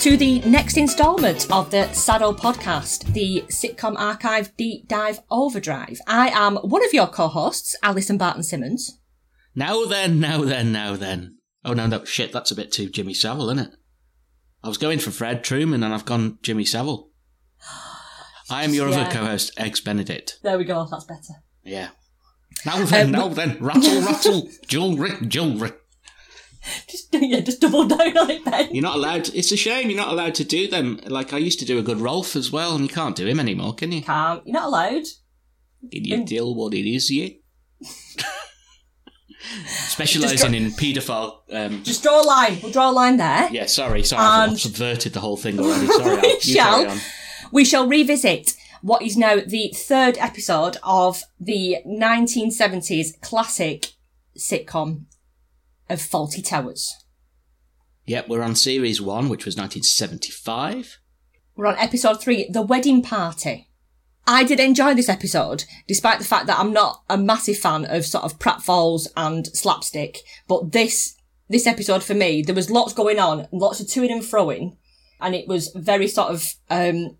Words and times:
To 0.00 0.16
the 0.16 0.40
next 0.40 0.76
instalment 0.76 1.50
of 1.50 1.70
the 1.70 1.92
Saddle 1.92 2.32
Podcast, 2.34 3.12
the 3.14 3.42
sitcom 3.48 3.96
archive 3.98 4.56
deep 4.56 4.86
dive 4.88 5.20
overdrive. 5.30 5.98
I 6.06 6.28
am 6.28 6.56
one 6.56 6.84
of 6.84 6.92
your 6.94 7.08
co-hosts, 7.08 7.74
Alison 7.82 8.16
Barton 8.16 8.42
Simmons. 8.44 9.00
Now 9.56 9.84
then, 9.86 10.20
now 10.20 10.42
then, 10.44 10.70
now 10.72 10.94
then. 10.96 11.38
Oh 11.64 11.72
no, 11.72 11.86
no, 11.86 12.04
shit, 12.04 12.32
that's 12.32 12.50
a 12.52 12.54
bit 12.54 12.70
too 12.70 12.88
Jimmy 12.88 13.12
Savile, 13.12 13.50
isn't 13.50 13.66
it? 13.72 13.74
I 14.62 14.68
was 14.68 14.78
going 14.78 15.00
for 15.00 15.10
Fred 15.10 15.42
Trueman 15.44 15.84
and 15.84 15.92
I've 15.92 16.04
gone 16.04 16.38
Jimmy 16.42 16.64
Savile. 16.64 17.10
I 18.50 18.62
am 18.64 18.72
your 18.74 18.88
Yeah. 18.88 19.00
other 19.00 19.10
co-host, 19.10 19.52
Eggs 19.58 19.80
Benedict. 19.80 20.38
There 20.42 20.58
we 20.58 20.64
go. 20.64 20.86
That's 20.90 21.04
better. 21.04 21.42
Yeah. 21.64 21.88
Now 22.64 22.84
then, 22.84 23.06
Um, 23.06 23.12
now 23.12 23.28
then, 23.28 23.56
rattle, 23.60 24.00
rattle, 24.02 24.48
jewelry, 24.68 25.10
jewelry. 25.26 25.72
Just 26.90 27.08
yeah, 27.12 27.40
just 27.40 27.60
double 27.60 27.86
down 27.88 28.16
on 28.18 28.30
it, 28.30 28.44
then. 28.44 28.68
You're 28.74 28.82
not 28.82 28.96
allowed. 28.96 29.24
To, 29.24 29.36
it's 29.38 29.52
a 29.52 29.56
shame 29.56 29.88
you're 29.90 29.98
not 29.98 30.08
allowed 30.08 30.34
to 30.36 30.44
do 30.44 30.66
them. 30.68 31.00
Like 31.06 31.32
I 31.32 31.38
used 31.38 31.58
to 31.60 31.64
do 31.64 31.78
a 31.78 31.82
good 31.82 31.98
Rolf 32.00 32.34
as 32.36 32.50
well, 32.50 32.74
and 32.74 32.82
you 32.82 32.88
can't 32.88 33.14
do 33.16 33.26
him 33.26 33.38
anymore, 33.40 33.74
can 33.74 33.92
you? 33.92 34.02
Can't. 34.02 34.44
You're 34.46 34.54
not 34.54 34.64
allowed. 34.66 35.04
Can 35.92 36.04
you 36.04 36.24
tell 36.26 36.54
what 36.54 36.74
it 36.74 36.86
is 36.88 37.10
yet? 37.10 37.32
Specialising 39.66 40.54
in 40.54 40.70
paedophile. 40.72 41.38
Um, 41.52 41.82
Just 41.84 42.02
draw 42.02 42.20
a 42.22 42.26
line. 42.26 42.58
We'll 42.62 42.72
draw 42.72 42.90
a 42.90 42.92
line 42.92 43.16
there. 43.18 43.48
yeah, 43.52 43.66
sorry, 43.66 44.02
sorry, 44.02 44.22
I've 44.24 44.48
And- 44.50 44.60
subverted 44.60 45.12
the 45.12 45.20
whole 45.20 45.36
thing 45.36 45.58
already. 45.60 45.86
Sorry, 45.86 46.20
We 46.20 46.40
shall. 46.40 46.98
We 47.52 47.64
shall 47.64 47.86
revisit 47.86 48.54
what 48.82 49.00
is 49.02 49.16
now 49.16 49.36
the 49.36 49.72
third 49.74 50.18
episode 50.18 50.76
of 50.82 51.22
the 51.40 51.76
1970s 51.86 53.20
classic 53.22 53.92
sitcom 54.36 55.04
of 55.88 55.98
Fawlty 55.98 56.46
Towers. 56.46 56.94
Yep, 58.06 58.28
we're 58.28 58.42
on 58.42 58.54
series 58.54 59.00
one, 59.02 59.28
which 59.28 59.44
was 59.44 59.56
1975. 59.56 60.98
We're 61.56 61.66
on 61.66 61.76
episode 61.76 62.20
three, 62.22 62.48
The 62.50 62.62
Wedding 62.62 63.02
Party. 63.02 63.68
I 64.26 64.44
did 64.44 64.60
enjoy 64.60 64.94
this 64.94 65.08
episode, 65.08 65.64
despite 65.86 66.18
the 66.18 66.24
fact 66.24 66.46
that 66.46 66.58
I'm 66.58 66.72
not 66.72 67.02
a 67.08 67.16
massive 67.16 67.58
fan 67.58 67.84
of 67.86 68.04
sort 68.04 68.24
of 68.24 68.38
pratfalls 68.38 69.08
and 69.16 69.46
slapstick. 69.48 70.18
But 70.46 70.72
this, 70.72 71.16
this 71.48 71.66
episode 71.66 72.04
for 72.04 72.14
me, 72.14 72.42
there 72.42 72.54
was 72.54 72.70
lots 72.70 72.92
going 72.92 73.18
on, 73.18 73.48
lots 73.52 73.80
of 73.80 73.86
toing 73.86 74.12
and 74.12 74.22
froing, 74.22 74.76
and 75.20 75.34
it 75.34 75.48
was 75.48 75.72
very 75.74 76.08
sort 76.08 76.30
of, 76.30 76.54
um, 76.70 77.16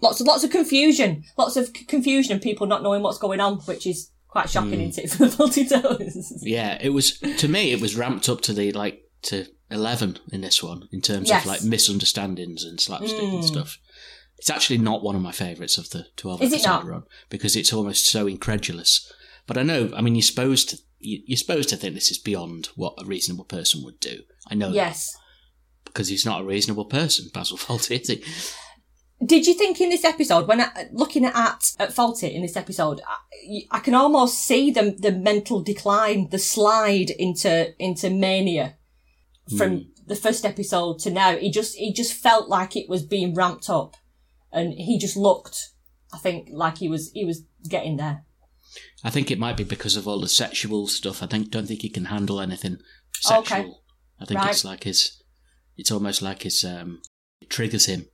lots 0.00 0.20
of, 0.20 0.26
lots 0.26 0.44
of 0.44 0.50
confusion, 0.50 1.24
lots 1.38 1.56
of 1.56 1.68
c- 1.68 1.84
confusion 1.84 2.32
and 2.32 2.42
people 2.42 2.66
not 2.66 2.82
knowing 2.82 3.02
what's 3.02 3.18
going 3.18 3.40
on, 3.40 3.58
which 3.60 3.86
is 3.86 4.10
quite 4.36 4.50
shocking, 4.50 4.74
hmm. 4.74 4.88
isn't 4.88 5.04
it, 5.04 5.10
for 5.12 5.26
the 5.26 5.36
Fawlty 5.36 5.68
Towers? 5.68 6.32
Yeah, 6.42 6.78
it 6.80 6.90
was 6.90 7.18
to 7.18 7.48
me. 7.48 7.72
It 7.72 7.80
was 7.80 7.96
ramped 7.96 8.28
up 8.28 8.42
to 8.42 8.52
the 8.52 8.72
like 8.72 9.02
to 9.22 9.46
11 9.70 10.18
in 10.30 10.42
this 10.42 10.62
one 10.62 10.88
in 10.92 11.00
terms 11.00 11.28
Yes. 11.28 11.42
of 11.42 11.46
like 11.46 11.64
misunderstandings 11.64 12.64
and 12.64 12.80
slapstick 12.80 13.22
and 13.22 13.38
hmm. 13.38 13.42
stuff. 13.42 13.78
It's 14.38 14.50
actually 14.50 14.78
not 14.78 15.02
one 15.02 15.16
of 15.16 15.22
my 15.22 15.32
favourites 15.32 15.78
of 15.78 15.88
the 15.90 16.06
12 16.16 16.42
Is 16.42 16.52
episode 16.52 16.84
run 16.84 17.04
because 17.30 17.56
it's 17.56 17.72
almost 17.72 18.06
so 18.06 18.26
incredulous. 18.26 19.10
But 19.46 19.56
I 19.56 19.62
know, 19.62 19.90
I 19.96 20.02
mean, 20.02 20.14
you're 20.14 20.22
supposed 20.22 20.68
to 20.70 20.78
you- 20.98 21.22
you're 21.26 21.36
supposed 21.36 21.70
to 21.70 21.76
think 21.76 21.94
this 21.94 22.10
is 22.10 22.18
beyond 22.18 22.66
what 22.76 22.94
a 22.98 23.06
reasonable 23.06 23.44
person 23.44 23.82
would 23.84 24.00
do. 24.00 24.22
I 24.50 24.54
know 24.54 24.68
that 24.68 24.74
yes. 24.74 25.16
because 25.84 26.08
he's 26.08 26.26
not 26.26 26.42
a 26.42 26.44
reasonable 26.44 26.84
person, 26.84 27.30
Basil 27.32 27.56
Fawlty, 27.56 28.00
is 28.00 28.08
he? 28.08 28.24
Did 29.24 29.46
you 29.46 29.54
think 29.54 29.80
in 29.80 29.88
this 29.88 30.04
episode, 30.04 30.46
when 30.46 30.60
I, 30.60 30.88
looking 30.92 31.24
at 31.24 31.72
at 31.78 31.94
Fawlty 31.94 32.30
in 32.34 32.42
this 32.42 32.56
episode, 32.56 33.00
I, 33.06 33.62
I 33.70 33.78
can 33.78 33.94
almost 33.94 34.44
see 34.44 34.70
the 34.70 34.90
the 34.98 35.12
mental 35.12 35.62
decline, 35.62 36.28
the 36.30 36.38
slide 36.38 37.10
into 37.10 37.74
into 37.82 38.10
mania 38.10 38.76
from 39.56 39.86
the 40.06 40.16
first 40.16 40.44
episode 40.44 40.98
to 41.00 41.10
now. 41.10 41.36
He 41.36 41.50
just 41.50 41.76
he 41.76 41.92
just 41.92 42.12
felt 42.12 42.48
like 42.48 42.76
it 42.76 42.88
was 42.90 43.04
being 43.04 43.34
ramped 43.34 43.70
up, 43.70 43.96
and 44.52 44.74
he 44.74 44.98
just 44.98 45.16
looked, 45.16 45.70
I 46.12 46.18
think, 46.18 46.48
like 46.52 46.78
he 46.78 46.88
was 46.88 47.10
he 47.12 47.24
was 47.24 47.42
getting 47.68 47.96
there. 47.96 48.24
I 49.02 49.08
think 49.08 49.30
it 49.30 49.38
might 49.38 49.56
be 49.56 49.64
because 49.64 49.96
of 49.96 50.06
all 50.06 50.20
the 50.20 50.28
sexual 50.28 50.88
stuff. 50.88 51.22
I 51.22 51.26
think 51.26 51.50
don't 51.50 51.66
think 51.66 51.80
he 51.80 51.88
can 51.88 52.06
handle 52.06 52.38
anything 52.40 52.78
sexual. 53.14 53.58
Okay. 53.60 53.72
I 54.20 54.24
think 54.26 54.40
Right. 54.40 54.50
it's 54.50 54.64
like 54.64 54.84
his. 54.84 55.22
It's 55.78 55.90
almost 55.90 56.20
like 56.20 56.42
his. 56.42 56.64
Um, 56.64 57.00
it 57.40 57.48
triggers 57.48 57.86
him. 57.86 58.06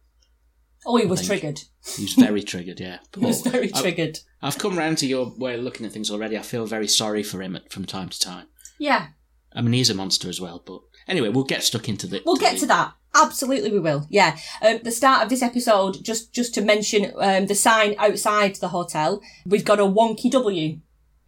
Oh, 0.85 0.97
he 0.97 1.07
was 1.07 1.21
think- 1.21 1.41
triggered. 1.41 1.61
He's 1.97 2.15
very 2.15 2.43
triggered. 2.43 2.81
Yeah. 2.81 2.99
He 3.19 3.25
was 3.27 3.41
very 3.43 3.73
I- 3.75 3.81
triggered. 3.81 4.19
I've 4.41 4.59
come 4.59 4.77
round 4.79 4.99
to 4.99 5.07
your 5.07 5.33
way 5.39 5.55
of 5.55 5.63
looking 5.63 5.87
at 5.87 5.93
things 5.93 6.11
already. 6.11 6.37
I 6.37 6.43
feel 6.43 6.67
very 6.67 6.89
sorry 6.89 7.23
for 7.23 7.41
him 7.43 7.55
at, 7.57 7.71
from 7.73 7.85
time 7.85 8.09
to 8.09 8.19
time. 8.19 8.47
Yeah, 8.79 9.09
I 9.55 9.61
mean, 9.63 9.73
he's 9.75 9.91
a 9.91 9.95
monster 9.95 10.29
as 10.29 10.41
well. 10.41 10.63
But 10.67 10.81
anyway, 11.07 11.29
we'll 11.29 11.45
get 11.45 11.63
stuck 11.63 11.89
into 11.89 12.07
the. 12.07 12.23
We'll 12.27 12.37
get 12.37 12.55
the- 12.55 12.61
to 12.61 12.67
that. 12.67 12.95
Absolutely, 13.15 13.71
we 13.71 13.79
will. 13.79 14.07
Yeah. 14.09 14.39
Um, 14.63 14.81
the 14.83 14.91
start 14.91 15.23
of 15.23 15.29
this 15.29 15.43
episode, 15.43 16.03
just 16.03 16.33
just 16.33 16.55
to 16.55 16.63
mention 16.63 17.13
um, 17.19 17.47
the 17.47 17.55
sign 17.55 17.95
outside 17.99 18.55
the 18.57 18.69
hotel, 18.69 19.21
we've 19.47 19.65
got 19.67 19.79
a 19.79 19.83
wonky 19.85 20.31
W 20.31 20.79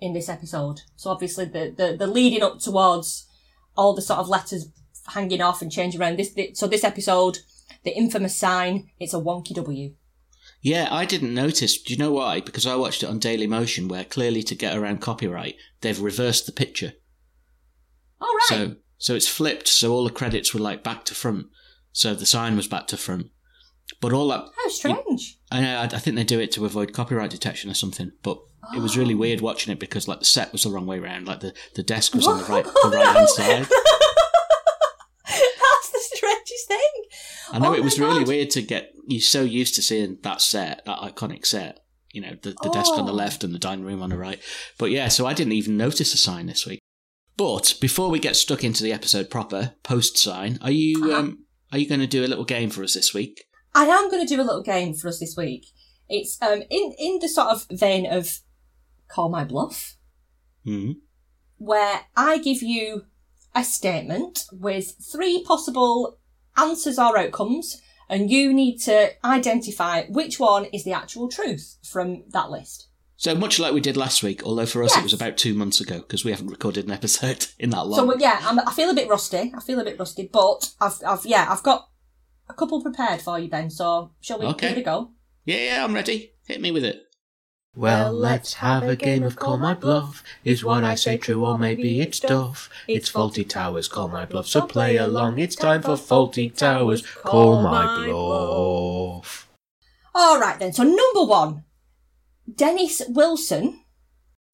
in 0.00 0.12
this 0.14 0.28
episode. 0.30 0.80
So 0.96 1.10
obviously, 1.10 1.44
the 1.44 1.74
the, 1.76 1.96
the 1.96 2.06
leading 2.06 2.42
up 2.42 2.58
towards 2.58 3.28
all 3.76 3.94
the 3.94 4.00
sort 4.02 4.18
of 4.20 4.28
letters 4.30 4.66
hanging 5.08 5.42
off 5.42 5.60
and 5.60 5.70
changing 5.70 6.00
around. 6.00 6.18
This, 6.18 6.30
thi- 6.30 6.54
so 6.54 6.66
this 6.66 6.84
episode, 6.84 7.38
the 7.84 7.96
infamous 7.96 8.36
sign, 8.36 8.90
it's 8.98 9.14
a 9.14 9.18
wonky 9.18 9.54
W. 9.54 9.94
Yeah, 10.60 10.88
I 10.90 11.04
didn't 11.04 11.34
notice. 11.34 11.80
Do 11.80 11.92
you 11.92 11.98
know 11.98 12.12
why? 12.12 12.40
Because 12.40 12.66
I 12.66 12.74
watched 12.74 13.02
it 13.02 13.08
on 13.08 13.18
Daily 13.18 13.46
Motion, 13.46 13.86
where 13.86 14.04
clearly 14.04 14.42
to 14.44 14.54
get 14.54 14.76
around 14.76 15.02
copyright, 15.02 15.56
they've 15.82 16.00
reversed 16.00 16.46
the 16.46 16.52
picture. 16.52 16.94
All 18.20 18.28
right. 18.28 18.46
So 18.48 18.76
so 18.96 19.14
it's 19.14 19.28
flipped. 19.28 19.68
So 19.68 19.92
all 19.92 20.04
the 20.04 20.10
credits 20.10 20.54
were 20.54 20.60
like 20.60 20.82
back 20.82 21.04
to 21.04 21.14
front. 21.14 21.46
So 21.92 22.14
the 22.14 22.26
sign 22.26 22.56
was 22.56 22.66
back 22.66 22.86
to 22.88 22.96
front. 22.96 23.26
But 24.00 24.14
all 24.14 24.28
that 24.28 24.46
How 24.56 24.68
strange. 24.68 25.38
I 25.52 25.60
know. 25.60 25.78
I 25.78 25.84
I 25.84 25.98
think 25.98 26.16
they 26.16 26.24
do 26.24 26.40
it 26.40 26.52
to 26.52 26.64
avoid 26.64 26.94
copyright 26.94 27.30
detection 27.30 27.70
or 27.70 27.74
something. 27.74 28.12
But 28.22 28.38
it 28.74 28.80
was 28.80 28.96
really 28.96 29.14
oh. 29.14 29.18
weird 29.18 29.42
watching 29.42 29.72
it 29.72 29.78
because 29.78 30.08
like 30.08 30.20
the 30.20 30.24
set 30.24 30.52
was 30.52 30.62
the 30.62 30.70
wrong 30.70 30.86
way 30.86 30.98
round. 30.98 31.26
Like 31.26 31.40
the, 31.40 31.52
the 31.74 31.82
desk 31.82 32.14
was 32.14 32.26
on 32.26 32.38
the 32.38 32.44
right 32.48 32.64
the 32.64 32.90
right 32.94 33.04
hand 33.04 33.18
oh, 33.18 33.26
side. 33.26 33.66
That's 35.26 35.90
the 35.90 36.00
strangest 36.00 36.68
thing. 36.68 37.04
I 37.54 37.58
know 37.60 37.70
Oh 37.70 37.74
it 37.74 37.84
was 37.84 37.98
really 38.00 38.24
weird 38.24 38.50
to 38.50 38.62
get 38.62 38.92
you 39.06 39.20
so 39.20 39.42
used 39.42 39.74
to 39.76 39.82
seeing 39.82 40.18
that 40.22 40.40
set, 40.42 40.84
that 40.86 40.98
iconic 40.98 41.46
set. 41.46 41.80
You 42.12 42.20
know, 42.20 42.36
the, 42.42 42.54
the 42.62 42.70
desk 42.70 42.92
on 42.94 43.06
the 43.06 43.12
Oh. 43.12 43.16
left 43.16 43.42
and 43.44 43.54
the 43.54 43.58
dining 43.58 43.84
room 43.84 44.02
on 44.02 44.10
the 44.10 44.16
right. 44.18 44.40
But 44.78 44.90
yeah, 44.90 45.08
so 45.08 45.26
I 45.26 45.34
didn't 45.34 45.52
even 45.54 45.76
notice 45.76 46.14
a 46.14 46.16
sign 46.16 46.46
this 46.46 46.66
week. 46.66 46.78
But 47.36 47.74
before 47.80 48.08
we 48.10 48.18
get 48.20 48.36
stuck 48.36 48.62
into 48.62 48.82
the 48.84 48.92
episode 48.92 49.30
proper, 49.30 49.74
post 49.82 50.16
sign, 50.18 50.58
are 50.62 50.70
you 50.70 50.94
Uh-huh. 51.04 51.18
um 51.18 51.46
are 51.72 51.78
you 51.78 51.88
going 51.88 52.00
to 52.00 52.06
do 52.06 52.24
a 52.24 52.28
little 52.28 52.44
game 52.44 52.70
for 52.70 52.84
us 52.84 52.94
this 52.94 53.12
week? 53.14 53.44
I 53.74 53.86
am 53.86 54.08
going 54.10 54.24
to 54.24 54.32
do 54.34 54.40
a 54.40 54.44
little 54.46 54.62
game 54.62 54.94
for 54.94 55.08
us 55.08 55.18
this 55.18 55.36
week. 55.36 55.66
It's 56.08 56.38
um 56.42 56.62
in 56.70 56.94
in 56.98 57.18
the 57.20 57.28
sort 57.28 57.48
of 57.48 57.66
vein 57.70 58.06
of 58.06 58.38
call 59.08 59.28
my 59.28 59.44
bluff, 59.44 59.96
hmm 60.64 60.92
where 61.58 62.02
I 62.16 62.38
give 62.38 62.62
you 62.62 63.06
a 63.54 63.64
statement 63.64 64.44
with 64.52 64.94
three 65.12 65.42
possible 65.44 66.18
answers 66.56 66.98
or 66.98 67.16
outcomes, 67.18 67.80
and 68.08 68.30
you 68.30 68.52
need 68.52 68.78
to 68.82 69.10
identify 69.24 70.04
which 70.06 70.38
one 70.38 70.66
is 70.66 70.84
the 70.84 70.92
actual 70.92 71.28
truth 71.28 71.76
from 71.84 72.24
that 72.30 72.50
list. 72.50 72.88
So 73.16 73.34
much 73.34 73.58
like 73.58 73.72
we 73.72 73.80
did 73.80 73.96
last 73.96 74.22
week, 74.22 74.42
although 74.44 74.66
for 74.66 74.82
us 74.82 74.96
it 74.96 75.02
was 75.02 75.12
about 75.12 75.36
two 75.36 75.54
months 75.54 75.80
ago 75.80 75.98
because 76.00 76.24
we 76.24 76.32
haven't 76.32 76.48
recorded 76.48 76.84
an 76.84 76.90
episode 76.90 77.46
in 77.58 77.70
that 77.70 77.86
long. 77.86 78.10
So 78.10 78.18
yeah, 78.18 78.40
I'm, 78.42 78.58
I 78.58 78.72
feel 78.72 78.90
a 78.90 78.94
bit 78.94 79.08
rusty. 79.08 79.52
I 79.56 79.60
feel 79.60 79.80
a 79.80 79.84
bit 79.84 79.98
rusty, 79.98 80.28
but 80.30 80.72
I've 80.80 80.98
I've 81.06 81.24
yeah 81.24 81.46
I've 81.48 81.62
got 81.62 81.88
a 82.48 82.54
couple 82.54 82.82
prepared 82.82 83.22
for 83.22 83.38
you, 83.38 83.48
Ben. 83.48 83.70
So 83.70 84.10
shall 84.20 84.38
we 84.40 84.46
Okay. 84.46 84.68
give 84.70 84.78
it 84.78 84.80
a 84.80 84.84
go? 84.84 85.10
yeah, 85.44 85.56
yeah, 85.76 85.84
I'm 85.84 85.94
ready. 85.94 86.32
Hit 86.46 86.60
me 86.60 86.70
with 86.72 86.84
it. 86.84 87.02
Well, 87.76 88.12
let's 88.12 88.54
have 88.54 88.84
a 88.84 88.94
game 88.94 89.24
of 89.24 89.34
Call 89.34 89.58
My 89.58 89.74
Bluff. 89.74 90.22
Is 90.44 90.64
what 90.64 90.84
I 90.84 90.94
say 90.94 91.16
true, 91.16 91.44
or 91.44 91.58
maybe 91.58 92.00
it's 92.00 92.20
duff? 92.20 92.70
It's 92.86 93.10
Fawlty 93.10 93.48
Towers, 93.48 93.88
Call 93.88 94.08
My 94.08 94.24
Bluff, 94.24 94.46
so 94.46 94.62
play 94.62 94.96
along. 94.96 95.40
It's 95.40 95.56
time 95.56 95.82
for 95.82 95.96
Fawlty 95.96 96.54
Towers, 96.54 97.04
Call 97.04 97.62
My 97.62 98.06
Bluff. 98.06 99.48
All 100.14 100.38
right 100.38 100.56
then. 100.58 100.72
So 100.72 100.84
number 100.84 101.24
one, 101.24 101.64
Dennis 102.52 103.02
Wilson 103.08 103.80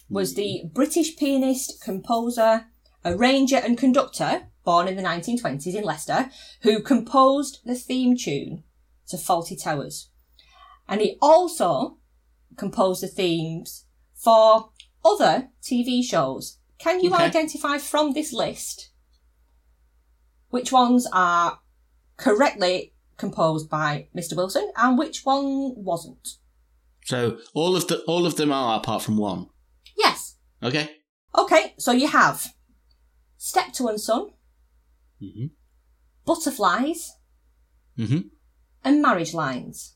was 0.09 0.35
the 0.35 0.63
British 0.73 1.17
pianist, 1.17 1.83
composer, 1.83 2.67
arranger, 3.05 3.57
and 3.57 3.77
conductor 3.77 4.47
born 4.65 4.89
in 4.89 4.97
the 4.97 5.03
1920s 5.03 5.75
in 5.75 5.85
Leicester, 5.85 6.31
who 6.63 6.81
composed 6.81 7.61
the 7.65 7.75
theme 7.75 8.17
tune 8.17 8.63
to 9.09 9.17
Fawlty 9.17 9.63
Towers, 9.63 10.09
and 10.89 11.01
he 11.01 11.19
also 11.21 11.99
composed 12.61 13.03
the 13.03 13.09
themes 13.09 13.87
for 14.15 14.71
other 15.05 15.49
TV 15.63 16.03
shows. 16.13 16.59
Can 16.79 17.01
you 17.03 17.11
Okay. 17.15 17.25
identify 17.25 17.79
from 17.79 18.13
this 18.13 18.33
list 18.33 18.91
which 20.51 20.71
ones 20.73 21.07
are 21.13 21.61
correctly 22.17 22.93
composed 23.17 23.69
by 23.69 24.09
Mr. 24.17 24.37
Wilson 24.37 24.71
and 24.77 24.99
which 24.99 25.25
one 25.25 25.75
wasn't? 25.91 26.27
So 27.05 27.39
all 27.55 27.75
of 27.77 27.87
the 27.89 27.97
all 28.13 28.25
of 28.27 28.37
them 28.37 28.53
are 28.53 28.79
apart 28.79 29.03
from 29.03 29.17
one. 29.17 29.49
Yes. 29.97 30.37
Okay. 30.63 30.87
Okay, 31.43 31.75
so 31.79 31.93
you 31.93 32.09
have 32.09 32.37
Steptoe 33.39 33.89
and 33.89 34.01
Son, 34.01 34.31
hmm 35.21 35.47
Butterflies, 36.27 37.13
Mm-hmm. 37.99 38.21
and 38.85 39.03
Marriage 39.03 39.35
Lines. 39.35 39.95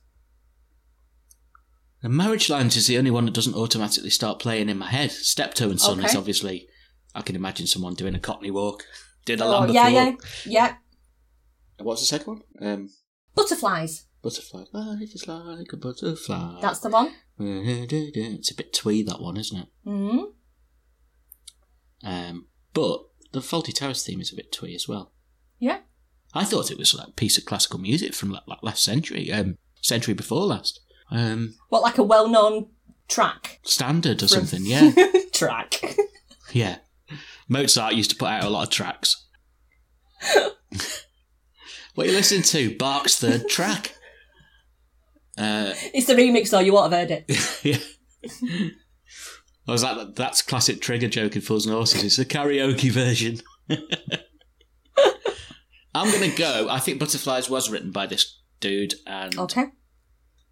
And 2.04 2.12
Marriage 2.14 2.50
Lines 2.50 2.76
is 2.76 2.86
the 2.86 2.98
only 2.98 3.10
one 3.10 3.24
that 3.24 3.32
doesn't 3.34 3.54
automatically 3.54 4.10
start 4.10 4.38
playing 4.38 4.68
in 4.68 4.76
my 4.76 4.88
head. 4.90 5.10
Steptoe 5.10 5.70
and 5.70 5.80
Son 5.80 6.04
is 6.04 6.14
obviously. 6.14 6.68
I 7.14 7.22
can 7.22 7.34
imagine 7.34 7.66
someone 7.66 7.94
doing 7.94 8.14
a 8.14 8.18
Cockney 8.18 8.50
walk. 8.50 8.84
Did 9.24 9.40
a 9.40 9.44
Oh, 9.44 9.64
yeah, 9.72 9.88
before. 9.88 9.90
yeah, 9.90 10.12
yeah. 10.44 10.74
What's 11.78 12.02
the 12.02 12.06
second 12.06 12.26
one? 12.26 12.42
Um, 12.60 12.88
Butterflies. 13.34 14.04
butterfly. 14.22 14.64
Life 14.72 15.14
is 15.14 15.26
like 15.26 15.72
a 15.72 15.76
butterfly. 15.78 16.60
That's 16.60 16.80
the 16.80 16.90
one. 16.90 17.10
It's 17.38 18.50
a 18.50 18.54
bit 18.54 18.72
twee 18.74 19.02
that 19.04 19.20
one, 19.20 19.36
isn't 19.38 19.58
it? 19.62 19.68
hmm 19.84 20.18
Um, 22.02 22.46
but 22.74 23.00
the 23.32 23.40
Fawlty 23.40 23.74
Towers 23.74 24.04
theme 24.04 24.20
is 24.20 24.30
a 24.32 24.36
bit 24.36 24.52
twee 24.52 24.74
as 24.74 24.86
well. 24.86 25.12
Yeah. 25.58 25.78
I 26.34 26.44
thought 26.44 26.70
it 26.70 26.78
was 26.78 26.94
like 26.94 27.08
a 27.08 27.12
piece 27.12 27.38
of 27.38 27.44
classical 27.46 27.78
music 27.80 28.14
from 28.14 28.30
like 28.30 28.62
last 28.62 28.84
century, 28.84 29.32
um, 29.32 29.56
century 29.80 30.14
before 30.14 30.44
last. 30.44 30.80
Um, 31.10 31.54
What, 31.68 31.82
like 31.82 31.98
a 31.98 32.02
well-known 32.02 32.68
track? 33.08 33.60
standard 33.62 34.22
or 34.22 34.28
something, 34.28 34.64
yeah. 34.64 34.92
track. 35.32 35.80
yeah. 36.52 36.78
Mozart 37.48 37.94
used 37.94 38.10
to 38.10 38.16
put 38.16 38.28
out 38.28 38.44
a 38.44 38.48
lot 38.48 38.64
of 38.64 38.70
tracks. 38.70 39.26
what 41.94 42.06
are 42.06 42.10
you 42.10 42.12
listening 42.16 42.42
to? 42.42 42.76
Bach's 42.78 43.18
third 43.18 43.48
track. 43.48 43.94
Uh, 45.36 45.74
It's 45.92 46.06
the 46.06 46.14
remix, 46.14 46.50
though. 46.50 46.60
You 46.60 46.72
won't 46.72 46.92
have 46.92 47.08
heard 47.08 47.24
it. 47.28 47.60
yeah. 47.64 47.78
I 49.66 49.72
was 49.72 49.82
like, 49.82 50.14
that's 50.14 50.42
classic 50.42 50.80
trigger 50.80 51.08
joke 51.08 51.36
in 51.36 51.42
Fools 51.42 51.66
and 51.66 51.74
Horses. 51.74 52.02
It's 52.04 52.16
the 52.16 52.24
karaoke 52.24 52.90
version. 52.90 53.40
I'm 55.94 56.10
going 56.10 56.30
to 56.30 56.36
go. 56.36 56.68
I 56.70 56.80
think 56.80 56.98
Butterflies 56.98 57.48
was 57.48 57.70
written 57.70 57.90
by 57.92 58.06
this 58.06 58.40
dude, 58.60 58.94
and 59.06 59.38
Okay. 59.38 59.66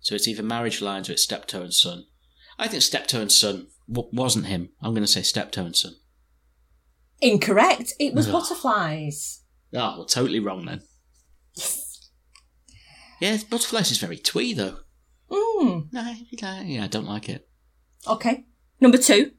So 0.03 0.15
it's 0.15 0.29
either 0.29 0.43
Marriage 0.43 0.83
Lines 0.83 1.09
or 1.09 1.13
it's 1.13 1.23
Steptoe 1.23 1.63
and 1.63 1.73
Son. 1.75 2.05
I 2.59 2.69
think 2.69 2.83
Steptoe 2.83 3.21
and 3.21 3.33
Son 3.33 3.69
w- 3.91 4.11
wasn't 4.13 4.47
him. 4.47 4.71
I'm 4.83 4.93
going 4.93 5.05
to 5.05 5.11
say 5.11 5.23
Steptoe 5.23 5.65
and 5.65 5.77
Son. 5.77 5.95
Incorrect. 7.21 7.95
It 7.99 8.13
was 8.15 8.27
Ugh. 8.27 8.33
butterflies. 8.33 9.43
Oh, 9.73 9.95
well, 9.99 10.05
totally 10.05 10.41
wrong 10.41 10.67
then. 10.67 10.83
Yeah, 13.21 13.39
Butterflies 13.49 13.93
is 13.93 13.99
very 13.99 14.17
twee 14.17 14.53
though. 14.53 14.79
Mm. 15.31 15.93
No, 15.93 16.15
yeah, 16.65 16.83
I 16.83 16.89
don't 16.89 17.07
like 17.07 17.29
it. 17.29 17.49
Okay. 18.09 18.47
Number 18.81 18.99
two. 18.99 19.31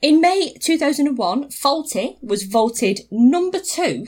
In 0.00 0.22
May 0.22 0.54
2001, 0.58 1.50
Fawlty 1.50 2.16
was 2.22 2.44
voted 2.44 3.00
number 3.10 3.58
two 3.60 4.06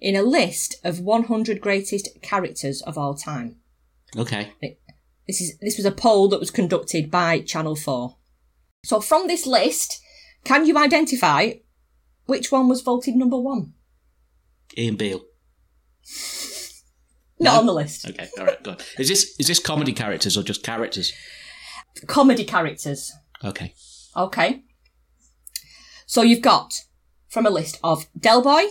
in 0.00 0.16
a 0.16 0.22
list 0.22 0.76
of 0.82 1.00
100 1.00 1.60
greatest 1.60 2.08
characters 2.22 2.80
of 2.80 2.96
all 2.96 3.14
time. 3.14 3.56
Okay. 4.16 4.52
This 5.26 5.40
is 5.40 5.58
this 5.60 5.76
was 5.76 5.86
a 5.86 5.92
poll 5.92 6.28
that 6.28 6.40
was 6.40 6.50
conducted 6.50 7.10
by 7.10 7.40
Channel 7.40 7.76
4. 7.76 8.16
So 8.84 9.00
from 9.00 9.26
this 9.28 9.46
list, 9.46 10.00
can 10.44 10.66
you 10.66 10.76
identify 10.76 11.52
which 12.26 12.50
one 12.50 12.68
was 12.68 12.80
voted 12.82 13.14
number 13.14 13.38
one? 13.38 13.74
Ian 14.76 14.96
Beale. 14.96 15.22
Not 17.38 17.54
No. 17.54 17.60
on 17.60 17.66
the 17.66 17.72
list. 17.74 18.08
Okay, 18.08 18.28
all 18.38 18.46
right, 18.46 18.62
good. 18.62 18.82
Is 18.98 19.08
this 19.08 19.34
is 19.38 19.46
this 19.46 19.58
comedy 19.58 19.92
characters 19.92 20.36
or 20.36 20.42
just 20.42 20.62
characters? 20.62 21.12
Comedy 22.06 22.44
characters. 22.44 23.12
Okay. 23.44 23.74
Okay. 24.16 24.64
So 26.06 26.22
you've 26.22 26.42
got 26.42 26.74
from 27.28 27.46
a 27.46 27.50
list 27.50 27.78
of 27.84 28.06
Del 28.18 28.42
Boy, 28.42 28.64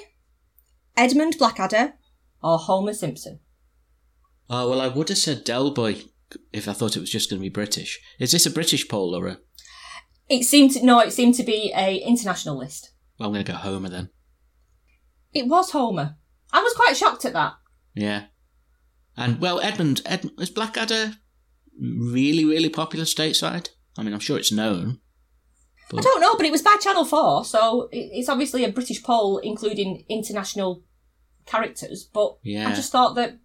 Edmund 0.97 1.37
Blackadder, 1.37 1.93
or 2.43 2.57
Homer 2.57 2.93
Simpson. 2.93 3.39
Oh 4.49 4.69
well, 4.69 4.81
I 4.81 4.87
would 4.87 5.09
have 5.09 5.17
said 5.17 5.43
Del 5.43 5.71
Boy 5.71 6.01
if 6.51 6.67
I 6.67 6.73
thought 6.73 6.95
it 6.95 7.01
was 7.01 7.11
just 7.11 7.29
going 7.29 7.39
to 7.39 7.43
be 7.43 7.49
British. 7.49 7.99
Is 8.19 8.31
this 8.31 8.45
a 8.45 8.51
British 8.51 8.87
poll 8.87 9.15
or 9.15 9.27
a? 9.27 9.37
It 10.27 10.43
seemed 10.43 10.71
to, 10.71 10.85
no, 10.85 10.99
it 10.99 11.11
seemed 11.11 11.35
to 11.35 11.43
be 11.43 11.73
a 11.75 11.97
international 11.97 12.57
list. 12.57 12.91
Well, 13.17 13.27
I'm 13.29 13.33
going 13.33 13.45
to 13.45 13.51
go 13.51 13.57
Homer 13.57 13.89
then. 13.89 14.09
It 15.33 15.47
was 15.47 15.71
Homer. 15.71 16.17
I 16.51 16.61
was 16.61 16.73
quite 16.73 16.97
shocked 16.97 17.25
at 17.25 17.33
that. 17.33 17.53
Yeah. 17.95 18.25
And 19.17 19.39
well, 19.39 19.59
Edmund, 19.59 20.01
Ed, 20.05 20.29
is 20.39 20.49
Blackadder 20.49 21.13
really 21.79 22.45
really 22.45 22.69
popular 22.69 23.05
stateside? 23.05 23.69
I 23.97 24.03
mean, 24.03 24.13
I'm 24.13 24.19
sure 24.19 24.37
it's 24.37 24.51
known. 24.51 24.99
I 25.91 26.01
don't 26.01 26.21
know, 26.21 26.35
but 26.35 26.45
it 26.45 26.51
was 26.51 26.61
by 26.61 26.77
Channel 26.79 27.03
4, 27.03 27.45
so 27.45 27.89
it's 27.91 28.29
obviously 28.29 28.63
a 28.63 28.71
British 28.71 29.01
poll 29.03 29.39
including 29.39 30.05
international 30.07 30.83
characters, 31.47 32.07
but 32.13 32.37
Yeah. 32.43 32.69
I 32.69 32.75
just 32.75 32.91
thought 32.91 33.15
that 33.15 33.39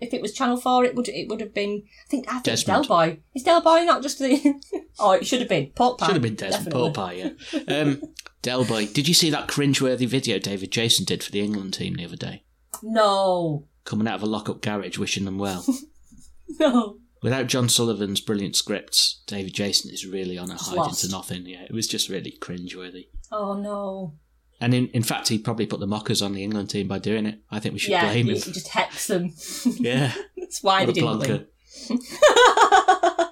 if 0.00 0.12
it 0.12 0.22
was 0.22 0.32
Channel 0.32 0.56
4, 0.56 0.84
it 0.84 0.94
would 0.94 1.08
it 1.08 1.28
would 1.28 1.40
have 1.40 1.54
been, 1.54 1.82
I 2.06 2.08
think, 2.08 2.28
I 2.28 2.38
think 2.40 2.48
it's 2.48 2.64
Del 2.64 2.84
Boy. 2.84 3.20
Is 3.34 3.42
Del 3.42 3.60
Boy 3.60 3.84
not 3.84 4.02
just 4.02 4.18
the, 4.18 4.60
oh, 4.98 5.12
it 5.12 5.26
should 5.26 5.40
have 5.40 5.48
been, 5.48 5.70
Pork 5.74 5.98
Pie. 5.98 6.06
Should 6.06 6.16
have 6.16 6.22
been 6.22 6.34
Desmond. 6.34 6.72
Pork 6.72 6.94
Pie, 6.94 7.12
yeah. 7.12 7.60
Um, 7.68 8.02
Del 8.42 8.64
Boy. 8.64 8.86
Did 8.86 9.08
you 9.08 9.14
see 9.14 9.30
that 9.30 9.48
cringeworthy 9.48 10.06
video 10.06 10.38
David 10.38 10.70
Jason 10.70 11.04
did 11.04 11.22
for 11.24 11.32
the 11.32 11.40
England 11.40 11.74
team 11.74 11.94
the 11.94 12.04
other 12.04 12.16
day? 12.16 12.44
No, 12.82 13.66
Coming 13.84 14.08
out 14.08 14.16
of 14.16 14.22
a 14.24 14.26
lock-up 14.26 14.62
garage, 14.62 14.98
wishing 14.98 15.24
them 15.24 15.38
well. 15.38 15.64
no. 16.58 16.98
Without 17.22 17.46
John 17.46 17.68
Sullivan's 17.68 18.20
brilliant 18.20 18.56
scripts, 18.56 19.22
David 19.26 19.54
Jason 19.54 19.90
is 19.92 20.04
really 20.04 20.36
on 20.36 20.50
a 20.50 20.56
hide 20.56 20.76
lost. 20.76 21.04
into 21.04 21.16
nothing. 21.16 21.46
Yeah, 21.46 21.62
it 21.62 21.72
was 21.72 21.86
just 21.86 22.08
really 22.08 22.36
cringeworthy. 22.40 23.06
Oh 23.32 23.54
no. 23.54 24.14
And 24.60 24.72
in, 24.72 24.88
in 24.88 25.02
fact, 25.02 25.28
he 25.28 25.38
probably 25.38 25.66
put 25.66 25.80
the 25.80 25.86
mockers 25.86 26.22
on 26.22 26.32
the 26.32 26.42
England 26.42 26.70
team 26.70 26.88
by 26.88 26.98
doing 26.98 27.26
it. 27.26 27.40
I 27.50 27.60
think 27.60 27.74
we 27.74 27.78
should 27.78 27.90
yeah, 27.90 28.04
blame 28.10 28.26
you, 28.26 28.32
him. 28.36 28.42
you 28.46 28.52
just 28.52 28.68
hex 28.68 29.06
them. 29.06 29.34
Yeah, 29.78 30.12
That's 30.36 30.62
why 30.62 30.84
what 30.84 30.94
they 30.94 31.00
didn't 31.00 31.18
win. 31.18 31.46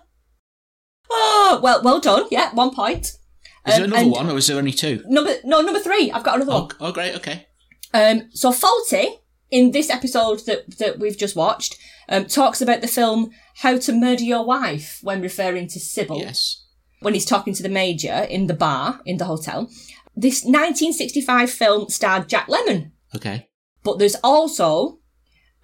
oh, 1.10 1.60
well, 1.62 1.82
well 1.82 2.00
done. 2.00 2.24
Yeah, 2.30 2.54
one 2.54 2.74
point. 2.74 3.06
Is 3.66 3.76
there 3.76 3.84
Um, 3.84 3.92
another 3.92 4.08
one, 4.10 4.30
or 4.30 4.36
is 4.36 4.46
there 4.46 4.58
only 4.58 4.72
two? 4.72 5.02
Number 5.06 5.36
no, 5.44 5.60
number 5.62 5.80
three. 5.80 6.10
I've 6.10 6.24
got 6.24 6.36
another 6.36 6.52
Oh, 6.52 6.60
one. 6.62 6.70
oh, 6.80 6.92
great, 6.92 7.14
okay. 7.16 7.46
Um, 7.94 8.28
so 8.32 8.50
Fawlty 8.52 9.06
in 9.50 9.70
this 9.70 9.88
episode 9.88 10.40
that 10.46 10.78
that 10.78 10.98
we've 10.98 11.16
just 11.16 11.36
watched 11.36 11.78
um, 12.08 12.26
talks 12.26 12.60
about 12.60 12.80
the 12.82 12.88
film 12.88 13.30
How 13.58 13.78
to 13.78 13.92
Murder 13.92 14.24
Your 14.24 14.44
Wife 14.44 14.98
when 15.02 15.22
referring 15.22 15.68
to 15.68 15.80
Sybil 15.80 16.18
Yes. 16.18 16.62
when 17.00 17.14
he's 17.14 17.24
talking 17.24 17.54
to 17.54 17.62
the 17.62 17.68
major 17.70 18.26
in 18.28 18.46
the 18.46 18.54
bar 18.54 19.00
in 19.06 19.16
the 19.16 19.24
hotel. 19.24 19.70
This 20.16 20.44
1965 20.44 21.50
film 21.50 21.88
starred 21.88 22.28
Jack 22.28 22.46
Lemmon, 22.48 22.92
Okay. 23.14 23.48
but 23.82 23.98
there's 23.98 24.16
also 24.22 24.98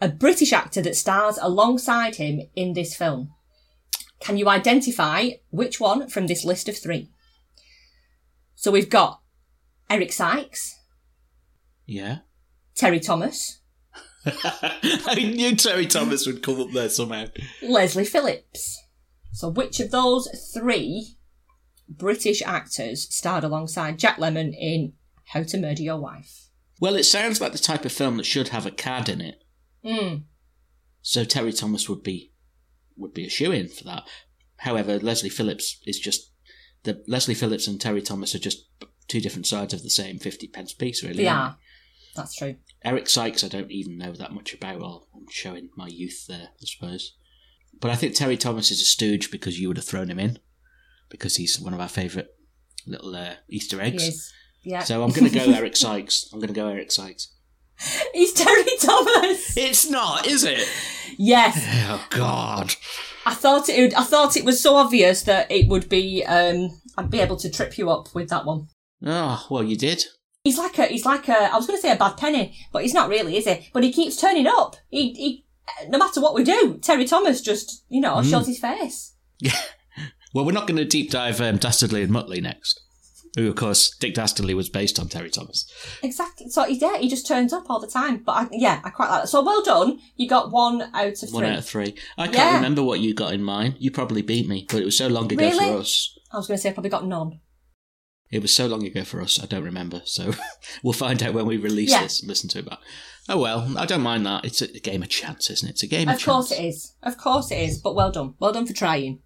a 0.01 0.09
British 0.09 0.53
actor 0.53 0.83
that 0.83 0.97
stars 0.97 1.39
alongside 1.41 2.17
him 2.17 2.41
in 2.57 2.73
this 2.73 2.97
film. 2.97 3.31
Can 4.21 4.37
you 4.37 4.49
identify 4.49 5.31
which 5.51 5.79
one 5.81 6.09
from 6.09 6.27
this 6.27 6.45
list 6.45 6.69
of 6.69 6.77
three? 6.77 7.11
So 8.55 8.71
we've 8.71 8.91
got 8.91 9.21
Eric 9.89 10.13
Sykes, 10.13 10.75
Yeah. 11.87 12.19
Terry 12.75 13.01
Thomas, 13.01 13.59
I 14.27 15.15
knew 15.35 15.55
Terry 15.57 15.87
Thomas 15.87 16.27
would 16.27 16.43
come 16.43 16.61
up 16.61 16.71
there 16.73 16.89
somehow. 16.89 17.27
Leslie 17.63 18.05
Phillips. 18.05 18.79
So 19.33 19.49
which 19.49 19.81
of 19.81 19.91
those 19.91 20.29
three 20.55 21.17
British 21.91 22.41
actors 22.43 23.13
starred 23.15 23.45
alongside 23.45 23.99
Jack 23.99 24.17
Lemmon 24.17 24.55
in 24.57 24.93
How 25.27 25.43
to 25.43 25.59
Murder 25.59 25.83
Your 25.83 25.99
Wife? 25.99 26.47
Well, 26.81 26.95
it 26.95 27.05
sounds 27.05 27.41
like 27.41 27.53
the 27.53 27.59
type 27.59 27.85
of 27.85 27.93
film 27.93 28.17
that 28.17 28.27
should 28.27 28.49
have 28.49 28.65
a 28.65 28.71
cad 28.71 29.09
in 29.09 29.21
it. 29.21 29.43
Mm. 29.85 30.23
So 31.03 31.25
Terry 31.25 31.53
Thomas 31.53 31.89
would 31.89 32.03
be 32.03 32.33
would 32.97 33.13
be 33.15 33.27
a 33.27 33.31
shoe 33.31 33.51
in 33.51 33.69
for 33.69 33.85
that. 33.85 34.05
However, 34.59 34.99
Leslie 34.99 35.31
Phillips 35.31 35.81
is 35.87 35.99
just 35.99 36.33
the 36.85 37.03
Leslie 37.07 37.35
Phillips 37.35 37.67
and 37.67 37.81
Terry 37.81 38.03
Thomas 38.03 38.35
are 38.35 38.39
just 38.39 38.67
two 39.09 39.21
different 39.21 39.47
sides 39.47 39.75
of 39.75 39.83
the 39.83 39.91
same 39.91 40.19
fifty 40.19 40.47
pence 40.47 40.73
piece, 40.73 41.03
really. 41.03 41.25
They. 41.25 41.25
That's 42.15 42.35
true. 42.35 42.57
Eric 42.85 43.09
Sykes, 43.09 43.45
I 43.45 43.49
don't 43.49 43.71
even 43.71 43.97
know 43.97 44.13
that 44.13 44.33
much 44.33 44.53
about. 44.55 44.81
Well, 44.81 45.09
I'm 45.15 45.27
showing 45.31 45.71
my 45.77 45.87
youth 45.87 46.27
there, 46.29 46.49
I 46.61 46.65
suppose. 46.65 47.17
But 47.79 47.91
I 47.91 47.95
think 47.95 48.15
Terry 48.15 48.37
Thomas 48.37 48.71
is 48.71 48.81
a 48.81 48.85
stooge 48.85 49.31
because 49.31 49.61
you 49.61 49.69
would 49.69 49.77
have 49.77 49.87
thrown 49.87 50.11
him 50.11 50.19
in 50.19 50.39
because 51.11 51.37
he's 51.37 51.61
one 51.61 51.75
of 51.75 51.81
our 51.81 51.89
favourite 51.89 52.29
little 52.87 53.15
uh, 53.15 53.35
Easter 53.49 53.81
eggs. 53.81 54.33
Yeah. 54.63 54.81
So 54.83 55.03
I'm 55.03 55.11
going 55.11 55.31
to 55.31 55.39
go 55.39 55.53
Eric 55.55 55.77
Sykes. 55.77 56.29
I'm 56.33 56.39
going 56.39 56.49
to 56.49 56.55
go 56.55 56.69
Eric 56.69 56.93
Sykes. 56.93 57.35
He's 58.13 58.33
Terry 58.35 58.65
Thomas. 58.79 59.57
It's 59.57 59.89
not, 59.89 60.27
is 60.27 60.45
it? 60.45 60.69
yes. 61.17 61.65
Oh 61.89 62.07
God. 62.11 62.75
I 63.25 63.35
thought 63.35 63.69
it 63.69 63.81
would, 63.81 63.95
I 63.95 64.05
thought 64.05 64.37
it 64.37 64.45
was 64.45 64.63
so 64.63 64.77
obvious 64.77 65.23
that 65.23 65.51
it 65.51 65.69
would 65.69 65.89
be 65.89 66.25
um 66.25 66.81
I'd 66.97 67.11
be 67.11 67.21
able 67.21 67.37
to 67.37 67.51
trip 67.51 67.79
you 67.79 67.91
up 67.91 68.15
with 68.15 68.29
that 68.31 68.45
one. 68.45 68.69
Oh 69.05 69.47
well, 69.51 69.63
you 69.63 69.77
did. 69.77 70.05
He's 70.45 70.59
like 70.59 70.79
a 70.79 70.87
he's 70.87 71.07
like 71.07 71.29
a 71.29 71.53
I 71.53 71.57
was 71.57 71.67
going 71.67 71.79
to 71.79 71.83
say 71.83 71.93
a 71.93 71.97
bad 71.97 72.17
penny, 72.17 72.57
but 72.73 72.83
he's 72.83 72.95
not 72.95 73.09
really, 73.09 73.37
is 73.37 73.47
he? 73.47 73.69
But 73.73 73.85
he 73.85 73.93
keeps 73.93 74.17
turning 74.17 74.47
up. 74.47 74.77
He 74.89 75.13
he 75.15 75.45
no 75.89 75.99
matter 75.99 76.21
what 76.21 76.35
we 76.35 76.45
do, 76.45 76.79
Terry 76.83 77.07
Thomas 77.07 77.41
just 77.41 77.85
you 77.89 78.01
know 78.01 78.23
shows 78.23 78.47
his 78.47 78.59
face. 78.59 79.15
Well, 80.35 80.45
we're 80.45 80.53
not 80.53 80.67
going 80.67 80.77
to 80.79 80.85
deep 80.85 81.11
dive 81.11 81.41
um, 81.41 81.57
Dastardly 81.57 82.03
and 82.03 82.13
Muttley 82.13 82.41
next. 82.43 82.81
Who, 83.37 83.49
of 83.49 83.55
course, 83.55 83.95
Dick 83.97 84.15
Dastardly 84.15 84.55
was 84.55 84.69
based 84.69 84.99
on 84.99 85.09
Terry 85.09 85.31
Thomas. 85.31 85.71
Exactly. 86.03 86.49
So 86.49 86.65
he 86.65 86.75
yeah, 86.81 86.99
he 86.99 87.09
just 87.09 87.29
turns 87.29 87.53
up 87.53 87.71
all 87.71 87.79
the 87.79 87.87
time. 87.87 88.23
But 88.25 88.33
I, 88.33 88.49
yeah, 88.51 88.81
I 88.83 88.91
quite 88.91 89.09
like 89.09 89.23
that. 89.23 89.29
So 89.29 89.41
well 89.45 89.63
done. 89.63 90.01
You 90.17 90.29
got 90.29 90.51
one 90.51 90.83
out 90.83 91.23
of 91.23 91.31
One 91.31 91.45
three. 91.45 91.47
out 91.53 91.59
of 91.59 91.65
three. 91.67 91.95
I 92.19 92.25
can't 92.27 92.35
Yeah. 92.37 92.55
remember 92.57 92.83
what 92.83 92.99
you 92.99 93.15
got 93.15 93.33
in 93.33 93.43
mine. 93.45 93.77
You 93.79 93.93
probably 93.93 94.23
beat 94.23 94.49
me, 94.49 94.67
but 94.69 94.81
it 94.83 94.85
was 94.85 94.99
so 94.99 95.07
long 95.07 95.31
ago 95.33 95.45
Really? 95.45 95.59
for 95.65 95.79
us. 95.79 96.19
I 96.33 96.39
was 96.39 96.49
going 96.49 96.59
to 96.59 96.63
say 96.63 96.71
I 96.71 96.73
probably 96.73 96.91
got 96.91 97.07
none. 97.07 97.39
It 98.33 98.43
was 98.43 98.53
so 98.55 98.67
long 98.67 98.85
ago 98.85 99.05
for 99.05 99.21
us, 99.21 99.41
I 99.43 99.47
don't 99.47 99.65
remember. 99.65 100.03
So 100.07 100.33
we'll 100.83 100.93
find 100.93 101.23
out 101.23 101.35
when 101.35 101.47
we 101.47 101.57
release 101.57 101.91
Yeah. 101.91 102.03
this 102.03 102.21
and 102.21 102.29
listen 102.29 102.49
to 102.51 102.59
it 102.61 102.69
back. 102.69 102.79
Oh 103.29 103.39
well, 103.39 103.75
I 103.79 103.87
don't 103.87 104.03
mind 104.03 104.27
that. 104.27 104.45
It's 104.45 104.61
a 104.61 104.67
game 104.81 105.03
of 105.05 105.09
chance, 105.09 105.51
isn't 105.51 105.69
it? 105.69 105.73
It's 105.73 105.83
a 105.85 105.87
game 105.89 106.09
of, 106.09 106.17
Of 106.17 106.25
course 106.25 106.49
chance. 106.49 106.61
it 106.61 106.65
is. 106.65 106.95
Of 107.05 107.17
course 107.17 107.51
it 107.53 107.59
is. 107.61 107.79
But 107.79 107.95
well 107.95 108.11
done. 108.11 108.35
Well 108.41 108.53
done 108.53 108.67
for 108.67 108.73
trying. 108.73 109.21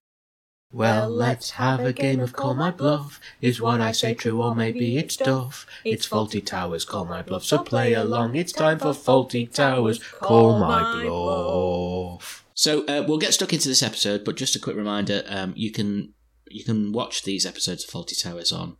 Well, 0.75 1.09
let's 1.09 1.51
have 1.51 1.79
a 1.79 1.93
game 1.93 2.19
of 2.19 2.33
Call 2.33 2.55
My 2.55 2.73
Bluff. 2.73 3.21
Is 3.41 3.61
what 3.61 3.81
I 3.81 3.93
say 3.93 4.13
true, 4.13 4.43
or 4.43 4.57
maybe 4.57 4.99
it's 4.99 5.17
duff? 5.17 5.69
It's 5.85 6.05
Fawlty 6.05 6.45
Towers, 6.45 6.85
Call 6.85 7.05
My 7.05 7.23
Bluff, 7.23 7.45
so 7.45 7.59
play 7.59 7.93
along. 7.93 8.35
It's 8.35 8.53
time 8.53 8.81
for 8.81 8.89
Fawlty 8.89 9.53
Towers, 9.53 10.03
Call 10.03 10.59
My 10.59 11.05
Bluff. 11.05 12.45
So 12.55 12.85
uh, 12.87 13.05
we'll 13.07 13.19
get 13.19 13.35
stuck 13.35 13.53
into 13.53 13.69
this 13.69 13.85
episode, 13.85 14.25
but 14.25 14.35
just 14.35 14.57
a 14.57 14.59
quick 14.59 14.75
reminder: 14.75 15.23
um, 15.29 15.53
you 15.55 15.71
can 15.71 16.13
you 16.49 16.65
can 16.65 16.91
watch 16.91 17.23
these 17.23 17.47
episodes 17.47 17.85
of 17.85 17.91
Fawlty 17.91 18.21
Towers 18.21 18.51
on 18.51 18.77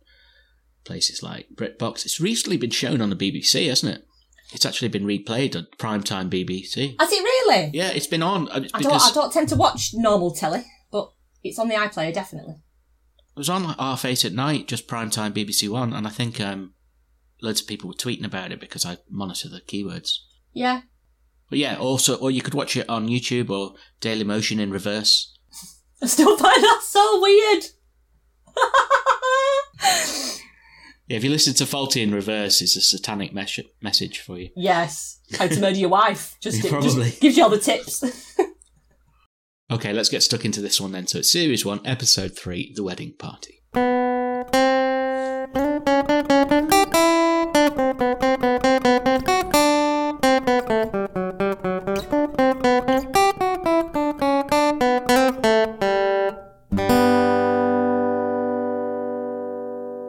places 0.83 1.23
like 1.23 1.47
BritBox. 1.55 2.03
It's 2.03 2.19
recently 2.19 2.57
been 2.57 2.71
shown 2.71 2.99
on 2.99 3.09
the 3.09 3.15
BBC, 3.15 3.69
hasn't 3.69 3.95
it? 3.95 4.05
It's 4.51 4.65
actually 4.65 4.89
been 4.89 5.05
replayed 5.05 5.55
on 5.55 5.67
primetime 5.77 6.29
BBC. 6.29 6.95
Has 6.99 7.11
it 7.11 7.23
really? 7.23 7.71
Yeah, 7.73 7.89
it's 7.89 8.07
been 8.07 8.21
on 8.21 8.49
uh, 8.49 8.65
I 8.73 8.81
don't. 8.81 9.01
I 9.01 9.11
don't 9.13 9.31
tend 9.31 9.47
to 9.49 9.55
watch 9.55 9.91
normal 9.93 10.31
telly, 10.31 10.65
but 10.65 10.74
it's 11.45 11.59
on 11.59 11.67
the 11.69 11.75
iPlayer 11.75 12.13
definitely. 12.13 12.55
it 12.55 13.37
was 13.39 13.49
on 13.49 13.63
like 13.63 13.77
half 13.77 14.03
eight 14.05 14.25
at 14.25 14.33
night, 14.33 14.67
just 14.67 14.87
primetime 14.87 15.31
BBC 15.33 15.69
One, 15.69 15.93
and 15.93 16.05
I 16.07 16.09
think 16.09 16.39
um, 16.41 16.73
loads 17.41 17.61
of 17.61 17.67
people 17.67 17.87
were 17.87 17.93
tweeting 17.95 18.25
about 18.25 18.51
it 18.51 18.59
because 18.59 18.85
I 18.85 18.97
monitor 19.09 19.47
the 19.49 19.61
keywords. 19.61 20.09
Yeah. 20.53 20.81
But 21.49 21.59
yeah, 21.59 21.75
also, 21.77 22.15
or 22.15 22.31
you 22.31 22.41
could 22.41 22.53
watch 22.55 22.75
it 22.75 22.89
on 22.89 23.07
YouTube 23.07 23.49
or 23.49 23.75
Daily 23.99 24.23
Motion 24.23 24.59
in 24.59 24.71
reverse. 24.71 25.37
I 26.01 26.07
still 26.07 26.35
find 26.37 26.63
that 26.63 26.81
so 26.83 27.21
weird. 27.21 27.65
Yeah, 31.07 31.17
if 31.17 31.23
you 31.23 31.29
listen 31.29 31.53
to 31.55 31.65
Fawlty 31.65 32.01
in 32.01 32.11
reverse, 32.15 32.63
it's 32.63 32.75
a 32.75 32.81
satanic 32.81 33.31
mes- 33.31 33.59
message 33.79 34.21
for 34.21 34.39
you. 34.39 34.49
yes. 34.55 35.19
How 35.37 35.45
to 35.47 35.59
murder 35.61 35.77
your 35.77 35.89
wife. 35.89 36.35
Just, 36.41 36.65
it 36.65 36.69
Probably. 36.69 36.89
just 37.05 37.21
gives 37.21 37.37
you 37.37 37.43
all 37.43 37.49
the 37.51 37.59
tips. 37.59 38.03
Okay, 39.71 39.91
let's 39.93 40.09
get 40.09 40.21
stuck 40.21 40.45
into 40.45 40.61
this 40.61 40.79
one 40.79 40.91
then. 40.91 41.07
So 41.07 41.17
it's 41.17 41.31
Series 41.31 41.65
1, 41.65 41.81
Episode 41.85 42.37
3 42.37 42.73
The 42.75 42.83
Wedding 42.83 43.13
Party. 43.17 43.61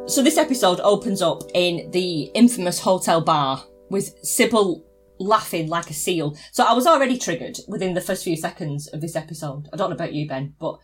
So 0.06 0.22
this 0.22 0.36
episode 0.36 0.80
opens 0.80 1.22
up 1.22 1.44
in 1.54 1.90
the 1.92 2.24
infamous 2.34 2.78
hotel 2.78 3.22
bar 3.22 3.64
with 3.88 4.14
Sybil 4.22 4.85
laughing 5.18 5.68
like 5.68 5.90
a 5.90 5.94
seal. 5.94 6.36
So 6.52 6.64
I 6.64 6.72
was 6.72 6.86
already 6.86 7.18
triggered 7.18 7.58
within 7.68 7.94
the 7.94 8.00
first 8.00 8.24
few 8.24 8.36
seconds 8.36 8.86
of 8.88 9.00
this 9.00 9.16
episode. 9.16 9.68
I 9.72 9.76
don't 9.76 9.90
know 9.90 9.96
about 9.96 10.12
you, 10.14 10.26
Ben, 10.28 10.54
but 10.60 10.78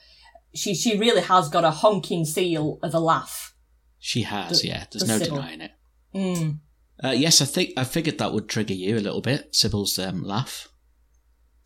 she 0.55 0.75
she 0.75 0.99
really 0.99 1.23
has 1.23 1.49
got 1.49 1.65
a 1.65 1.71
honking 1.71 2.25
seal 2.25 2.79
of 2.83 2.95
a 2.95 3.01
laugh. 3.01 3.55
She 3.99 4.23
has, 4.23 4.63
The- 4.63 4.69
yeah. 4.69 4.85
There's 4.91 5.03
the 5.05 5.09
no 5.13 5.19
Sybil. 5.19 5.37
denying 5.37 5.61
it. 5.61 5.71
Mm. 6.15 6.59
Uh, 7.03 7.11
yes, 7.11 7.41
I 7.41 7.45
think 7.47 7.71
I 7.77 7.85
figured 7.85 8.19
that 8.19 8.33
would 8.33 8.49
trigger 8.49 8.75
you 8.75 8.97
a 8.97 9.01
little 9.01 9.21
bit. 9.21 9.55
Sybil's 9.55 9.99
um, 9.99 10.23
laugh. 10.23 10.69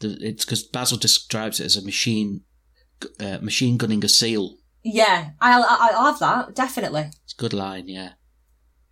It's 0.00 0.44
because 0.44 0.62
Basil 0.62 0.98
describes 0.98 1.58
it 1.60 1.64
as 1.64 1.76
a 1.76 1.84
machine, 1.84 2.42
uh, 3.18 3.38
machine 3.40 3.76
gunning 3.78 4.04
a 4.04 4.08
seal. 4.08 4.58
Yeah, 4.82 5.30
I 5.40 5.58
I 5.60 5.98
I 5.98 6.06
have 6.10 6.18
that 6.20 6.54
definitely. 6.54 7.10
It's 7.24 7.32
a 7.32 7.40
good 7.40 7.52
line, 7.54 7.88
yeah. 7.88 8.12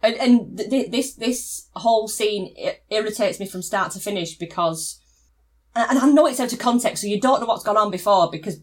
And 0.05 0.15
and 0.17 0.59
th- 0.59 0.71
th- 0.71 0.91
this 0.91 1.15
this 1.15 1.69
whole 1.75 2.09
scene 2.09 2.55
i- 2.63 2.79
irritates 2.91 3.41
me 3.41 3.47
from 3.47 3.63
start 3.63 3.93
to 3.93 4.01
finish 4.01 4.37
because, 4.37 5.01
and 5.75 5.99
I 5.99 6.09
know 6.11 6.27
it's 6.27 6.41
out 6.41 6.53
of 6.53 6.59
context, 6.59 7.01
so 7.03 7.09
you 7.09 7.21
don't 7.21 7.41
know 7.41 7.47
what's 7.47 7.65
gone 7.65 7.77
on 7.79 7.91
before 7.91 8.31
because 8.31 8.61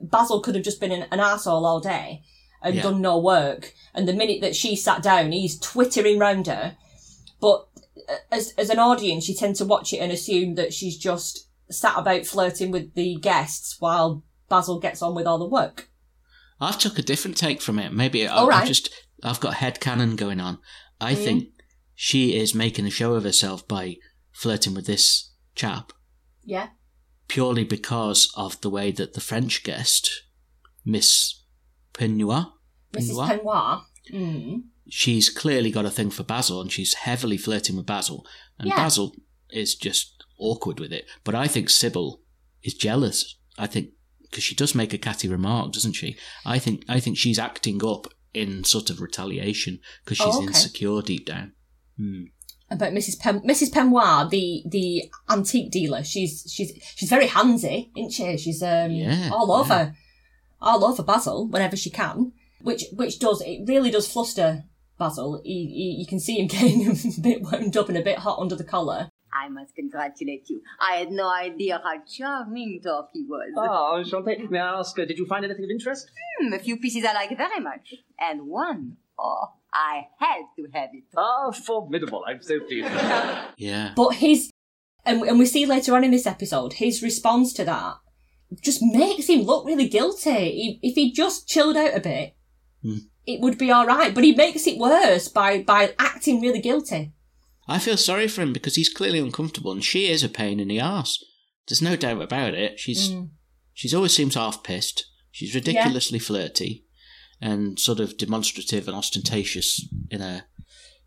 Basil 0.00 0.40
could 0.40 0.54
have 0.54 0.64
just 0.64 0.80
been 0.80 0.92
an, 0.92 1.06
an 1.10 1.18
arsehole 1.18 1.64
all 1.64 1.80
day 1.80 2.22
and 2.62 2.74
Yeah. 2.74 2.82
done 2.82 3.00
no 3.00 3.18
work. 3.18 3.74
And 3.94 4.08
the 4.08 4.12
minute 4.14 4.40
that 4.40 4.56
she 4.56 4.74
sat 4.76 5.02
down, 5.02 5.32
he's 5.32 5.58
twittering 5.58 6.18
round 6.18 6.46
her. 6.46 6.76
But 7.40 7.66
uh, 8.08 8.14
as 8.32 8.52
as 8.56 8.70
an 8.70 8.78
audience, 8.78 9.28
you 9.28 9.34
tend 9.34 9.56
to 9.56 9.64
watch 9.66 9.92
it 9.92 9.98
and 9.98 10.10
assume 10.10 10.54
that 10.54 10.72
she's 10.72 10.96
just 10.96 11.46
sat 11.70 11.98
about 11.98 12.24
flirting 12.26 12.70
with 12.70 12.94
the 12.94 13.16
guests 13.16 13.76
while 13.80 14.24
Basil 14.48 14.80
gets 14.80 15.02
on 15.02 15.14
with 15.14 15.26
all 15.26 15.38
the 15.38 15.44
work. 15.46 15.88
I've 16.62 16.78
took 16.78 16.98
a 16.98 17.02
different 17.02 17.36
take 17.38 17.62
from 17.62 17.78
it. 17.78 17.92
Maybe 17.92 18.26
I, 18.28 18.44
right. 18.44 18.62
I've 18.62 18.68
just 18.68 18.90
I've 19.22 19.40
got 19.40 19.54
head 19.54 19.80
canon 19.80 20.16
going 20.16 20.40
on. 20.40 20.58
I 21.00 21.14
think 21.14 21.48
she 21.94 22.36
is 22.38 22.54
making 22.54 22.86
a 22.86 22.90
show 22.90 23.14
of 23.14 23.24
herself 23.24 23.66
by 23.66 23.96
flirting 24.32 24.74
with 24.74 24.86
this 24.86 25.32
chap 25.54 25.92
Yeah. 26.44 26.68
purely 27.28 27.64
because 27.64 28.32
of 28.36 28.60
the 28.60 28.70
way 28.70 28.90
that 28.92 29.14
the 29.14 29.20
French 29.20 29.62
guest, 29.62 30.10
Miss 30.84 31.42
Peignoir, 31.94 32.52
Mrs. 32.92 33.10
Peignoir? 33.10 33.28
Peignoir. 33.40 33.82
Mm. 34.12 34.62
she's 34.88 35.28
clearly 35.30 35.70
got 35.70 35.84
a 35.84 35.90
thing 35.90 36.10
for 36.10 36.22
Basil 36.24 36.60
and 36.60 36.72
she's 36.72 36.94
heavily 36.94 37.36
flirting 37.36 37.76
with 37.76 37.86
Basil. 37.86 38.26
And 38.58 38.68
Yeah. 38.68 38.76
Basil 38.76 39.14
is 39.50 39.74
just 39.74 40.24
awkward 40.38 40.80
with 40.80 40.92
it. 40.92 41.06
But 41.22 41.34
I 41.34 41.46
think 41.46 41.70
Sybil 41.70 42.22
is 42.62 42.74
jealous. 42.74 43.36
I 43.58 43.66
think 43.66 43.90
because 44.22 44.42
she 44.44 44.54
does 44.54 44.74
make 44.74 44.92
a 44.92 44.98
catty 44.98 45.28
remark, 45.28 45.72
doesn't 45.72 45.92
she? 45.92 46.16
I 46.44 46.58
think 46.58 46.84
I 46.88 46.98
think 47.00 47.18
she's 47.18 47.38
acting 47.38 47.84
up 47.84 48.06
in 48.34 48.64
sort 48.64 48.90
of 48.90 49.00
retaliation 49.00 49.80
because 50.04 50.16
she's 50.18 50.26
Oh, 50.34 50.38
okay. 50.38 50.46
insecure 50.48 51.02
deep 51.02 51.26
down. 51.26 51.52
Hmm. 51.96 52.24
about 52.70 52.92
Mrs. 52.92 53.18
Pen- 53.18 53.40
Mrs. 53.42 53.70
Peignoir, 53.72 54.30
the 54.30 54.62
the 54.66 55.10
antique 55.28 55.70
dealer. 55.72 56.04
She's 56.04 56.44
she's 56.48 56.72
she's 56.96 57.10
very 57.10 57.26
handsy, 57.26 57.90
isn't 57.96 58.12
she? 58.12 58.36
She's 58.36 58.62
um 58.62 58.92
Yeah, 58.92 59.30
all 59.32 59.50
over, 59.52 59.94
all 60.62 60.84
over 60.84 61.02
Basil 61.02 61.48
whenever 61.48 61.76
she 61.76 61.90
can. 61.90 62.32
Which 62.62 62.84
which 62.92 63.18
does 63.18 63.40
it 63.42 63.62
really 63.66 63.90
does 63.90 64.06
fluster 64.10 64.64
Basil. 64.98 65.40
He, 65.44 65.66
he, 65.66 65.96
you 66.00 66.06
can 66.06 66.20
see 66.20 66.38
him 66.38 66.46
getting 66.54 66.88
a 66.88 67.20
bit 67.20 67.42
wound 67.42 67.76
up 67.76 67.88
and 67.88 67.98
a 67.98 68.02
bit 68.02 68.18
hot 68.18 68.38
under 68.38 68.54
the 68.54 68.64
collar. 68.64 69.08
I 69.42 69.48
must 69.48 69.74
congratulate 69.74 70.48
you. 70.50 70.60
I 70.80 70.96
had 70.96 71.10
no 71.10 71.28
idea 71.32 71.80
how 71.82 71.94
charming 72.06 72.80
Toffee 72.84 73.24
was. 73.28 73.52
Oh, 73.56 74.02
enchanté. 74.02 74.48
May 74.50 74.58
I 74.58 74.78
ask, 74.80 74.98
uh, 74.98 75.04
did 75.04 75.18
you 75.18 75.26
find 75.26 75.44
anything 75.44 75.64
of 75.64 75.70
interest? 75.70 76.10
Hmm, 76.40 76.52
a 76.52 76.58
few 76.58 76.76
pieces 76.78 77.04
I 77.04 77.12
like 77.12 77.36
very 77.36 77.60
much. 77.60 77.94
And 78.18 78.46
one, 78.46 78.96
oh, 79.18 79.44
I 79.72 80.08
had 80.18 80.42
to 80.56 80.66
have 80.74 80.90
it. 80.92 81.04
Ah, 81.16 81.50
formidable. 81.52 82.24
I'm 82.26 82.42
so 82.42 82.60
pleased. 82.60 82.88
Yeah. 83.56 83.92
But 83.96 84.10
his 84.16 84.50
and 85.06 85.22
and 85.22 85.38
we 85.38 85.46
see 85.46 85.64
later 85.66 85.94
on 85.94 86.04
in 86.04 86.10
this 86.10 86.26
episode 86.26 86.74
his 86.74 87.02
response 87.02 87.52
to 87.54 87.64
that 87.64 87.94
just 88.62 88.80
makes 88.82 89.26
him 89.28 89.42
look 89.42 89.64
really 89.66 89.88
guilty. 89.88 90.30
He, 90.60 90.78
if 90.82 90.94
he 90.94 91.12
just 91.12 91.46
chilled 91.48 91.76
out 91.76 91.94
a 91.96 92.00
bit, 92.00 92.34
Hmm. 92.82 92.98
it 93.26 93.40
would 93.42 93.58
be 93.58 93.70
all 93.70 93.86
right. 93.86 94.14
But 94.14 94.24
he 94.24 94.34
makes 94.34 94.66
it 94.66 94.78
worse 94.78 95.28
by 95.28 95.62
by 95.62 95.94
acting 95.98 96.40
really 96.40 96.60
guilty. 96.60 97.12
I 97.70 97.78
feel 97.78 97.96
sorry 97.96 98.28
for 98.28 98.42
him 98.42 98.52
because 98.52 98.74
he's 98.76 98.88
clearly 98.92 99.18
uncomfortable 99.20 99.72
and 99.72 99.84
she 99.84 100.08
is 100.10 100.22
a 100.22 100.28
pain 100.28 100.60
in 100.60 100.68
the 100.68 100.80
arse. 100.80 101.24
There's 101.68 101.80
no 101.82 101.96
doubt 101.96 102.20
about 102.22 102.54
it. 102.54 102.78
She's 102.80 103.10
Mm. 103.10 103.30
she's 103.72 103.94
always 103.94 104.12
seems 104.14 104.34
half 104.34 104.62
pissed. 104.62 105.06
She's 105.30 105.54
ridiculously 105.54 106.18
flirty 106.18 106.84
and 107.40 107.78
sort 107.78 108.00
of 108.00 108.18
demonstrative 108.18 108.88
and 108.88 108.96
ostentatious 108.96 109.86
in 110.10 110.20
a 110.20 110.44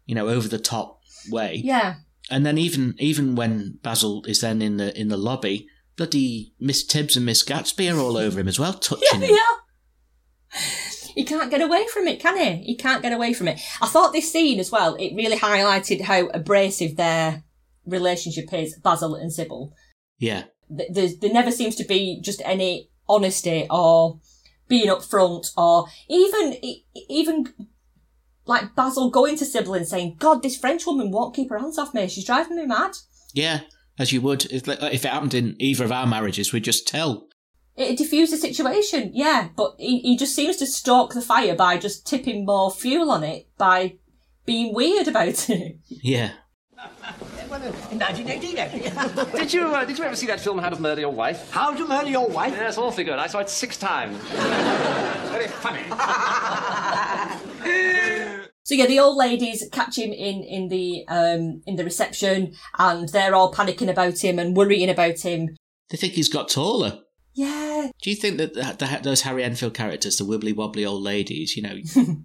you 0.05 0.15
know 0.15 0.29
over 0.29 0.47
the 0.47 0.57
top 0.59 1.01
way. 1.29 1.61
Yeah. 1.63 1.95
And 2.29 2.45
then 2.45 2.57
even 2.57 2.95
even 2.99 3.35
when 3.35 3.79
Basil 3.83 4.23
is 4.25 4.39
then 4.41 4.61
in 4.61 4.77
the 4.77 4.97
in 4.99 5.09
the 5.09 5.17
lobby, 5.17 5.67
bloody 5.97 6.53
Miss 6.59 6.83
Tibbs 6.85 7.17
and 7.17 7.25
Miss 7.25 7.43
Gatsby 7.43 7.93
are 7.93 7.99
all 7.99 8.17
over 8.17 8.39
him 8.39 8.47
as 8.47 8.57
well, 8.59 8.73
touching 8.89 9.21
Yeah, 9.21 9.27
him. 9.27 9.35
yeah. 9.35 9.55
He 11.13 11.23
can't 11.23 11.51
get 11.51 11.61
away 11.61 11.85
from 11.87 12.07
it, 12.07 12.19
can 12.19 12.37
he? 12.37 12.63
He 12.63 12.75
can't 12.75 13.01
get 13.01 13.13
away 13.13 13.33
from 13.33 13.47
it. 13.47 13.59
I 13.81 13.87
thought 13.87 14.13
this 14.13 14.31
scene 14.31 14.59
as 14.59 14.71
well, 14.71 14.95
it 14.95 15.15
really 15.15 15.37
highlighted 15.37 16.01
how 16.01 16.27
abrasive 16.27 16.95
their 16.95 17.43
relationship 17.85 18.51
is, 18.53 18.77
Basil 18.77 19.15
and 19.15 19.31
Sybil. 19.31 19.73
Yeah. 20.19 20.43
Th- 20.75 20.89
There's, 20.91 21.17
there 21.17 21.33
never 21.33 21.51
seems 21.51 21.75
to 21.75 21.83
be 21.83 22.19
just 22.21 22.41
any 22.45 22.89
honesty 23.07 23.67
or 23.69 24.19
being 24.67 24.87
upfront 24.87 25.47
or 25.57 25.87
even, 26.09 26.55
even 27.09 27.53
like 28.45 28.75
Basil 28.75 29.09
going 29.09 29.37
to 29.37 29.45
Sybil 29.45 29.73
and 29.73 29.87
saying, 29.87 30.17
God, 30.19 30.41
this 30.41 30.57
French 30.57 30.85
woman 30.85 31.11
won't 31.11 31.35
keep 31.35 31.49
her 31.49 31.59
hands 31.59 31.77
off 31.77 31.93
me. 31.93 32.07
She's 32.07 32.25
driving 32.25 32.57
me 32.57 32.65
mad. 32.65 32.91
Yeah, 33.33 33.61
as 33.97 34.11
you 34.11 34.21
would 34.21 34.45
if 34.45 34.67
if 34.67 35.05
it 35.05 35.11
happened 35.11 35.33
in 35.33 35.55
either 35.59 35.83
of 35.83 35.91
our 35.91 36.07
marriages, 36.07 36.51
we'd 36.51 36.63
just 36.63 36.87
tell. 36.87 37.27
It 37.75 37.97
diffused 37.97 38.31
the 38.31 38.37
situation, 38.37 39.11
yeah, 39.13 39.49
but 39.55 39.75
he, 39.77 39.99
he 39.99 40.17
just 40.17 40.35
seems 40.35 40.57
to 40.57 40.67
stoke 40.67 41.13
the 41.13 41.21
fire 41.21 41.55
by 41.55 41.77
just 41.77 42.05
tipping 42.05 42.45
more 42.45 42.71
fuel 42.71 43.09
on 43.09 43.23
it 43.23 43.47
by 43.57 43.95
being 44.45 44.73
weird 44.73 45.07
about 45.07 45.49
it. 45.49 45.77
Yeah. 45.89 46.31
Did 49.33 49.53
you 49.53 49.67
uh, 49.67 49.85
did 49.85 49.97
you 49.97 50.03
ever 50.03 50.15
see 50.15 50.27
that 50.27 50.41
film 50.41 50.57
How 50.57 50.69
to 50.69 50.81
Murder 50.81 51.01
Your 51.01 51.11
Wife? 51.11 51.49
How 51.51 51.73
to 51.73 51.87
murder 51.87 52.09
your 52.09 52.27
wife? 52.27 52.53
Yeah, 52.53 52.67
it's 52.67 52.77
awfully 52.77 53.05
good. 53.05 53.19
I 53.19 53.27
saw 53.27 53.39
it 53.39 53.49
six 53.49 53.77
times. 53.77 54.17
Very 55.31 55.47
funny. 55.47 55.83
So 58.65 58.75
yeah, 58.75 58.85
the 58.85 58.99
old 58.99 59.17
ladies 59.17 59.67
catch 59.73 59.97
him 59.97 60.13
in 60.13 60.41
in 60.43 60.69
the 60.69 61.03
um 61.09 61.61
in 61.67 61.75
the 61.75 61.83
reception, 61.83 62.53
and 62.79 63.09
they're 63.09 63.35
all 63.35 63.53
panicking 63.53 63.89
about 63.89 64.23
him 64.23 64.39
and 64.39 64.55
worrying 64.55 64.89
about 64.89 65.19
him. 65.19 65.49
They 65.89 65.97
think 65.97 66.13
he's 66.13 66.29
got 66.29 66.47
taller. 66.47 66.99
Yeah, 67.35 67.89
Do 68.01 68.09
you 68.11 68.15
think 68.15 68.37
that 68.37 68.53
the, 68.53 68.61
the, 68.77 68.99
those 69.01 69.21
Harry 69.21 69.43
Enfield 69.43 69.73
characters, 69.73 70.17
the 70.17 70.23
wibbly 70.23 70.55
wobbly 70.55 70.85
old 70.85 71.01
ladies, 71.01 71.57
you 71.57 71.63
know, 71.63 71.77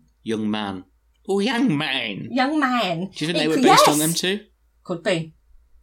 young 0.23 0.51
man, 0.51 0.85
oh 1.27 1.39
young 1.39 1.77
man, 1.79 2.29
young 2.31 2.61
man. 2.61 3.11
do 3.15 3.25
you 3.25 3.33
think 3.33 3.39
they 3.39 3.49
were 3.49 3.55
based 3.55 3.87
yes! 3.87 3.89
on 3.89 3.99
them 3.99 4.13
too? 4.13 4.41
Could 4.85 5.03
be. 5.03 5.35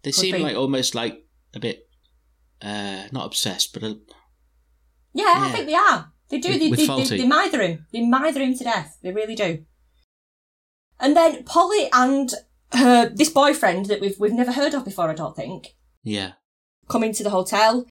They 0.04 0.12
Could 0.12 0.16
seem 0.16 0.36
be. 0.36 0.44
like 0.44 0.56
almost 0.56 0.94
like 0.94 1.26
a 1.56 1.60
bit, 1.60 1.90
uh, 2.62 3.06
not 3.12 3.26
obsessed, 3.26 3.74
but 3.74 3.84
a, 3.84 4.00
Yeah, 5.14 5.34
I 5.38 5.52
think 5.52 5.66
they 5.66 5.74
are. 5.76 6.12
They 6.30 6.40
do. 6.40 6.50
With- 6.50 6.60
they, 6.60 6.70
with 6.70 6.80
they, 6.80 7.04
they, 7.04 7.18
they 7.24 7.28
mither 7.28 7.62
him. 7.62 7.88
They 7.92 8.02
mither 8.02 8.42
him 8.42 8.56
to 8.56 8.64
death. 8.64 9.00
They 9.02 9.12
really 9.12 9.36
do. 9.36 9.66
And 11.00 11.16
then 11.16 11.44
Polly 11.44 11.90
and 11.92 12.32
her 12.74 13.10
this 13.10 13.30
boyfriend 13.30 13.88
that 13.88 14.02
we've 14.02 14.20
we've 14.20 14.34
never 14.34 14.52
heard 14.52 14.74
of 14.74 14.86
before. 14.86 15.10
I 15.10 15.14
don't 15.14 15.36
think 15.36 15.76
yeah, 16.04 16.34
come 16.90 17.04
into 17.04 17.24
the 17.24 17.30
hotel, 17.30 17.88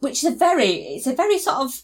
which 0.00 0.24
is 0.24 0.32
a 0.32 0.36
very 0.36 0.70
it's 0.70 1.06
a 1.06 1.14
very 1.14 1.38
sort 1.38 1.56
of 1.56 1.82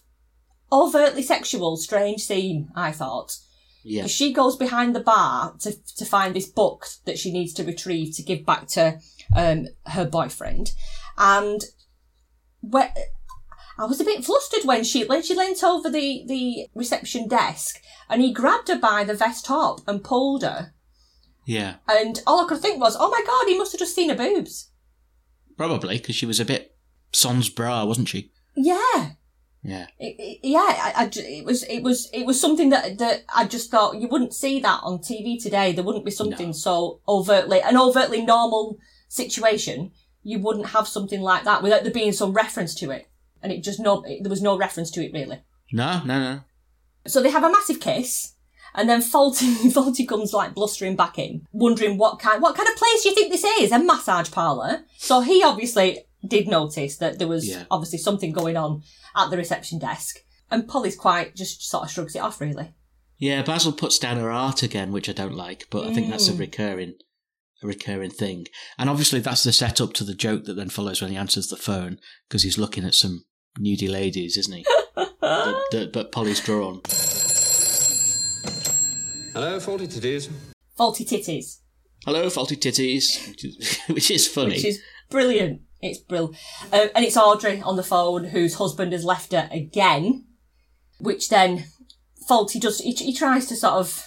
overtly 0.71 1.23
sexual, 1.23 1.76
strange 1.76 2.23
scene. 2.23 2.71
I 2.75 2.92
thought. 2.92 3.37
yeah, 3.85 4.07
She 4.07 4.33
goes 4.33 4.57
behind 4.57 4.95
the 4.95 5.00
bar 5.00 5.54
to 5.61 5.73
to 5.97 6.04
find 6.04 6.35
this 6.35 6.49
book 6.49 6.87
that 7.04 7.19
she 7.19 7.33
needs 7.33 7.52
to 7.54 7.64
retrieve 7.64 8.14
to 8.16 8.23
give 8.23 8.47
back 8.47 8.66
to 8.69 8.99
um, 9.37 9.66
her 9.87 10.04
boyfriend, 10.04 10.73
and 11.19 11.62
where 12.61 12.92
I 13.78 13.87
was 13.87 14.00
a 14.00 14.04
bit 14.04 14.25
flustered 14.25 14.64
when 14.64 14.85
she 14.85 15.04
when 15.04 15.23
she 15.23 15.35
leant 15.35 15.64
over 15.64 15.90
the 15.90 16.25
the 16.26 16.69
reception 16.75 17.26
desk 17.28 17.81
and 18.09 18.23
he 18.23 18.33
grabbed 18.33 18.69
her 18.69 18.78
by 18.78 19.04
the 19.04 19.14
vest 19.14 19.47
top 19.47 19.81
and 19.88 20.04
pulled 20.04 20.42
her, 20.42 20.75
yeah, 21.47 21.76
and 21.88 22.23
all 22.26 22.45
I 22.45 22.49
could 22.49 22.61
think 22.61 22.81
was, 22.81 22.97
oh 22.99 23.11
my 23.11 23.23
god, 23.26 23.49
he 23.49 23.59
must 23.59 23.73
have 23.73 23.78
just 23.78 23.95
seen 23.95 24.11
her 24.11 24.14
boobs. 24.14 24.71
probably 25.57 25.97
because 25.99 26.14
she 26.14 26.26
was 26.26 26.38
a 26.38 26.45
bit 26.45 26.71
sans 27.12 27.49
bra, 27.49 27.85
wasn't 27.85 28.09
she? 28.09 28.31
Yeah. 28.57 29.11
Yeah, 29.64 29.87
It, 30.00 30.16
it- 30.19 30.40
yeah, 30.42 30.59
I, 30.59 30.92
I 31.04 31.11
it 31.14 31.45
was 31.45 31.62
it 31.64 31.85
was 31.85 32.11
it 32.12 32.26
was 32.26 32.40
something 32.40 32.71
that 32.71 32.99
that 32.99 33.23
I 33.33 33.45
just 33.47 33.71
thought 33.71 33.97
you 34.00 34.09
wouldn't 34.09 34.35
see 34.35 34.59
that 34.59 34.81
on 34.83 34.99
TV 34.99 35.40
today. 35.40 35.71
There 35.73 35.85
wouldn't 35.85 36.04
be 36.04 36.11
something 36.11 36.48
No. 36.48 36.53
so 36.53 37.01
overtly 37.07 37.61
an 37.62 37.77
overtly 37.77 38.22
normal 38.22 38.79
situation. 39.09 39.92
You 40.25 40.40
wouldn't 40.40 40.66
have 40.70 40.88
something 40.88 41.20
like 41.20 41.44
that 41.44 41.62
without 41.62 41.85
there 41.85 41.92
being 41.92 42.11
some 42.12 42.33
reference 42.33 42.75
to 42.77 42.90
it, 42.90 43.07
and 43.40 43.53
it 43.53 43.62
just 43.62 43.79
no 43.79 44.03
it, 44.03 44.25
there 44.25 44.31
was 44.31 44.42
no 44.42 44.59
reference 44.59 44.90
to 44.92 45.05
it 45.05 45.12
really. 45.12 45.40
no, 45.72 46.03
no, 46.05 46.18
no, 46.18 46.40
So 47.07 47.22
they 47.22 47.31
have 47.31 47.44
a 47.44 47.51
massive 47.53 47.79
kiss, 47.79 48.33
and 48.75 48.88
then 48.88 49.01
Fawlty 49.01 49.70
Fawlty 49.72 50.09
comes 50.09 50.33
like 50.33 50.55
blustering 50.55 50.96
back 50.96 51.20
in, 51.20 51.46
wondering 51.53 51.98
what 51.98 52.18
kind 52.18 52.42
what 52.42 52.57
kind 52.57 52.68
of 52.68 52.75
place 52.75 53.03
do 53.05 53.11
you 53.11 53.14
think 53.14 53.31
this 53.31 53.44
is? 53.44 53.70
A 53.70 53.79
massage 53.79 54.33
parlour. 54.33 54.81
So 54.98 55.20
he 55.20 55.44
obviously 55.44 56.01
did 56.26 56.46
notice 56.48 56.96
that 56.98 57.18
there 57.18 57.28
was 57.28 57.48
Yeah. 57.48 57.64
obviously 57.70 57.98
something 57.98 58.32
going 58.32 58.56
on 58.56 58.82
at 59.16 59.30
the 59.30 59.37
reception 59.37 59.78
desk, 59.78 60.18
and 60.50 60.68
Polly's 60.68 60.96
quite 60.96 61.35
just 61.35 61.62
sort 61.68 61.85
of 61.85 61.90
shrugs 61.90 62.14
it 62.16 62.20
off 62.20 62.40
really. 62.40 62.74
Yeah, 63.18 63.42
Basil 63.42 63.72
puts 63.72 63.98
down 63.98 64.16
her 64.16 64.30
art 64.30 64.62
again, 64.62 64.90
which 64.92 65.08
I 65.08 65.12
don't 65.12 65.35
like, 65.37 65.68
but 65.70 65.87
I 65.87 65.94
think 65.94 66.11
that's 66.11 66.28
a 66.28 66.32
Mm. 66.32 66.38
recurring, 66.40 66.94
a 67.62 67.66
recurring 67.66 68.11
thing. 68.11 68.46
And 68.78 68.90
obviously, 68.90 69.20
that's 69.20 69.44
the 69.44 69.52
setup 69.52 69.92
to 69.94 70.04
the 70.04 70.14
joke 70.14 70.44
that 70.44 70.54
then 70.54 70.70
follows 70.70 71.00
when 71.00 71.11
he 71.12 71.16
answers 71.16 71.46
the 71.48 71.56
phone 71.56 71.98
because 72.28 72.42
he's 72.42 72.58
looking 72.58 72.85
at 72.85 72.94
some 72.94 73.24
nudie 73.61 73.88
ladies, 73.90 74.37
isn't 74.37 74.52
he? 74.56 74.64
that, 74.96 75.64
that, 75.70 75.92
but 75.92 76.11
Polly's 76.11 76.40
drawn. 76.40 76.80
Hello, 79.35 79.58
Faulty 79.61 79.87
Titties. 79.87 80.28
Faulty 80.76 81.04
titties, 81.04 81.58
Hello, 82.04 82.28
faulty 82.28 82.56
titties, 82.56 83.28
which 83.28 83.44
is, 83.44 83.78
which 83.88 84.11
is 84.11 84.26
funny. 84.28 84.56
which 84.56 84.64
is 84.64 84.80
brilliant. 85.11 85.61
It's 85.83 85.99
brilliant, 85.99 86.37
um, 86.73 86.88
and 86.95 87.05
it's 87.05 87.16
Audrey 87.16 87.61
on 87.61 87.77
the 87.77 87.83
phone 87.83 88.25
whose 88.25 88.55
husband 88.55 88.92
has 88.92 89.05
left 89.05 89.33
her 89.33 89.49
again, 89.51 90.27
which 91.01 91.29
then 91.29 91.64
Fawlty 92.31 92.61
does. 92.61 92.79
He, 92.79 92.92
he 92.92 93.12
tries 93.12 93.47
to 93.47 93.57
sort 93.57 93.75
of 93.75 94.07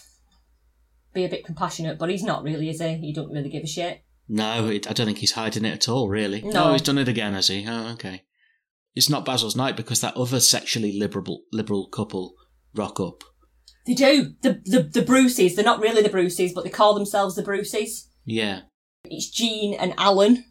be 1.14 1.26
a 1.26 1.30
bit 1.30 1.46
compassionate, 1.46 2.00
but 2.00 2.10
he's 2.10 2.24
not 2.24 2.44
really, 2.44 2.70
is 2.70 2.80
he? 2.82 2.94
He 2.96 3.14
don't 3.14 3.32
really 3.32 3.50
give 3.50 3.64
a 3.64 3.68
shit. 3.68 4.04
no, 4.30 4.68
it, 4.70 4.90
I 4.90 4.94
don't 4.94 5.06
think 5.06 5.18
he's 5.20 5.34
hiding 5.34 5.66
it 5.66 5.74
at 5.74 5.90
all, 5.90 6.08
really. 6.08 6.42
No. 6.42 6.70
Oh, 6.70 6.72
he's 6.72 6.82
done 6.82 6.98
it 6.98 7.08
again, 7.10 7.34
has 7.34 7.48
he? 7.50 7.66
Oh, 7.68 7.92
okay. 7.94 8.24
It's 8.96 9.10
not 9.10 9.26
Basil's 9.26 9.58
night 9.58 9.76
because 9.76 10.00
that 10.00 10.16
other 10.16 10.40
sexually 10.40 10.98
liberal 10.98 11.42
liberal 11.52 11.88
couple 11.90 12.36
rock 12.74 13.02
up. 13.02 13.24
They 13.86 13.94
do 13.94 14.34
the 14.42 14.62
the 14.64 14.84
the 14.84 15.02
Bruces. 15.02 15.56
They're 15.56 15.66
not 15.66 15.82
really 15.82 16.02
the 16.02 16.10
Bruces, 16.10 16.54
but 16.54 16.64
they 16.64 16.70
call 16.70 16.94
themselves 16.94 17.36
the 17.36 17.44
Bruces. 17.44 18.10
Yeah, 18.24 18.62
It's 19.04 19.30
Jean 19.30 19.74
and 19.74 19.94
Alan, 19.98 20.46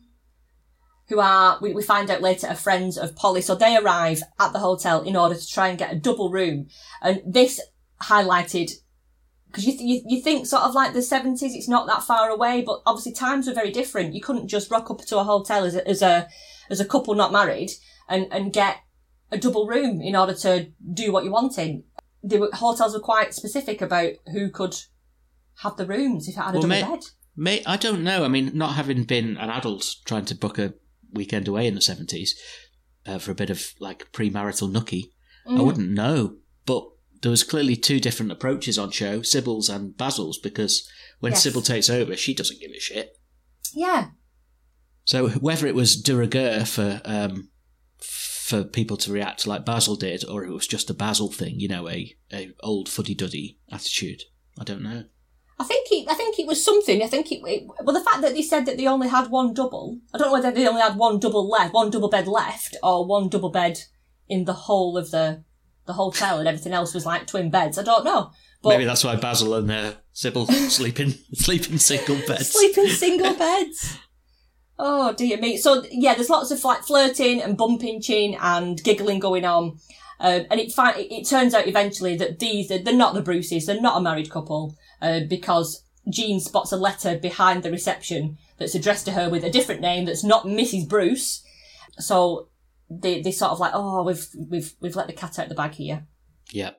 who 1.09 1.21
are, 1.21 1.59
we, 1.61 1.73
we 1.75 1.83
find 1.83 2.11
out 2.11 2.23
later, 2.23 2.47
are 2.49 2.55
friends 2.55 2.97
of 2.97 3.15
Polly. 3.15 3.41
So 3.43 3.55
they 3.55 3.77
arrive 3.77 4.23
at 4.41 4.53
the 4.53 4.59
hotel 4.59 5.03
in 5.03 5.17
order 5.17 5.35
to 5.35 5.47
try 5.47 5.69
and 5.69 5.79
get 5.79 5.93
a 5.93 5.97
double 5.97 6.31
room. 6.31 6.69
And 7.03 7.21
this 7.27 7.61
highlighted, 8.03 8.71
because 9.49 9.67
you, 9.67 9.73
th- 9.77 9.83
you, 9.83 10.17
you 10.17 10.23
think 10.23 10.47
sort 10.47 10.63
of 10.63 10.75
like 10.75 10.93
the 10.93 11.01
70s, 11.01 11.39
it's 11.43 11.69
not 11.69 11.87
that 11.87 12.03
far 12.03 12.29
away, 12.31 12.63
but 12.63 12.81
obviously 12.87 13.13
times 13.13 13.47
were 13.47 13.55
very 13.55 13.71
different. 13.71 14.15
You 14.15 14.21
couldn't 14.21 14.49
just 14.49 14.71
rock 14.71 14.91
up 14.91 15.01
to 15.07 15.19
a 15.19 15.25
hotel 15.25 15.65
as 15.65 15.75
a, 15.77 15.87
as 15.87 16.03
a, 16.03 16.29
as 16.71 16.81
a 16.81 16.85
couple 16.85 17.15
not 17.15 17.33
married 17.33 17.71
and, 18.09 18.27
and 18.33 18.53
get 18.53 18.79
a 19.31 19.39
double 19.39 19.67
room 19.67 20.01
in 20.01 20.17
order 20.17 20.35
to 20.35 20.69
do 20.93 21.13
what 21.13 21.25
you 21.25 21.31
wanted. 21.31 21.83
The 22.23 22.49
hotels 22.55 22.95
were 22.95 23.01
quite 23.01 23.35
specific 23.35 23.83
about 23.83 24.13
who 24.33 24.51
could 24.51 24.77
have 25.59 25.77
the 25.77 25.87
rooms 25.87 26.29
if 26.29 26.37
it 26.37 26.41
had 26.41 26.51
a 26.55 26.59
Well, 26.59 26.63
double 26.63 26.69
may- 26.69 26.83
bed. 26.83 27.05
May 27.37 27.65
I 27.67 27.77
don't 27.77 28.05
know. 28.05 28.25
I 28.25 28.29
mean, 28.29 28.53
not 28.55 28.75
having 28.77 29.03
been 29.03 29.37
an 29.39 29.51
adult 29.51 29.97
trying 30.05 30.25
to 30.27 30.37
book 30.37 30.57
a 30.57 30.73
weekend 31.15 31.49
away 31.49 31.67
in 31.67 31.75
the 31.75 31.81
seventies 31.81 32.39
uh, 33.07 33.19
for 33.19 33.31
a 33.31 33.35
bit 33.37 33.51
of 33.51 33.73
like 33.81 34.11
premarital 34.13 34.71
nookie, 34.73 35.11
I 35.47 35.51
Mm. 35.53 35.65
wouldn't 35.67 35.91
know. 35.91 36.37
But 36.67 36.87
there 37.23 37.31
was 37.31 37.43
clearly 37.45 37.77
two 37.77 38.01
different 38.01 38.33
approaches 38.33 38.79
on 38.79 38.91
show, 38.91 39.23
Sybil's 39.23 39.69
and 39.69 39.97
Basil's, 39.97 40.39
because 40.39 40.89
when 41.21 41.33
Yes. 41.33 41.43
Sybil 41.43 41.63
takes 41.63 41.89
over, 41.91 42.17
she 42.17 42.35
doesn't 42.35 42.61
give 42.61 42.71
a 42.71 42.81
shit. 42.81 43.17
Yeah. 43.75 44.11
So 45.05 45.29
whether 45.31 45.67
it 45.67 45.75
was 45.75 45.97
de 46.01 46.15
rigueur 46.17 46.65
for 46.65 47.01
um, 47.05 47.51
for 48.01 48.63
people 48.65 48.97
to 48.99 49.13
react 49.13 49.47
like 49.47 49.65
Basil 49.65 49.97
did, 49.97 50.25
or 50.29 50.45
it 50.45 50.51
was 50.53 50.67
just 50.67 50.91
a 50.91 50.95
Basil 50.95 51.31
thing, 51.33 51.59
you 51.61 51.69
know, 51.69 51.89
a, 51.89 52.15
a 52.33 52.51
old 52.61 52.89
fuddy 52.91 53.15
duddy 53.15 53.59
attitude, 53.71 54.23
I 54.59 54.65
don't 54.65 54.83
know. 54.83 55.05
I 55.59 55.65
think 55.65 55.87
it, 55.91 56.07
I 56.11 56.15
think 56.15 56.39
it 56.39 56.47
was 56.47 56.65
something. 56.65 57.03
I 57.03 57.07
think 57.07 57.31
it, 57.31 57.41
it. 57.47 57.67
Well, 57.83 57.95
the 57.95 58.05
fact 58.05 58.23
that 58.23 58.35
they 58.35 58.43
said 58.43 58.67
that 58.67 58.77
they 58.77 58.87
only 58.87 59.09
had 59.09 59.31
one 59.31 59.55
double. 59.55 59.99
I 60.13 60.19
don't 60.19 60.29
know 60.29 60.33
whether 60.33 60.51
they 60.51 60.67
only 60.67 60.81
had 60.83 60.97
one 60.97 61.21
double 61.21 61.49
left, 61.49 61.73
one 61.73 61.91
double 61.91 62.09
bed 62.09 62.27
left, 62.27 62.77
or 62.83 63.07
one 63.07 63.29
double 63.29 63.51
bed 63.51 63.79
in 64.29 64.45
the 64.45 64.53
whole 64.53 64.99
of 64.99 65.11
the 65.11 65.45
the 65.87 65.93
hotel, 65.93 66.39
and 66.39 66.49
everything 66.49 66.73
else 66.73 66.95
was 66.95 67.07
like 67.07 67.27
twin 67.27 67.51
beds. 67.51 67.79
I 67.79 67.83
don't 67.83 68.05
know. 68.05 68.31
But 68.63 68.71
Maybe 68.71 68.85
that's 68.87 69.05
why 69.05 69.17
Basil 69.17 69.55
and 69.55 69.71
uh, 69.71 69.93
Sybil 70.13 70.47
sleep 70.47 70.99
in 70.99 71.13
sleep 71.35 71.71
in 71.71 71.79
single 71.79 72.19
beds. 72.27 72.51
sleep 72.51 72.77
in 72.79 72.89
single 72.89 73.35
beds. 73.39 73.99
Oh 74.79 75.13
dear 75.13 75.39
me. 75.39 75.57
So 75.57 75.85
yeah, 75.91 76.15
there's 76.15 76.31
lots 76.31 76.51
of 76.51 76.65
like 76.65 76.83
flirting 76.83 77.43
and 77.43 77.57
bumping 77.57 78.01
chin 78.01 78.37
and 78.41 78.83
giggling 78.83 79.21
going 79.21 79.45
on. 79.45 79.79
Um, 80.21 80.45
and 80.51 80.61
it, 80.61 80.73
fi- 80.73 80.99
it 80.99 81.29
turns 81.29 81.55
out 81.55 81.67
eventually 81.67 82.17
that 82.17 82.39
these, 82.39 82.69
they're 82.69 82.93
not 82.95 83.15
the 83.15 83.23
Bruces, 83.23 83.67
they're 83.67 83.81
not 83.81 83.99
a 83.99 84.03
married 84.03 84.31
couple, 84.31 84.77
uh, 85.03 85.21
because 85.29 85.83
Jean 86.09 86.41
spots 86.41 86.73
a 86.73 86.77
letter 86.77 87.19
behind 87.19 87.63
the 87.63 87.71
reception 87.71 88.39
that's 88.59 88.75
addressed 88.75 89.07
to 89.07 89.13
her 89.13 89.29
with 89.29 89.45
a 89.45 89.51
different 89.51 89.81
name 89.81 90.05
that's 90.05 90.25
not 90.25 90.45
Mrs. 90.47 90.89
Bruce. 90.89 91.43
So 91.99 92.49
they, 92.89 93.21
they 93.23 93.33
sort 93.33 93.53
of 93.53 93.61
like, 93.61 93.73
oh, 93.75 94.03
we've, 94.05 94.27
we've, 94.49 94.73
we've 94.81 94.97
let 94.97 95.07
the 95.09 95.13
cat 95.13 95.39
out 95.39 95.47
of 95.47 95.49
the 95.49 95.55
bag 95.55 95.73
here. 95.73 96.07
Yeah. 96.53 96.71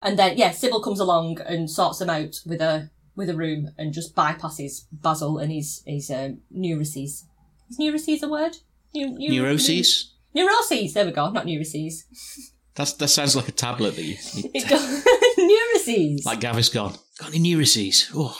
And 0.00 0.18
then, 0.18 0.36
yeah, 0.36 0.50
Sybil 0.50 0.82
comes 0.82 1.00
along 1.00 1.40
and 1.46 1.70
sorts 1.70 1.98
them 1.98 2.10
out 2.10 2.36
with 2.44 2.60
a 2.60 2.90
with 3.14 3.28
a 3.28 3.36
room 3.36 3.68
and 3.76 3.92
just 3.92 4.16
bypasses 4.16 4.86
Basil 4.90 5.38
and 5.38 5.52
his 5.52 5.82
his 5.86 6.10
um, 6.10 6.40
neuroses. 6.50 7.26
Is 7.70 7.78
neuroses 7.78 8.22
a 8.22 8.28
word? 8.28 8.56
Neu- 8.94 9.16
neu- 9.16 9.30
Neuroses? 9.42 10.14
Neuroses. 10.34 10.94
There 10.94 11.04
we 11.06 11.12
go. 11.12 11.30
Not 11.30 11.46
neuroses. 11.46 12.04
That's, 12.74 12.94
that 12.94 13.08
sounds 13.08 13.36
like 13.36 13.48
a 13.48 13.52
tablet 13.52 13.96
that 13.96 14.02
you, 14.02 14.16
you 14.34 14.50
It 14.54 14.68
go- 14.68 15.02
neuroses. 15.46 16.24
like 16.24 16.40
Gaviscon. 16.40 16.98
Got 17.18 17.28
any 17.28 17.38
neuroses? 17.40 18.10
Oh, 18.14 18.36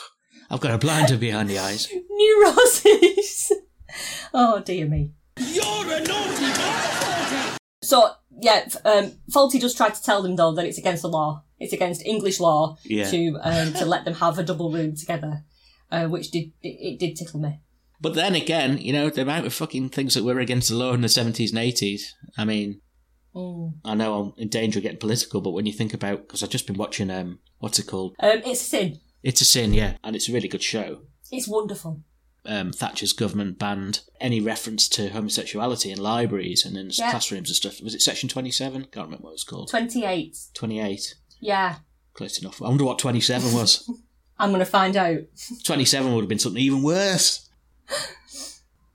I've 0.51 0.61
got 0.61 0.73
a 0.73 0.79
blinder 0.79 1.17
behind 1.19 1.51
the 1.51 1.59
eyes. 1.59 1.89
neuroses. 2.11 3.53
oh 4.33 4.61
dear 4.61 4.87
me. 4.87 5.11
You're 5.39 5.65
a 5.65 6.01
naughty 6.01 6.47
boy. 6.53 7.57
So 7.83 8.11
yeah, 8.41 8.63
f- 8.67 8.77
um, 8.87 9.13
Fawlty 9.31 9.61
does 9.61 9.75
try 9.75 9.91
to 9.91 10.03
tell 10.03 10.23
them 10.23 10.37
though 10.37 10.53
that 10.55 10.65
it's 10.67 10.79
against 10.79 11.03
the 11.03 11.09
law. 11.09 11.45
It's 11.59 11.73
against 11.75 12.05
English 12.07 12.41
law 12.41 12.77
Yeah. 12.85 13.11
to 13.11 13.39
um, 13.43 13.73
to 13.75 13.85
let 13.85 14.05
them 14.05 14.15
have 14.15 14.39
a 14.39 14.43
double 14.43 14.73
room 14.73 14.97
together, 14.97 15.45
uh, 15.91 16.07
which 16.07 16.31
did 16.31 16.53
it, 16.63 16.69
it 16.69 16.99
did 16.99 17.17
tickle 17.17 17.41
me. 17.41 17.61
But 18.03 18.15
then 18.15 18.35
again, 18.35 18.77
you 18.79 18.93
know, 18.93 19.09
the 19.09 19.23
amount 19.23 19.47
of 19.47 19.55
fucking 19.55 19.89
things 19.91 20.15
that 20.15 20.25
were 20.25 20.39
against 20.41 20.69
the 20.69 20.75
law 20.75 20.93
in 20.93 21.01
the 21.01 21.09
70s 21.09 21.51
and 21.51 21.59
80s. 21.59 22.03
I 22.37 22.45
mean, 22.45 22.81
Mm. 23.35 23.77
I 23.83 23.95
know 23.95 24.15
I'm 24.21 24.33
in 24.37 24.49
danger 24.49 24.79
of 24.79 24.83
getting 24.83 24.99
political, 24.99 25.41
but 25.41 25.53
when 25.53 25.65
you 25.65 25.73
think 25.73 25.95
about, 25.95 26.27
because 26.27 26.43
I've 26.43 26.51
just 26.51 26.67
been 26.67 26.77
watching, 26.77 27.11
um, 27.11 27.39
what's 27.61 27.79
it 27.79 27.87
called? 27.87 28.15
Um, 28.21 28.43
it's 28.45 28.61
a 28.61 28.65
sin. 28.65 29.01
It's 29.23 29.41
a 29.41 29.47
Sin, 29.47 29.73
yeah. 29.73 29.97
And 30.05 30.15
it's 30.15 30.29
a 30.29 30.33
really 30.33 30.49
good 30.49 30.63
show. 30.63 31.03
It's 31.31 31.49
wonderful. 31.49 32.03
Um, 32.45 32.73
Thatcher's 32.73 33.15
government 33.15 33.59
banned 33.59 34.01
any 34.21 34.41
reference 34.43 34.87
to 34.91 35.09
homosexuality 35.11 35.91
in 35.91 35.99
libraries 35.99 36.67
and 36.67 36.77
in 36.77 36.91
Yeah. 36.93 37.11
classrooms 37.11 37.49
and 37.49 37.57
stuff. 37.57 37.81
Was 37.81 37.95
it 37.95 38.03
Section 38.03 38.29
27? 38.29 38.83
Can't 38.93 39.07
remember 39.07 39.25
what 39.25 39.31
it 39.31 39.33
was 39.41 39.45
called. 39.45 39.71
Twenty 39.71 40.05
eight. 40.05 40.37
28. 40.53 41.15
Yeah, 41.41 41.77
Close 42.15 42.39
enough. 42.39 42.61
I 42.61 42.69
wonder 42.69 42.85
what 42.85 42.99
27 42.99 43.55
was. 43.55 43.89
I'm 44.39 44.51
gonna 44.51 44.67
find 44.67 44.95
out. 44.97 45.21
27 45.65 46.13
would 46.13 46.21
have 46.21 46.29
been 46.29 46.39
something 46.39 46.61
even 46.63 46.83
worse. 46.83 47.49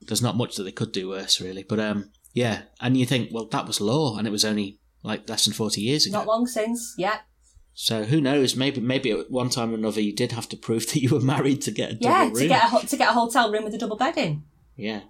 There's 0.02 0.22
not 0.22 0.36
much 0.36 0.56
that 0.56 0.62
they 0.64 0.72
could 0.72 0.92
do 0.92 1.08
worse, 1.08 1.40
really. 1.40 1.62
But 1.62 1.80
um, 1.80 2.10
yeah, 2.32 2.62
and 2.80 2.96
you 2.96 3.04
think, 3.04 3.30
well, 3.32 3.46
that 3.46 3.66
was 3.66 3.80
law, 3.80 4.16
and 4.16 4.26
it 4.26 4.30
was 4.30 4.44
only 4.44 4.78
like 5.02 5.28
less 5.28 5.44
than 5.44 5.54
40 5.54 5.80
years 5.80 6.06
ago. 6.06 6.18
Not 6.18 6.26
long 6.26 6.46
since. 6.46 6.94
Yeah, 6.96 7.18
So 7.74 8.04
who 8.04 8.20
knows? 8.20 8.56
Maybe 8.56 8.80
maybe 8.80 9.12
at 9.12 9.30
one 9.30 9.50
time 9.50 9.70
or 9.70 9.74
another 9.74 10.00
you 10.00 10.12
did 10.12 10.32
have 10.32 10.48
to 10.48 10.56
prove 10.56 10.86
that 10.88 11.00
you 11.00 11.10
were 11.10 11.20
married 11.20 11.62
to 11.62 11.70
get 11.70 11.92
a 11.92 11.94
double 11.94 12.10
yeah. 12.10 12.24
room. 12.24 12.34
To 12.34 12.48
get 12.48 12.72
a 12.72 12.86
to 12.86 12.96
get 12.96 13.10
a 13.10 13.12
hotel 13.12 13.52
room 13.52 13.64
with 13.64 13.74
a 13.74 13.78
double 13.78 13.96
bed 13.96 14.16
in. 14.16 14.42
Yeah. 14.76 15.02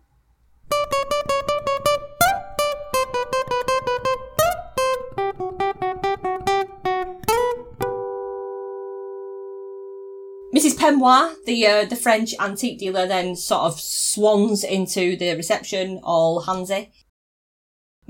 Mrs. 10.58 10.76
Peignoir, 10.76 11.36
the 11.46 11.64
uh, 11.68 11.84
the 11.84 11.94
French 11.94 12.34
antique 12.40 12.80
dealer, 12.80 13.06
then 13.06 13.36
sort 13.36 13.62
of 13.62 13.78
swans 13.78 14.64
into 14.64 15.16
the 15.16 15.36
reception, 15.36 16.00
all 16.02 16.42
handsy. 16.42 16.90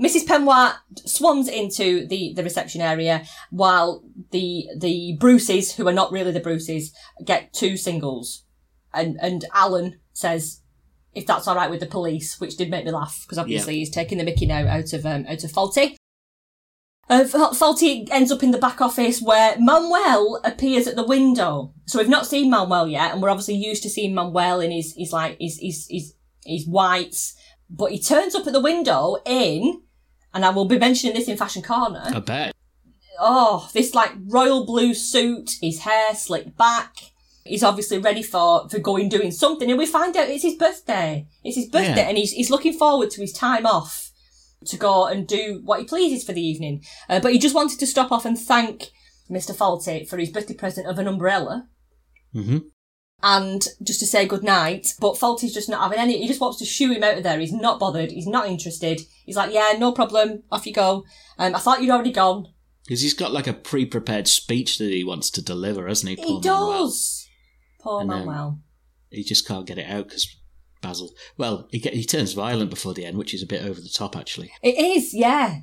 Mrs. 0.01 0.25
Peignoir 0.25 0.77
swans 1.05 1.47
into 1.47 2.07
the, 2.07 2.33
the 2.35 2.43
reception 2.43 2.81
area 2.81 3.23
while 3.51 4.03
the 4.31 4.67
the 4.75 5.15
Bruces, 5.19 5.75
who 5.75 5.87
are 5.87 5.93
not 5.93 6.11
really 6.11 6.31
the 6.31 6.39
Bruces, 6.39 6.91
get 7.23 7.53
two 7.53 7.77
singles. 7.77 8.45
And 8.95 9.19
and 9.21 9.45
Alan 9.53 9.99
says, 10.11 10.61
if 11.13 11.27
that's 11.27 11.47
all 11.47 11.55
right 11.55 11.69
with 11.69 11.81
the 11.81 11.85
police, 11.85 12.39
which 12.39 12.57
did 12.57 12.71
make 12.71 12.83
me 12.83 12.89
laugh 12.91 13.19
because 13.21 13.37
obviously 13.37 13.75
he's 13.75 13.91
taking 13.91 14.17
the 14.17 14.23
Mickey 14.23 14.47
now 14.47 14.67
out 14.67 14.91
of 14.93 15.05
um, 15.05 15.23
out 15.29 15.43
of 15.43 15.51
Fawlty. 15.51 15.97
Uh, 17.09 17.25
ends 18.11 18.31
up 18.31 18.43
in 18.43 18.51
the 18.51 18.59
back 18.59 18.81
office 18.81 19.19
where 19.19 19.55
Manuel 19.59 20.39
appears 20.43 20.85
at 20.87 20.95
the 20.95 21.05
window. 21.05 21.73
So 21.87 21.97
we've 21.97 22.07
not 22.07 22.27
seen 22.27 22.51
Manuel 22.51 22.87
yet, 22.87 23.11
and 23.13 23.21
we're 23.21 23.31
obviously 23.31 23.55
used 23.55 23.81
to 23.83 23.89
seeing 23.89 24.13
Manuel 24.13 24.61
in 24.61 24.69
his, 24.71 24.93
his 24.95 25.11
like, 25.11 25.37
his, 25.39 25.57
his, 25.59 25.87
his, 25.89 26.13
his 26.45 26.67
whites. 26.67 27.35
But 27.69 27.91
he 27.91 27.99
turns 27.99 28.35
up 28.35 28.45
at 28.45 28.53
the 28.53 28.59
window 28.59 29.17
in, 29.25 29.81
and 30.33 30.45
I 30.45 30.51
will 30.51 30.65
be 30.65 30.77
mentioning 30.77 31.15
this 31.15 31.27
in 31.27 31.37
Fashion 31.37 31.63
Corner. 31.63 32.03
I 32.05 32.19
bet. 32.19 32.55
Oh, 33.19 33.69
this 33.73 33.95
like 33.95 34.11
royal 34.27 34.65
blue 34.65 34.93
suit, 34.93 35.57
his 35.61 35.79
hair 35.79 36.13
slicked 36.13 36.55
back. 36.57 36.95
He's 37.43 37.63
obviously 37.63 37.97
ready 37.97 38.21
for, 38.21 38.69
for 38.69 38.77
going 38.77 39.09
doing 39.09 39.31
something, 39.31 39.67
and 39.69 39.79
we 39.79 39.87
find 39.87 40.15
out 40.15 40.29
it's 40.29 40.43
his 40.43 40.55
birthday. 40.55 41.27
It's 41.43 41.55
his 41.57 41.65
birthday, 41.65 42.03
Yeah. 42.03 42.09
and 42.09 42.17
he's, 42.17 42.31
he's 42.33 42.51
looking 42.51 42.73
forward 42.73 43.09
to 43.11 43.21
his 43.21 43.33
time 43.33 43.65
off 43.65 44.08
to 44.65 44.77
go 44.77 45.05
and 45.05 45.27
do 45.27 45.61
what 45.63 45.79
he 45.79 45.85
pleases 45.85 46.23
for 46.23 46.33
the 46.33 46.41
evening. 46.41 46.83
Uh, 47.07 47.19
but 47.19 47.31
he 47.31 47.39
just 47.39 47.55
wanted 47.55 47.79
to 47.79 47.87
stop 47.87 48.11
off 48.11 48.25
and 48.25 48.37
thank 48.37 48.89
Mr. 49.29 49.55
Fawlty 49.55 50.07
for 50.07 50.17
his 50.17 50.29
birthday 50.29 50.53
present 50.53 50.87
of 50.87 50.99
an 50.99 51.07
umbrella 51.07 51.67
hmm 52.33 52.57
and 53.21 53.67
just 53.83 53.99
to 53.99 54.07
say 54.07 54.25
good 54.25 54.43
night. 54.43 54.93
But 54.99 55.15
Fawlty's 55.15 55.53
just 55.53 55.69
not 55.69 55.81
having 55.81 55.99
any. 55.99 56.17
He 56.21 56.27
just 56.27 56.41
wants 56.41 56.57
to 56.59 56.65
shoo 56.65 56.91
him 56.91 57.03
out 57.03 57.17
of 57.17 57.23
there. 57.23 57.39
He's 57.39 57.51
not 57.51 57.79
bothered. 57.79 58.11
He's 58.11 58.27
not 58.27 58.47
interested. 58.47 59.01
He's 59.25 59.35
like, 59.35 59.53
yeah, 59.53 59.73
no 59.77 59.91
problem. 59.91 60.43
Off 60.51 60.65
you 60.65 60.73
go. 60.73 61.03
Um, 61.37 61.55
I 61.55 61.59
thought 61.59 61.81
you'd 61.81 61.91
already 61.91 62.11
gone. 62.11 62.47
Because 62.83 63.01
he's 63.01 63.13
got 63.13 63.31
like 63.31 63.47
a 63.47 63.53
pre-prepared 63.53 64.27
speech 64.27 64.77
that 64.77 64.91
he 64.91 65.03
wants 65.03 65.29
to 65.31 65.41
deliver, 65.41 65.87
hasn't 65.87 66.09
he? 66.09 66.15
he 66.15 66.23
Paul 66.23 66.39
Manuel? 66.41 66.83
does. 66.83 67.27
Poor 67.81 67.99
And, 67.99 68.09
Manuel. 68.09 68.61
He 69.09 69.23
just 69.23 69.47
can't 69.47 69.67
get 69.67 69.77
it 69.77 69.89
out 69.89 70.05
because 70.05 70.35
Basil. 70.81 71.13
Well, 71.37 71.67
he 71.71 71.79
get, 71.79 71.93
he 71.93 72.03
turns 72.03 72.33
violent 72.33 72.69
before 72.69 72.93
the 72.93 73.05
end, 73.05 73.17
which 73.17 73.33
is 73.33 73.43
a 73.43 73.47
bit 73.47 73.63
over 73.63 73.81
the 73.81 73.89
top, 73.89 74.15
actually. 74.15 74.51
It 74.61 74.77
is, 74.77 75.13
yeah. 75.13 75.61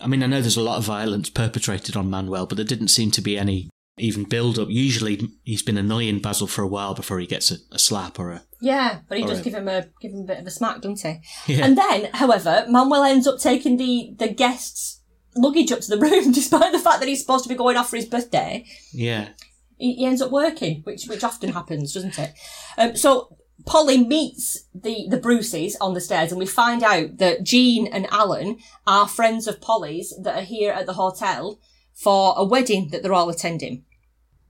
I 0.00 0.06
mean, 0.06 0.22
I 0.22 0.26
know 0.26 0.40
there's 0.40 0.56
a 0.56 0.62
lot 0.62 0.78
of 0.78 0.84
violence 0.84 1.30
perpetrated 1.30 1.96
on 1.96 2.10
Manuel, 2.10 2.46
but 2.46 2.56
there 2.56 2.64
didn't 2.64 2.88
seem 2.88 3.10
to 3.12 3.20
be 3.20 3.38
any 3.38 3.70
even 3.98 4.24
build 4.24 4.58
up. 4.58 4.68
Usually, 4.70 5.28
he's 5.44 5.62
been 5.62 5.76
annoying 5.76 6.20
Basil 6.20 6.46
for 6.46 6.62
a 6.62 6.68
while 6.68 6.94
before 6.94 7.18
he 7.20 7.26
gets 7.26 7.50
a, 7.50 7.56
a 7.70 7.78
slap 7.78 8.18
or 8.18 8.32
a. 8.32 8.42
Yeah, 8.60 9.00
but 9.08 9.18
he 9.18 9.24
does 9.24 9.38
right. 9.38 9.44
give 9.44 9.54
him 9.54 9.68
a 9.68 9.86
give 10.00 10.12
him 10.12 10.20
a 10.20 10.26
bit 10.26 10.38
of 10.38 10.46
a 10.46 10.50
smack, 10.50 10.80
doesn't 10.80 11.00
he? 11.00 11.54
Yeah. 11.54 11.64
And 11.64 11.76
then, 11.76 12.08
however, 12.14 12.64
Manuel 12.68 13.04
ends 13.04 13.26
up 13.26 13.38
taking 13.38 13.76
the 13.76 14.14
the 14.16 14.28
guests' 14.28 15.00
luggage 15.36 15.72
up 15.72 15.80
to 15.80 15.96
the 15.96 15.98
room, 16.04 16.32
despite 16.32 16.72
the 16.72 16.78
fact 16.78 17.00
that 17.00 17.08
he's 17.08 17.20
supposed 17.20 17.44
to 17.44 17.48
be 17.48 17.54
going 17.54 17.76
off 17.76 17.90
for 17.90 17.96
his 17.96 18.06
birthday. 18.06 18.64
yeah. 18.92 19.30
He, 19.78 19.94
he 19.94 20.06
ends 20.06 20.22
up 20.22 20.30
working, 20.30 20.82
which 20.84 21.06
which 21.06 21.24
often 21.24 21.52
happens, 21.52 21.92
doesn't 21.92 22.18
it? 22.18 22.32
Um, 22.78 22.96
so 22.96 23.36
Polly 23.64 24.04
meets 24.04 24.64
the 24.74 25.06
the 25.08 25.16
Bruces 25.18 25.76
on 25.80 25.94
the 25.94 26.00
stairs, 26.00 26.32
and 26.32 26.38
we 26.38 26.46
find 26.46 26.82
out 26.82 27.18
that 27.18 27.44
Jean 27.44 27.86
and 27.86 28.06
Alan 28.10 28.58
are 28.86 29.08
friends 29.08 29.46
of 29.46 29.60
Polly's 29.60 30.14
that 30.22 30.36
are 30.36 30.44
here 30.44 30.72
at 30.72 30.86
the 30.86 30.94
hotel 30.94 31.60
for 31.94 32.34
a 32.36 32.44
wedding 32.44 32.88
that 32.90 33.02
they're 33.02 33.12
all 33.12 33.28
attending. 33.28 33.84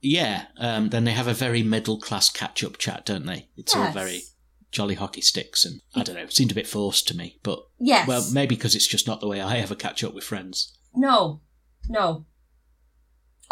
Yeah. 0.00 0.46
Um, 0.58 0.88
then 0.88 1.04
they 1.04 1.12
have 1.12 1.28
a 1.28 1.34
very 1.34 1.62
middle 1.62 2.00
class 2.00 2.28
catch 2.30 2.64
up 2.64 2.78
chat, 2.78 3.06
don't 3.06 3.26
they? 3.26 3.48
It's 3.56 3.76
all 3.76 3.92
very 3.92 4.22
jolly 4.72 4.94
hockey 4.94 5.20
sticks, 5.20 5.64
and 5.64 5.80
I 5.94 6.02
don't 6.02 6.16
know, 6.16 6.22
it 6.22 6.32
seemed 6.32 6.50
a 6.50 6.54
bit 6.56 6.66
forced 6.66 7.06
to 7.08 7.16
me, 7.16 7.38
but 7.42 7.62
Yes. 7.78 8.08
well, 8.08 8.26
maybe 8.32 8.56
because 8.56 8.74
it's 8.74 8.86
just 8.86 9.06
not 9.06 9.20
the 9.20 9.28
way 9.28 9.40
I 9.40 9.58
ever 9.58 9.74
catch 9.74 10.02
up 10.02 10.14
with 10.14 10.24
friends. 10.24 10.72
No, 10.94 11.40
no. 11.88 12.24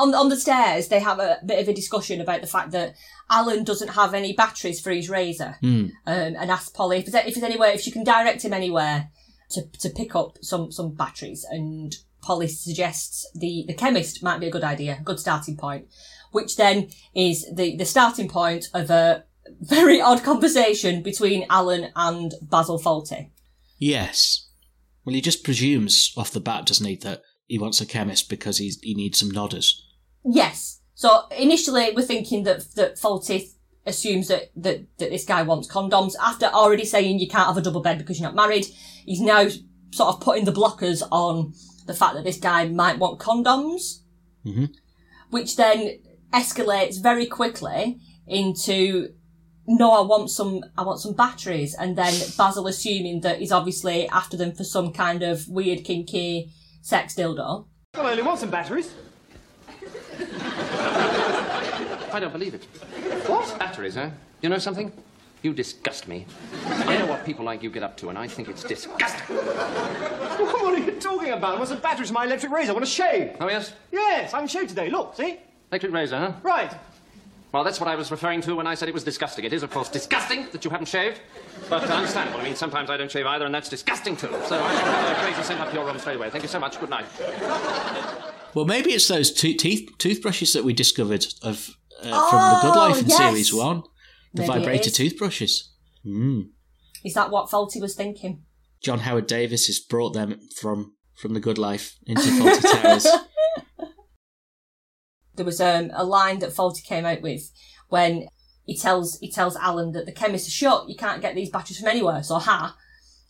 On 0.02 0.14
on 0.14 0.28
the 0.28 0.36
stairs, 0.36 0.88
they 0.88 1.00
have 1.00 1.18
a 1.20 1.38
bit 1.44 1.60
of 1.60 1.68
a 1.68 1.74
discussion 1.74 2.20
about 2.20 2.40
the 2.40 2.46
fact 2.46 2.70
that 2.72 2.94
Alan 3.28 3.64
doesn't 3.64 3.88
have 3.88 4.14
any 4.14 4.32
batteries 4.32 4.80
for 4.80 4.90
his 4.90 5.08
razor, 5.10 5.56
Hmm. 5.60 5.86
um, 6.06 6.34
and 6.40 6.50
asks 6.50 6.70
Polly 6.70 6.98
if 6.98 7.06
there's, 7.06 7.26
if 7.26 7.34
there's 7.34 7.44
anywhere 7.44 7.70
if 7.72 7.80
she 7.82 7.90
can 7.90 8.04
direct 8.04 8.42
him 8.44 8.52
anywhere 8.52 9.10
to 9.50 9.62
to 9.80 9.90
pick 9.90 10.14
up 10.14 10.38
some 10.42 10.72
some 10.72 10.94
batteries. 10.94 11.44
And 11.50 11.94
Polly 12.22 12.48
suggests 12.48 13.28
the 13.34 13.64
the 13.66 13.74
chemist 13.74 14.22
might 14.22 14.40
be 14.40 14.46
a 14.48 14.50
good 14.50 14.64
idea, 14.64 14.98
a 15.00 15.04
good 15.04 15.20
starting 15.20 15.56
point, 15.56 15.86
which 16.32 16.56
then 16.56 16.88
is 17.14 17.46
the 17.54 17.76
the 17.76 17.84
starting 17.84 18.28
point 18.28 18.68
of 18.72 18.90
a 18.90 19.24
very 19.60 20.00
odd 20.08 20.22
conversation 20.22 21.02
between 21.02 21.46
Alan 21.50 21.90
and 21.94 22.34
Basil 22.42 22.78
Fawlty. 22.80 23.30
Yes. 23.78 24.48
Well, 25.04 25.14
he 25.14 25.20
just 25.20 25.44
presumes 25.44 26.12
off 26.16 26.30
the 26.30 26.40
bat, 26.40 26.66
doesn't 26.66 26.86
he, 26.86 26.96
that 26.96 27.22
he 27.46 27.58
wants 27.58 27.80
a 27.80 27.86
chemist 27.86 28.28
because 28.28 28.58
he's, 28.58 28.78
he 28.82 28.94
needs 28.94 29.18
some 29.18 29.30
nodders. 29.32 29.72
Yes. 30.24 30.80
So 30.94 31.26
initially 31.36 31.92
we're 31.94 32.02
thinking 32.02 32.44
that 32.44 32.74
that 32.76 32.96
Fawlty 32.96 33.44
assumes 33.86 34.28
that, 34.28 34.50
that 34.56 34.84
that 34.98 35.10
this 35.10 35.24
guy 35.24 35.42
wants 35.42 35.68
condoms. 35.68 36.12
After 36.20 36.46
already 36.46 36.84
saying 36.84 37.18
you 37.18 37.28
can't 37.28 37.46
have 37.46 37.56
a 37.56 37.62
double 37.62 37.80
bed 37.80 37.98
because 37.98 38.20
you're 38.20 38.28
not 38.28 38.34
married, 38.36 38.66
he's 39.04 39.20
now 39.20 39.48
sort 39.92 40.14
of 40.14 40.20
putting 40.20 40.44
the 40.44 40.52
blockers 40.52 41.02
on 41.10 41.52
the 41.86 41.94
fact 41.94 42.14
that 42.14 42.24
this 42.24 42.38
guy 42.38 42.68
might 42.68 42.98
want 42.98 43.18
condoms, 43.18 44.00
Mhm. 44.46 44.70
which 45.30 45.56
then 45.56 45.98
escalates 46.32 47.02
very 47.02 47.26
quickly 47.26 47.98
into 48.26 49.14
no, 49.66 49.92
I 49.92 50.00
want 50.00 50.30
some, 50.30 50.64
I 50.76 50.82
want 50.82 51.00
some 51.00 51.12
batteries, 51.14 51.74
and 51.74 51.96
then 51.96 52.12
Basil 52.36 52.66
assuming 52.66 53.20
that 53.20 53.38
he's 53.38 53.52
obviously 53.52 54.08
after 54.08 54.36
them 54.36 54.52
for 54.52 54.64
some 54.64 54.92
kind 54.92 55.22
of 55.22 55.46
weird 55.48 55.84
kinky 55.84 56.50
sex 56.82 57.14
dildo. 57.14 57.66
I 57.94 58.10
only 58.10 58.22
want 58.22 58.40
some 58.40 58.50
batteries. 58.50 58.90
I 62.12 62.18
don't 62.20 62.32
believe 62.32 62.54
it. 62.54 62.64
What? 63.28 63.58
Batteries, 63.58 63.94
huh? 63.94 64.10
You 64.42 64.48
know 64.48 64.58
something? 64.58 64.92
You 65.42 65.54
disgust 65.54 66.06
me. 66.06 66.26
I 66.66 66.98
know 66.98 67.06
what 67.06 67.24
people 67.24 67.44
like 67.44 67.62
you 67.62 67.70
get 67.70 67.82
up 67.82 67.96
to, 67.98 68.10
and 68.10 68.18
I 68.18 68.28
think 68.28 68.48
it's 68.48 68.62
disgusting. 68.62 69.36
What 69.36 70.74
are 70.74 70.78
you 70.78 70.92
talking 71.00 71.32
about? 71.32 71.54
I 71.54 71.56
want 71.56 71.68
some 71.68 71.78
batteries 71.78 72.08
for 72.08 72.14
my 72.14 72.24
electric 72.26 72.52
razor. 72.52 72.72
I 72.72 72.74
want 72.74 72.84
to 72.84 72.90
shave. 72.90 73.36
Oh, 73.40 73.48
yes? 73.48 73.72
Yes, 73.90 74.34
I 74.34 74.36
haven't 74.36 74.50
shaved 74.50 74.68
today. 74.68 74.90
Look, 74.90 75.16
see? 75.16 75.38
Electric 75.70 75.92
razor, 75.92 76.18
huh? 76.18 76.32
Right. 76.42 76.72
Well, 77.52 77.64
that's 77.64 77.80
what 77.80 77.88
I 77.88 77.96
was 77.96 78.10
referring 78.10 78.42
to 78.42 78.54
when 78.54 78.66
I 78.66 78.74
said 78.74 78.88
it 78.88 78.94
was 78.94 79.02
disgusting. 79.02 79.44
It 79.44 79.52
is, 79.52 79.62
of 79.62 79.70
course, 79.70 79.88
disgusting 79.88 80.46
that 80.52 80.64
you 80.64 80.70
haven't 80.70 80.86
shaved, 80.86 81.20
but 81.68 81.82
understandable. 81.82 82.40
I 82.40 82.44
mean, 82.44 82.54
sometimes 82.54 82.90
I 82.90 82.96
don't 82.96 83.10
shave 83.10 83.26
either, 83.26 83.46
and 83.46 83.54
that's 83.54 83.68
disgusting 83.68 84.16
too. 84.16 84.28
So 84.46 84.62
I 84.62 84.74
shall 84.74 84.92
have 84.92 85.24
a 85.24 85.26
razor 85.26 85.42
sent 85.42 85.60
up 85.60 85.68
to 85.70 85.74
your 85.74 85.84
room 85.84 85.98
straight 85.98 86.16
away. 86.16 86.30
Thank 86.30 86.44
you 86.44 86.48
so 86.48 86.60
much. 86.60 86.78
Good 86.78 86.90
night. 86.90 87.06
Well, 88.54 88.64
maybe 88.64 88.92
it's 88.92 89.08
those 89.08 89.30
to- 89.32 89.54
teeth 89.54 89.90
toothbrushes 89.98 90.52
that 90.52 90.64
we 90.64 90.72
discovered 90.72 91.26
of 91.42 91.70
uh, 92.02 92.30
from 92.30 92.40
the 92.40 92.60
Good 92.62 92.78
Life 92.78 93.00
in 93.02 93.08
yes. 93.08 93.18
Series 93.18 93.54
1. 93.54 93.82
The 94.32 94.42
Maybe 94.42 94.52
vibrator 94.52 94.90
toothbrushes. 94.90 95.72
Mm. 96.06 96.50
Is 97.04 97.14
that 97.14 97.30
what 97.30 97.50
Fawlty 97.50 97.80
was 97.80 97.94
thinking? 97.94 98.44
John 98.82 99.00
Howard 99.00 99.26
Davies 99.26 99.66
has 99.66 99.78
brought 99.78 100.14
them 100.14 100.38
from 100.56 100.94
from 101.16 101.34
The 101.34 101.40
Good 101.40 101.58
Life 101.58 101.96
into 102.06 102.22
Fawlty 102.22 102.82
Towers. 102.82 103.06
There 105.36 105.46
was 105.46 105.60
um, 105.60 105.90
a 105.94 106.04
line 106.04 106.40
that 106.40 106.50
Fawlty 106.50 106.84
came 106.84 107.06
out 107.06 107.22
with 107.22 107.50
when 107.88 108.26
he 108.66 108.76
tells 108.76 109.18
he 109.20 109.30
tells 109.30 109.56
Alan 109.56 109.92
that 109.92 110.04
the 110.04 110.12
chemists 110.12 110.48
are 110.48 110.50
shut. 110.50 110.88
You 110.88 110.96
can't 110.96 111.22
get 111.22 111.34
these 111.34 111.48
batteries 111.48 111.78
from 111.78 111.88
anywhere. 111.88 112.22
So 112.22 112.34
ha, 112.34 112.76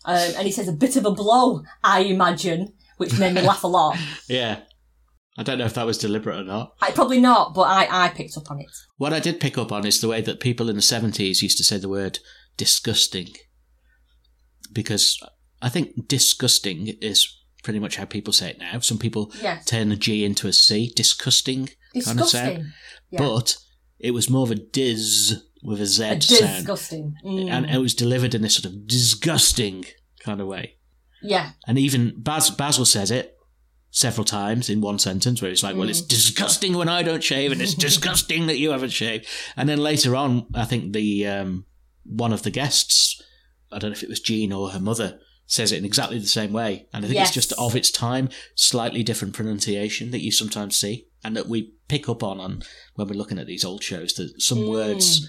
um, 0.05 0.33
and 0.37 0.45
he 0.45 0.51
says 0.51 0.67
a 0.67 0.73
bit 0.73 0.97
of 0.97 1.05
a 1.05 1.13
blow, 1.13 1.63
I 1.85 2.01
imagine, 2.01 2.73
which 2.97 3.19
made 3.19 3.35
me 3.35 3.43
laugh 3.43 3.63
a 3.63 3.69
lot. 3.69 3.97
Yeah. 4.29 4.61
I 5.41 5.43
don't 5.43 5.57
know 5.57 5.65
if 5.65 5.73
that 5.75 5.87
was 5.87 5.97
deliberate 5.97 6.39
or 6.39 6.45
not. 6.45 6.75
I 6.83 6.91
probably 6.91 7.19
not, 7.21 7.55
but 7.55 7.63
I 7.63 7.89
I 8.05 8.09
picked 8.11 8.37
up 8.37 8.51
on 8.51 8.61
it. 8.61 8.67
What 8.99 9.15
I 9.15 9.21
did 9.21 9.41
pick 9.41 9.57
up 9.57 9.73
on 9.73 9.87
is 9.87 9.99
the 10.01 10.09
way 10.09 10.21
that 10.21 10.39
people 10.39 10.69
in 10.69 10.77
the 10.77 10.83
70s 10.83 11.41
used 11.41 11.57
to 11.57 11.65
say 11.65 11.79
the 11.79 11.89
word 11.89 12.19
disgusting. 12.59 13.29
Because 14.73 15.19
I 15.63 15.69
think 15.69 16.07
disgusting 16.09 16.89
is 17.01 17.37
pretty 17.65 17.79
much 17.79 17.97
how 17.97 18.05
people 18.05 18.33
say 18.35 18.51
it 18.51 18.59
now. 18.59 18.79
Some 18.81 18.99
people 18.99 19.33
Yes. 19.41 19.65
turn 19.65 19.91
a 19.93 19.97
G 19.97 20.25
into 20.25 20.47
a 20.47 20.53
C, 20.53 20.93
disgusting, 20.95 21.71
kind 22.05 22.21
of 22.21 22.29
sound. 22.29 22.57
Disgusting. 22.59 22.73
Yeah. 23.11 23.19
But 23.19 23.57
it 23.99 24.11
was 24.13 24.31
more 24.31 24.43
of 24.45 24.51
a 24.51 24.55
diz 24.57 25.43
with 25.63 25.81
a 25.81 25.87
Z 25.87 26.03
A 26.05 26.21
sound. 26.21 26.21
disgusting. 26.21 27.15
Mm. 27.25 27.51
And 27.51 27.67
it 27.71 27.79
was 27.79 27.95
delivered 27.95 28.35
in 28.35 28.43
this 28.43 28.57
sort 28.57 28.67
of 28.73 28.87
disgusting 28.87 29.87
kind 30.21 30.41
of 30.41 30.47
way. 30.47 30.77
yeah. 31.23 31.53
And 31.67 31.79
even 31.79 32.15
Bas- 32.19 32.51
Basil 32.51 32.85
says 32.87 33.11
it 33.11 33.35
several 33.91 34.25
times 34.25 34.71
in 34.71 34.81
one 34.81 34.99
sentence 34.99 35.43
where 35.43 35.51
it's 35.51 35.63
like, 35.63 35.77
well, 35.77 35.87
Mm. 35.87 35.91
it's 35.91 36.01
disgusting 36.03 36.75
when 36.77 36.89
I 36.89 37.03
don't 37.03 37.25
shave 37.25 37.51
and 37.53 37.61
it's 37.61 37.75
disgusting 37.89 38.47
that 38.47 38.59
you 38.59 38.71
haven't 38.71 38.91
shaved. 38.91 39.27
And 39.57 39.69
then 39.69 39.79
later 39.79 40.15
on, 40.15 40.47
I 40.55 40.65
think 40.65 40.93
the 40.93 41.27
um, 41.27 41.67
one 42.05 42.33
of 42.33 42.43
the 42.45 42.51
guests, 42.51 43.21
I 43.73 43.79
don't 43.79 43.91
know 43.91 43.97
if 43.97 44.03
it 44.03 44.09
was 44.09 44.21
Jean 44.21 44.53
or 44.53 44.71
her 44.71 44.81
mother, 44.81 45.19
says 45.47 45.73
it 45.73 45.79
in 45.79 45.85
exactly 45.85 46.19
the 46.21 46.27
same 46.29 46.53
way. 46.53 46.87
And 46.95 47.05
I 47.05 47.09
think 47.09 47.17
Yes. 47.19 47.29
it's 47.29 47.35
just 47.35 47.53
of 47.59 47.75
its 47.75 47.91
time, 47.91 48.29
slightly 48.55 49.03
different 49.03 49.35
pronunciation 49.35 50.13
that 50.13 50.21
you 50.23 50.31
sometimes 50.31 50.77
see 50.77 51.07
and 51.25 51.37
that 51.37 51.49
we 51.49 51.73
pick 51.89 52.09
up 52.09 52.23
on, 52.23 52.39
on 52.41 52.63
when 52.95 53.09
we're 53.09 53.15
looking 53.15 53.39
at 53.41 53.49
these 53.49 53.65
old 53.65 53.83
shows 53.83 54.15
that 54.15 54.41
some 54.41 54.59
Mm. 54.59 54.69
words 54.71 55.29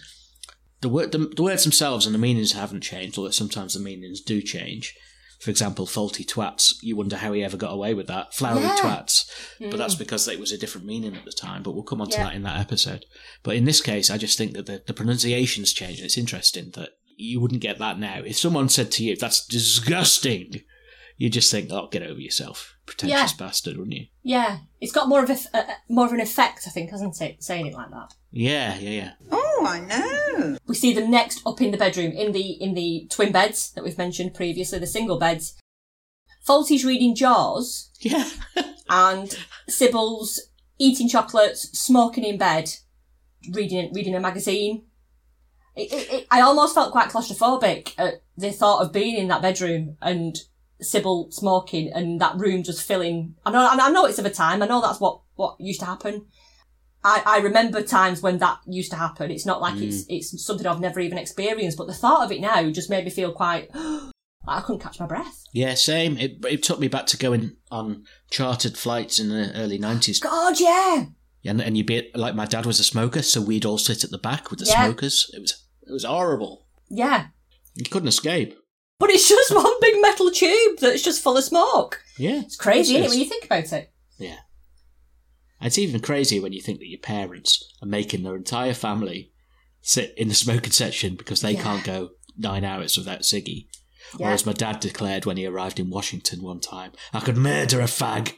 the, 0.82 0.90
word, 0.90 1.12
the, 1.12 1.20
the 1.36 1.44
words 1.44 1.64
themselves 1.64 2.06
and 2.08 2.16
the 2.16 2.20
meanings 2.20 2.54
haven't 2.54 2.82
changed, 2.82 3.16
although 3.18 3.30
sometimes 3.30 3.76
the 3.76 3.80
meanings 3.80 4.20
do 4.22 4.42
change. 4.42 4.96
For 5.42 5.50
example, 5.50 5.88
faulty 5.88 6.24
twats, 6.24 6.74
you 6.82 6.96
wonder 6.96 7.18
how 7.18 7.34
he 7.34 7.44
ever 7.44 7.58
got 7.58 7.74
away 7.74 7.94
with 7.96 8.08
that. 8.08 8.34
Flowery 8.34 8.62
Yeah. 8.62 8.78
twats. 8.78 9.26
But 9.60 9.78
that's 9.78 9.96
mm. 9.96 10.00
because 10.00 10.28
it 10.28 10.40
was 10.40 10.52
a 10.52 10.58
different 10.58 10.86
meaning 10.86 11.16
at 11.16 11.26
the 11.26 11.32
time, 11.32 11.64
but 11.64 11.72
we'll 11.74 11.84
come 11.84 12.00
on 12.02 12.10
to 12.12 12.18
Yeah. 12.18 12.26
that 12.26 12.36
in 12.36 12.44
that 12.44 12.60
episode. 12.60 13.06
But 13.42 13.56
in 13.56 13.66
this 13.66 13.82
case, 13.82 14.12
I 14.12 14.18
just 14.18 14.38
think 14.38 14.54
that 14.54 14.68
the, 14.68 14.84
the 14.86 14.94
pronunciation's 14.94 15.74
changed, 15.74 16.00
and 16.00 16.06
it's 16.06 16.18
interesting 16.18 16.72
that 16.76 16.90
you 17.18 17.40
wouldn't 17.40 17.62
get 17.62 17.80
that 17.80 17.98
now. 18.00 18.22
If 18.24 18.38
someone 18.38 18.70
said 18.70 18.92
to 18.92 19.04
you, 19.04 19.16
that's 19.16 19.46
disgusting, 19.46 20.62
you 21.18 21.30
just 21.30 21.52
think, 21.52 21.70
oh, 21.72 21.88
get 21.88 22.04
over 22.04 22.20
yourself. 22.20 22.76
Pretentious 22.86 23.32
Yeah. 23.32 23.38
bastard, 23.46 23.78
wouldn't 23.78 23.96
you? 23.96 24.06
Yeah. 24.24 24.60
It's 24.80 24.92
got 24.92 25.08
more 25.10 25.24
of 25.24 25.30
a, 25.30 25.38
a- 25.58 25.68
more 25.90 26.06
of 26.06 26.14
an 26.14 26.20
effect, 26.22 26.64
I 26.68 26.70
think, 26.70 26.92
hasn't 26.92 27.20
it? 27.22 27.44
Saying 27.44 27.68
it 27.68 27.74
like 27.74 27.90
that. 27.92 28.14
Yeah, 28.32 28.78
yeah, 28.80 28.90
yeah. 28.90 29.12
Oh, 29.32 29.41
Oh, 29.62 29.68
I 29.68 29.80
know. 29.80 30.58
We 30.66 30.74
see 30.74 30.92
them 30.92 31.12
next 31.12 31.42
up 31.46 31.62
in 31.62 31.70
the 31.70 31.78
bedroom, 31.78 32.12
in 32.14 32.32
the 32.32 32.52
in 32.54 32.74
the 32.74 33.08
twin 33.12 33.32
beds 33.32 33.72
that 33.74 33.84
we've 33.84 33.98
mentioned 33.98 34.34
previously, 34.34 34.80
the 34.80 34.88
single 34.88 35.20
beds. 35.20 35.56
Fawlty's 36.42 36.84
reading 36.84 37.14
Jaws, 37.16 37.92
Yeah. 38.00 38.28
and 38.90 39.38
Sybil's 39.70 40.42
eating 40.80 41.08
chocolates, 41.08 41.78
smoking 41.78 42.24
in 42.24 42.40
bed, 42.40 42.72
reading 43.52 43.94
reading 43.94 44.16
a 44.16 44.20
magazine. 44.20 44.86
It, 45.76 45.94
it, 45.94 46.14
it, 46.14 46.28
I 46.32 46.42
almost 46.42 46.74
felt 46.74 46.92
quite 46.92 47.10
claustrophobic 47.10 47.94
at 48.00 48.24
the 48.36 48.52
thought 48.52 48.82
of 48.84 48.92
being 48.92 49.16
in 49.16 49.28
that 49.28 49.44
bedroom 49.44 49.96
and 50.02 50.36
Sybil 50.82 51.30
smoking 51.30 51.94
and 51.94 52.20
that 52.20 52.36
room 52.36 52.64
just 52.64 52.82
filling. 52.82 53.36
I 53.46 53.52
know, 53.52 53.68
I 53.70 53.92
know 53.92 54.06
it's 54.06 54.18
of 54.18 54.26
a 54.26 54.32
time. 54.32 54.64
I 54.64 54.68
know 54.68 54.82
that's 54.82 55.00
what 55.00 55.22
what 55.36 55.62
used 55.62 55.82
to 55.82 55.86
happen. 55.86 56.26
I, 57.04 57.24
I 57.26 57.38
remember 57.40 57.82
times 57.82 58.22
when 58.22 58.38
that 58.40 58.60
used 58.68 58.92
to 58.92 58.98
happen. 58.98 59.32
It's 59.32 59.46
not 59.46 59.62
like 59.62 59.80
it's 59.82 60.04
mm. 60.04 60.18
it's 60.18 60.46
something 60.46 60.68
I've 60.68 60.80
never 60.80 61.00
even 61.00 61.18
experienced, 61.18 61.78
but 61.78 61.88
the 61.88 61.94
thought 61.94 62.26
of 62.26 62.32
it 62.32 62.42
now 62.42 62.70
just 62.70 62.90
made 62.90 63.06
me 63.06 63.12
feel 63.12 63.32
quite. 63.32 63.70
I 64.48 64.62
couldn't 64.62 64.82
catch 64.82 65.00
my 65.00 65.06
breath. 65.06 65.44
Yeah, 65.54 65.76
same. 65.76 66.18
It, 66.18 66.44
it 66.50 66.64
took 66.64 66.80
me 66.80 66.88
back 66.88 67.06
to 67.08 67.18
going 67.18 67.58
on 67.70 68.06
chartered 68.32 68.76
flights 68.76 69.20
in 69.20 69.30
the 69.30 69.52
early 69.56 69.78
90s. 69.78 70.20
God, 70.20 70.60
yeah. 70.60 71.06
And, 71.46 71.62
and 71.62 71.78
you'd 71.78 71.86
be 71.86 72.10
like, 72.16 72.34
my 72.34 72.46
dad 72.46 72.66
was 72.66 72.80
a 72.80 72.84
smoker, 72.84 73.22
so 73.22 73.40
we'd 73.40 73.66
all 73.66 73.78
sit 73.78 74.04
at 74.04 74.10
the 74.10 74.18
back 74.18 74.50
with 74.50 74.60
the 74.60 74.66
Yeah. 74.66 74.86
smokers. 74.86 75.30
It 75.34 75.42
was 75.42 75.64
it 75.88 75.92
was 75.92 76.06
horrible. 76.06 76.66
Yeah. 76.90 77.28
You 77.76 77.86
couldn't 77.86 78.08
escape. 78.08 78.58
But 79.00 79.10
it's 79.10 79.28
just 79.28 79.52
one 79.56 79.80
big 79.82 80.02
metal 80.02 80.32
tube 80.32 80.80
that's 80.80 81.04
just 81.04 81.22
full 81.22 81.38
of 81.38 81.44
smoke. 81.44 82.02
Yeah. 82.18 82.42
It's 82.42 82.56
crazy, 82.56 82.96
isn't 82.96 83.06
It 83.06 83.10
when 83.10 83.20
you 83.20 83.26
think 83.26 83.46
about 83.46 83.72
it? 83.74 83.92
Yeah. 84.18 84.38
It's 85.62 85.78
even 85.78 86.02
crazier 86.02 86.42
when 86.42 86.54
you 86.54 86.62
think 86.62 86.80
that 86.80 86.90
your 86.90 87.00
parents 87.00 87.64
are 87.82 87.88
making 87.88 88.24
their 88.24 88.36
entire 88.36 88.74
family 88.74 89.32
sit 89.82 90.14
in 90.18 90.28
the 90.28 90.34
smoking 90.36 90.72
section 90.72 91.16
because 91.16 91.42
they 91.42 91.54
Yeah. 91.54 91.64
can't 91.64 91.84
go 91.84 92.10
nine 92.38 92.64
hours 92.64 92.98
without 92.98 93.22
Siggy. 93.22 93.68
Yeah. 94.18 94.30
Or 94.30 94.32
as 94.32 94.46
my 94.46 94.54
dad 94.54 94.80
declared 94.80 95.26
when 95.26 95.38
he 95.38 95.46
arrived 95.46 95.80
in 95.80 95.90
Washington 95.90 96.42
one 96.42 96.60
time, 96.60 96.92
I 97.14 97.20
could 97.20 97.38
murder 97.38 97.80
a 97.80 97.86
fag. 97.86 98.34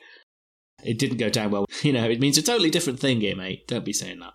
It 0.84 1.00
didn't 1.00 1.18
go 1.18 1.30
down 1.30 1.52
well. 1.52 1.66
You 1.84 1.94
know, 1.94 2.10
it 2.10 2.20
means 2.20 2.38
a 2.38 2.42
totally 2.42 2.70
different 2.70 3.00
thing 3.00 3.22
here, 3.22 3.36
mate. 3.36 3.68
Don't 3.68 3.84
be 3.86 3.94
saying 3.94 4.20
that. 4.20 4.34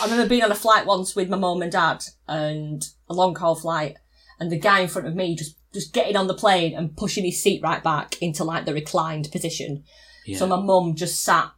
I 0.00 0.04
remember 0.04 0.28
being 0.28 0.42
on 0.42 0.52
a 0.52 0.56
flight 0.56 0.86
once 0.86 1.14
with 1.14 1.28
my 1.28 1.36
mum 1.36 1.62
and 1.62 1.72
dad 1.72 2.02
and 2.28 2.84
a 3.08 3.14
long 3.14 3.34
haul 3.36 3.54
flight 3.54 3.96
and 4.40 4.50
the 4.50 4.58
guy 4.58 4.80
in 4.80 4.88
front 4.88 5.08
of 5.08 5.14
me 5.14 5.34
just, 5.36 5.56
just 5.72 5.92
getting 5.92 6.16
on 6.16 6.26
the 6.26 6.34
plane 6.34 6.74
and 6.74 6.96
pushing 6.96 7.24
his 7.24 7.40
seat 7.42 7.62
right 7.62 7.82
back 7.82 8.20
into 8.22 8.44
like 8.44 8.64
the 8.64 8.74
reclined 8.74 9.28
position. 9.32 9.84
Yeah. 10.26 10.38
So 10.38 10.46
my 10.46 10.60
mum 10.60 10.94
just 10.94 11.22
sat 11.22 11.50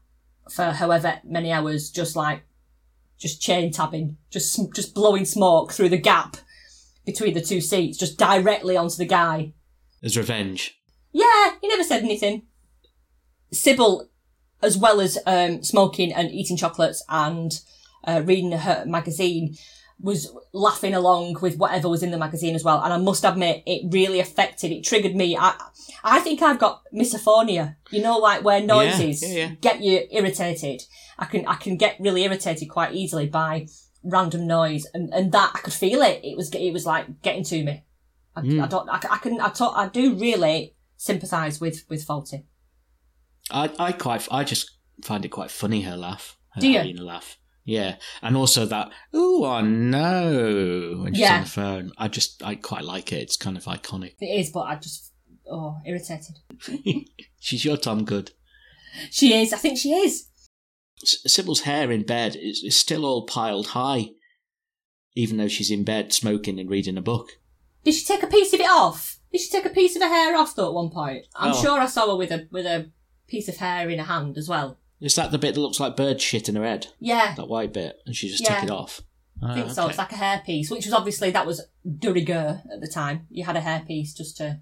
for 0.50 0.70
however 0.72 1.20
many 1.24 1.52
hours, 1.52 1.90
just 1.90 2.16
like, 2.16 2.42
just 3.18 3.40
chain 3.42 3.72
tabbing, 3.72 4.16
just, 4.30 4.72
just 4.74 4.94
blowing 4.94 5.24
smoke 5.24 5.72
through 5.72 5.88
the 5.88 5.98
gap 5.98 6.37
between 7.04 7.34
the 7.34 7.40
two 7.40 7.61
seats, 7.61 7.98
just 7.98 8.18
directly 8.18 8.76
onto 8.76 8.96
the 8.96 9.06
guy. 9.06 9.52
As 10.02 10.16
revenge. 10.16 10.78
Yeah, 11.12 11.52
he 11.61 11.68
never 11.68 11.82
said 11.82 12.02
anything. 12.02 12.42
Sybil, 13.52 14.08
as 14.62 14.76
well 14.76 15.00
as 15.00 15.18
um, 15.26 15.62
smoking 15.62 16.12
and 16.12 16.30
eating 16.30 16.56
chocolates 16.56 17.02
and 17.08 17.61
uh, 18.04 18.22
reading 18.24 18.52
her 18.52 18.84
magazine, 18.87 19.56
was 20.00 20.32
laughing 20.52 20.94
along 20.94 21.37
with 21.40 21.56
whatever 21.56 21.88
was 21.88 22.02
in 22.02 22.11
the 22.11 22.18
magazine 22.18 22.54
as 22.54 22.62
well. 22.62 22.80
And 22.82 22.92
I 22.92 22.98
must 22.98 23.24
admit, 23.24 23.62
it 23.66 23.92
really 23.92 24.20
affected, 24.20 24.70
it 24.70 24.84
triggered 24.84 25.16
me. 25.16 25.37
I, 25.37 25.54
I 26.04 26.20
think 26.20 26.40
I've 26.40 26.58
got 26.58 26.82
misophonia. 26.94 27.76
You 27.90 28.02
know, 28.02 28.18
like 28.18 28.44
where 28.44 28.61
noises 28.61 29.22
yeah, 29.22 29.34
yeah. 29.34 29.50
get 29.61 29.82
you 29.82 30.06
irritated. 30.11 30.82
I 31.18 31.24
can, 31.24 31.46
I 31.46 31.56
can 31.56 31.76
get 31.76 31.96
really 31.98 32.22
irritated 32.22 32.68
quite 32.68 32.94
easily 32.94 33.26
by 33.26 33.66
random 34.04 34.46
noise, 34.46 34.87
and, 34.94 35.12
and 35.12 35.32
that 35.32 35.52
I 35.54 35.58
could 35.58 35.72
feel 35.72 36.00
it. 36.02 36.20
It 36.22 36.37
was, 36.37 36.54
it 36.54 36.72
was 36.72 36.87
like 36.87 37.22
getting 37.22 37.44
to 37.44 37.64
me. 37.64 37.84
I, 38.37 38.40
hmm. 38.40 38.61
I 38.61 38.66
don't, 38.68 38.88
I, 38.88 39.00
I 39.11 39.18
can, 39.18 39.40
I, 39.40 39.48
talk, 39.48 39.76
I 39.76 39.88
do 39.88 40.14
really 40.14 40.76
sympathise 40.96 41.61
with 41.61 41.84
with 41.88 42.06
Fawlty. 42.06 42.44
I, 43.50 43.70
I 43.78 43.92
quite, 43.92 44.28
I 44.30 44.44
just 44.44 44.78
find 45.02 45.24
it 45.24 45.28
quite 45.28 45.50
funny 45.50 45.82
her 45.82 45.96
laugh. 45.96 46.37
Her 46.50 46.61
Do 46.61 46.70
you? 46.70 47.02
laugh. 47.02 47.38
Yeah, 47.68 47.96
and 48.22 48.35
also 48.35 48.64
that 48.64 48.90
"ooh, 49.14 49.44
I 49.44 49.61
know" 49.61 51.00
when 51.02 51.12
she's 51.12 51.20
Yeah. 51.20 51.35
on 51.37 51.42
the 51.42 51.48
phone. 51.50 51.92
I 51.98 52.09
just, 52.09 52.42
I 52.42 52.54
quite 52.54 52.83
like 52.83 53.12
it. 53.12 53.20
It's 53.20 53.37
kind 53.37 53.59
of 53.59 53.64
iconic. 53.64 54.14
It 54.20 54.24
is, 54.40 54.50
but 54.50 54.61
I 54.61 54.76
just 54.76 55.12
oh 55.50 55.76
irritated. 55.85 56.37
She's 57.40 57.66
your 57.66 57.76
Tom 57.76 58.04
Good. 58.07 58.31
She 59.11 59.35
is. 59.35 59.52
I 59.52 59.59
think 59.59 59.76
she 59.78 59.92
is. 59.92 60.28
S- 61.02 61.18
Sybil's 61.26 61.61
hair 61.61 61.90
in 61.92 62.04
bed 62.04 62.37
is, 62.37 62.62
is 62.64 62.74
still 62.76 63.04
all 63.04 63.26
piled 63.26 63.68
high, 63.68 64.12
even 65.14 65.37
though 65.37 65.46
she's 65.48 65.70
in 65.70 65.85
bed 65.85 66.12
smoking 66.14 66.59
and 66.59 66.70
reading 66.70 66.96
a 66.96 67.02
book. 67.02 67.28
Did 67.85 67.94
she 67.94 68.04
take 68.07 68.22
a 68.22 68.26
piece 68.28 68.54
of 68.54 68.61
it 68.61 68.68
off? 68.70 69.20
Did 69.31 69.42
she 69.42 69.50
take 69.50 69.66
a 69.66 69.70
piece 69.70 69.94
of 69.94 70.00
her 70.02 70.09
hair 70.09 70.35
off 70.37 70.57
though 70.57 70.68
at 70.68 70.74
one 70.74 70.88
point? 70.90 71.26
I'm 71.37 71.52
Oh. 71.52 71.62
sure 71.62 71.78
I 71.78 71.87
saw 71.87 72.07
her 72.09 72.16
with 72.16 72.33
a 72.33 72.48
with 72.50 72.64
a 72.64 72.90
piece 73.28 73.46
of 73.48 73.59
hair 73.59 73.90
in 73.90 73.98
her 73.98 74.07
hand 74.07 74.38
as 74.38 74.48
well. 74.48 74.78
Is 75.00 75.14
that 75.14 75.30
the 75.30 75.38
bit 75.38 75.54
that 75.54 75.61
looks 75.61 75.78
like 75.80 75.96
bird 75.96 76.20
shit 76.20 76.48
in 76.48 76.56
her 76.56 76.64
head? 76.64 76.88
Yeah, 76.98 77.34
That 77.37 77.48
white 77.48 77.72
bit, 77.72 77.96
and 78.06 78.14
she 78.16 78.28
just 78.28 78.42
Yeah. 78.42 78.56
took 78.56 78.64
it 78.64 78.70
off. 78.70 79.00
I 79.40 79.54
think 79.54 79.70
so. 79.70 79.87
It's 79.87 79.98
like 79.98 80.11
a 80.12 80.16
hair 80.16 80.42
piece, 80.44 80.68
which 80.70 80.84
was 80.84 80.92
obviously 80.92 81.30
that 81.30 81.46
was 81.46 81.62
de 81.98 82.12
rigueur 82.12 82.61
at 82.72 82.80
the 82.80 82.88
time. 82.88 83.26
You 83.30 83.44
had 83.44 83.56
a 83.56 83.61
hair 83.61 83.84
piece 83.87 84.12
just 84.12 84.37
to 84.38 84.61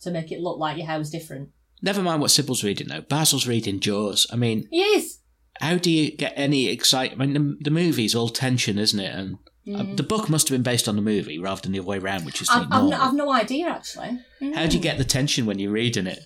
to 0.00 0.10
make 0.10 0.32
it 0.32 0.40
look 0.40 0.58
like 0.58 0.78
your 0.78 0.86
hair 0.86 0.98
was 0.98 1.10
different. 1.10 1.50
Never 1.82 2.02
mind 2.02 2.20
what 2.22 2.30
Sybil's 2.30 2.64
reading 2.64 2.88
though. 2.88 3.02
Basil's 3.02 3.46
reading 3.46 3.80
Jaws. 3.80 4.26
I 4.32 4.36
mean, 4.36 4.66
He 4.70 4.80
is. 4.80 5.18
how 5.60 5.76
do 5.76 5.90
you 5.90 6.10
get 6.10 6.32
any 6.36 6.68
excitement? 6.68 7.20
I 7.20 7.26
mean, 7.38 7.56
the, 7.58 7.64
the 7.64 7.70
movie's 7.70 8.14
all 8.14 8.30
tension, 8.30 8.78
isn't 8.78 8.98
it? 8.98 9.14
And 9.14 9.38
uh, 9.76 9.94
the 9.96 10.02
book 10.02 10.30
must 10.30 10.48
have 10.48 10.54
been 10.54 10.62
based 10.62 10.88
on 10.88 10.96
the 10.96 11.02
movie 11.02 11.38
rather 11.38 11.60
than 11.60 11.72
the 11.72 11.78
other 11.80 11.86
way 11.88 11.98
around, 11.98 12.24
which 12.24 12.40
is 12.40 12.48
Mm. 12.48 12.56
I've, 12.56 12.62
I've, 12.62 12.68
normal. 12.70 12.90
no, 12.90 13.00
I've 13.00 13.14
no 13.14 13.32
idea 13.32 13.68
actually. 13.68 14.18
How 14.54 14.66
do 14.66 14.76
you 14.76 14.82
get 14.82 14.96
the 14.96 15.04
tension 15.04 15.44
when 15.44 15.58
you're 15.58 15.70
reading 15.72 16.06
it? 16.06 16.20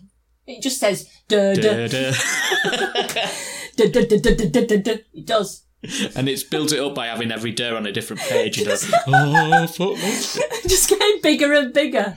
It 0.47 0.63
just 0.63 0.79
says 0.79 1.09
duh 1.29 1.55
duh 1.55 1.87
Duh, 1.87 1.89
duh. 1.89 2.13
duh 3.77 3.89
duh 3.89 4.05
duh 4.05 4.19
duh 4.19 4.35
duh 4.35 4.47
duh 4.51 4.67
duh. 4.67 4.77
duh. 4.79 4.97
It 5.13 5.27
does. 5.27 5.65
and 6.17 6.29
it's 6.29 6.43
built 6.43 6.73
it 6.73 6.81
up 6.81 6.95
by 6.95 7.07
having 7.07 7.31
every 7.31 7.53
duh 7.53 7.75
on 7.77 7.87
a 7.87 7.93
different 7.93 8.23
page. 8.23 8.59
You 8.59 8.65
know, 8.67 8.77
oh, 9.09 9.67
fuck 9.67 9.97
just 10.67 10.89
getting 10.89 11.21
bigger 11.23 11.53
and 11.53 11.73
bigger. 11.73 12.17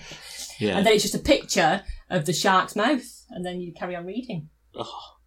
Yeah. 0.59 0.77
And 0.77 0.85
then 0.85 0.93
it's 0.93 1.03
just 1.03 1.15
a 1.15 1.19
picture 1.19 1.83
of 2.09 2.25
the 2.25 2.33
shark's 2.33 2.75
mouth. 2.75 3.03
and 3.29 3.45
then 3.45 3.59
you 3.61 3.73
carry 3.73 3.95
on 3.95 4.05
reading. 4.05 4.49
Oh, 4.75 5.17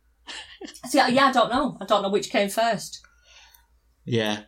So 0.89 1.07
yeah, 1.07 1.27
I 1.27 1.33
don't 1.33 1.51
know. 1.51 1.77
I 1.81 1.85
don't 1.85 2.03
know 2.03 2.09
which 2.11 2.31
came 2.31 2.49
first. 2.49 3.01
yeah. 4.05 4.43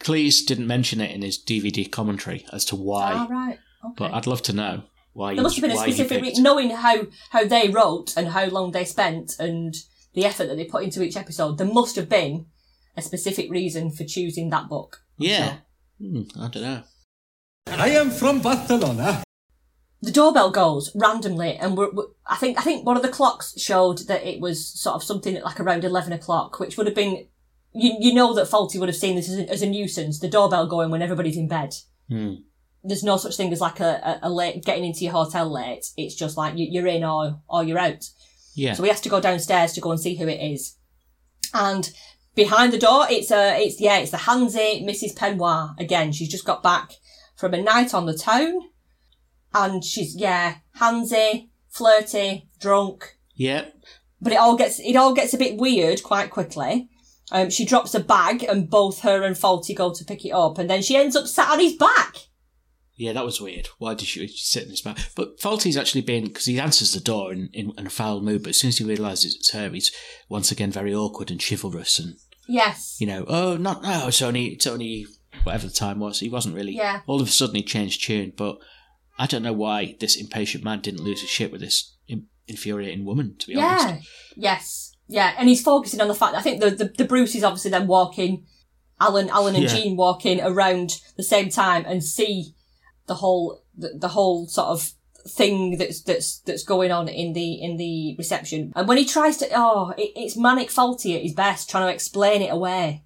Cleese 0.00 0.44
didn't 0.46 0.66
mention 0.66 1.00
it 1.00 1.10
in 1.10 1.22
his 1.22 1.42
DVD 1.42 1.90
commentary 1.90 2.44
as 2.52 2.64
to 2.66 2.76
why, 2.76 3.12
Ah, 3.14 3.26
right. 3.30 3.58
Okay. 3.84 3.94
but 3.96 4.12
I'd 4.12 4.26
love 4.26 4.42
to 4.42 4.52
know 4.52 4.82
why. 5.16 5.34
there 5.34 5.42
must 5.42 5.56
have 5.56 5.62
been 5.62 5.70
a 5.72 5.76
why 5.76 5.86
he 5.86 5.92
specific 5.92 6.22
re- 6.22 6.34
knowing 6.38 6.70
how 6.70 7.06
how 7.30 7.44
they 7.44 7.68
wrote 7.70 8.16
and 8.16 8.28
how 8.28 8.46
long 8.46 8.70
they 8.72 8.84
spent 8.84 9.32
and 9.38 9.74
the 10.14 10.24
effort 10.24 10.46
that 10.46 10.56
they 10.56 10.64
put 10.64 10.82
into 10.84 11.02
each 11.02 11.16
episode. 11.16 11.58
There 11.58 11.66
must 11.66 11.96
have 11.96 12.08
been 12.08 12.46
a 12.96 13.02
specific 13.02 13.50
reason 13.50 13.90
for 13.90 14.04
choosing 14.04 14.50
that 14.50 14.68
book. 14.68 15.02
Yeah. 15.18 15.46
sure. 15.46 15.58
Hmm, 16.00 16.22
I 16.40 16.48
don't 16.48 16.62
know. 16.62 16.82
I 17.68 17.88
am 17.90 18.10
from 18.10 18.40
Barcelona. 18.40 19.22
The 20.02 20.12
doorbell 20.12 20.50
goes 20.50 20.92
randomly, 20.94 21.56
and 21.56 21.76
we're, 21.76 21.90
we're- 21.90 22.12
I 22.26 22.36
think 22.36 22.58
I 22.58 22.62
think 22.62 22.86
one 22.86 22.96
of 22.96 23.02
the 23.02 23.08
clocks 23.08 23.58
showed 23.60 23.98
that 24.08 24.24
it 24.24 24.40
was 24.40 24.66
sort 24.80 24.94
of 24.96 25.02
something 25.02 25.40
like 25.42 25.58
around 25.58 25.84
eleven 25.84 26.12
o'clock, 26.12 26.60
which 26.60 26.76
would 26.76 26.86
have 26.86 26.94
been. 26.96 27.26
You, 27.78 27.94
you 28.00 28.14
know 28.14 28.32
that 28.34 28.46
Fawlty 28.48 28.78
would 28.80 28.88
have 28.88 28.96
seen 28.96 29.16
this 29.16 29.28
as 29.28 29.38
a, 29.38 29.50
as 29.50 29.60
a 29.62 29.68
nuisance, 29.68 30.18
the 30.20 30.28
doorbell 30.28 30.66
going 30.66 30.90
when 30.90 31.02
everybody's 31.02 31.36
in 31.36 31.46
bed. 31.48 31.74
Hmm. 32.08 32.34
There's 32.86 33.02
no 33.04 33.16
such 33.16 33.36
thing 33.36 33.52
as 33.52 33.60
like 33.60 33.80
a, 33.80 34.18
a, 34.22 34.28
a 34.28 34.30
late, 34.30 34.64
getting 34.64 34.84
into 34.84 35.04
your 35.04 35.12
hotel 35.12 35.50
late. 35.52 35.86
It's 35.96 36.14
just 36.14 36.36
like 36.36 36.56
you, 36.56 36.66
you're 36.70 36.86
in 36.86 37.04
or, 37.04 37.40
or 37.48 37.64
you're 37.64 37.78
out. 37.78 38.04
Yeah. 38.54 38.74
So 38.74 38.82
he 38.82 38.88
has 38.88 39.00
to 39.02 39.08
go 39.08 39.20
downstairs 39.20 39.72
to 39.74 39.80
go 39.80 39.90
and 39.90 40.00
see 40.00 40.16
who 40.16 40.28
it 40.28 40.40
is. 40.40 40.76
And 41.52 41.90
behind 42.34 42.72
the 42.72 42.78
door, 42.78 43.06
it's 43.10 43.30
a, 43.30 43.60
it's, 43.60 43.80
yeah, 43.80 43.98
it's 43.98 44.10
the 44.10 44.16
handsy 44.18 44.84
Mrs. 44.84 45.14
Peignoir. 45.14 45.78
Again, 45.78 46.12
she's 46.12 46.30
just 46.30 46.44
got 46.44 46.62
back 46.62 46.92
from 47.36 47.54
a 47.54 47.62
night 47.62 47.92
on 47.92 48.06
the 48.06 48.16
town. 48.16 48.60
And 49.54 49.84
she's, 49.84 50.14
yeah, 50.16 50.56
handsy, 50.78 51.48
flirty, 51.68 52.48
drunk. 52.60 53.16
yeah. 53.34 53.66
But 54.20 54.32
it 54.32 54.38
all 54.38 54.56
gets, 54.56 54.80
it 54.80 54.96
all 54.96 55.12
gets 55.12 55.34
a 55.34 55.38
bit 55.38 55.58
weird 55.58 56.02
quite 56.02 56.30
quickly. 56.30 56.88
Um, 57.30 57.50
she 57.50 57.66
drops 57.66 57.94
a 57.94 58.00
bag 58.00 58.44
and 58.44 58.70
both 58.70 59.00
her 59.00 59.22
and 59.24 59.36
Fawlty 59.36 59.74
go 59.76 59.92
to 59.92 60.04
pick 60.04 60.24
it 60.24 60.30
up 60.30 60.58
and 60.58 60.70
then 60.70 60.80
she 60.80 60.96
ends 60.96 61.16
up 61.16 61.26
sat 61.26 61.50
on 61.50 61.60
his 61.60 61.74
back. 61.74 62.16
Yeah, 62.98 63.12
that 63.12 63.24
was 63.26 63.40
weird. 63.40 63.68
Why 63.78 63.92
did 63.94 64.08
she 64.08 64.26
sit 64.28 64.64
in 64.64 64.70
his 64.70 64.80
back? 64.80 64.98
But 65.14 65.38
Fawlty's 65.38 65.76
actually 65.76 66.00
been 66.00 66.24
because 66.24 66.46
he 66.46 66.58
answers 66.58 66.92
the 66.92 67.00
door 67.00 67.30
in, 67.32 67.50
in, 67.52 67.72
in 67.76 67.86
a 67.86 67.90
foul 67.90 68.22
mood, 68.22 68.42
but 68.42 68.50
as 68.50 68.60
soon 68.60 68.68
as 68.68 68.78
he 68.78 68.84
realises 68.84 69.34
it's 69.34 69.52
her, 69.52 69.68
he's 69.68 69.92
once 70.30 70.50
again 70.50 70.70
very 70.72 70.94
awkward 70.94 71.30
and 71.30 71.42
chivalrous, 71.42 71.98
and 71.98 72.14
Yes. 72.48 72.96
you 72.98 73.06
know, 73.06 73.24
oh, 73.28 73.56
not 73.56 73.82
no, 73.82 74.08
it's 74.08 74.22
only 74.22 74.46
it's 74.46 74.66
only 74.66 75.06
whatever 75.42 75.66
the 75.66 75.72
time 75.74 75.98
was. 75.98 76.20
He 76.20 76.28
wasn't 76.30 76.54
really. 76.54 76.72
Yeah. 76.72 77.00
All 77.06 77.20
of 77.20 77.28
a 77.28 77.30
sudden, 77.30 77.56
he 77.56 77.62
changed 77.62 78.02
tune, 78.04 78.32
but 78.36 78.56
I 79.18 79.26
don't 79.26 79.42
know 79.42 79.52
why 79.52 79.96
this 80.00 80.16
impatient 80.16 80.64
man 80.64 80.80
didn't 80.80 81.02
lose 81.04 81.20
his 81.20 81.28
shit 81.30 81.52
with 81.52 81.60
this 81.60 81.96
in, 82.08 82.26
infuriating 82.48 83.04
woman. 83.04 83.36
To 83.40 83.46
be 83.48 83.54
Yeah. 83.54 83.78
honest, 83.90 84.08
Yes. 84.36 84.92
Yeah. 85.08 85.34
And 85.38 85.48
he's 85.50 85.62
focusing 85.62 86.00
on 86.00 86.08
the 86.08 86.14
fact, 86.14 86.34
I 86.34 86.40
think 86.40 86.60
the, 86.60 86.70
the, 86.70 86.84
the 86.96 87.04
Bruce 87.04 87.34
is 87.34 87.44
obviously 87.44 87.70
then 87.72 87.86
walking, 87.86 88.46
Alan, 89.00 89.28
Alan 89.28 89.54
and 89.54 89.64
Yeah. 89.64 89.70
Jean 89.74 89.96
walking 89.96 90.40
around 90.40 91.00
the 91.16 91.22
same 91.22 91.48
time 91.50 91.84
and 91.86 92.02
see 92.02 92.54
the 93.06 93.14
whole, 93.14 93.62
the, 93.76 93.90
the 93.96 94.08
whole 94.08 94.46
sort 94.46 94.68
of 94.68 94.90
thing 95.28 95.76
that's, 95.78 96.02
that's, 96.02 96.38
that's 96.40 96.62
going 96.62 96.92
on 96.92 97.08
in 97.08 97.32
the, 97.32 97.54
in 97.54 97.76
the 97.76 98.14
reception. 98.18 98.72
And 98.76 98.86
when 98.86 98.98
he 98.98 99.04
tries 99.04 99.36
to, 99.38 99.48
oh, 99.54 99.92
it, 99.98 100.12
it's 100.16 100.36
manic 100.36 100.68
Fawlty 100.68 101.16
at 101.16 101.22
his 101.22 101.34
best, 101.34 101.68
trying 101.70 101.86
to 101.88 101.92
explain 101.94 102.42
it 102.42 102.52
away. 102.52 103.04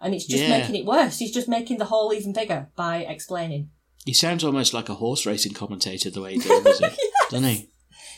And 0.00 0.14
it's 0.14 0.24
just 0.26 0.42
Yeah. 0.44 0.58
making 0.58 0.76
it 0.76 0.86
worse. 0.86 1.18
He's 1.18 1.32
just 1.32 1.48
making 1.48 1.78
the 1.78 1.84
hole 1.86 2.12
even 2.14 2.32
bigger 2.32 2.68
by 2.76 2.98
explaining. 2.98 3.70
he 4.06 4.14
sounds 4.14 4.42
almost 4.44 4.72
like 4.72 4.88
a 4.88 4.94
horse 4.94 5.26
racing 5.26 5.52
commentator 5.52 6.08
the 6.10 6.22
way 6.22 6.34
he 6.34 6.38
delivers 6.40 6.80
it, 6.80 6.96
doesn't 7.30 7.44
he? 7.48 7.70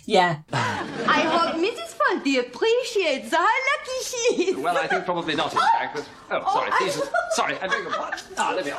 Yeah. 0.06 0.40
I 0.52 1.20
hope 1.22 1.56
Mrs. 1.56 1.96
Fonty 1.96 2.38
appreciates 2.38 3.30
how 3.34 3.42
lucky 3.42 4.04
she 4.04 4.44
is. 4.50 4.56
Well, 4.56 4.76
I 4.76 4.86
think 4.88 5.04
probably 5.04 5.34
not, 5.34 5.52
in 5.52 5.58
fact. 5.58 6.08
But, 6.28 6.42
oh, 6.46 6.52
sorry. 6.54 6.70
I- 6.72 6.78
Jesus. 6.84 7.08
Sorry, 7.34 7.56
I 7.58 7.66
beg 7.68 7.82
your 7.82 7.92
pardon. 7.92 8.20
Ah, 8.36 8.54
there 8.54 8.64
we 8.64 8.70
are. 8.70 8.78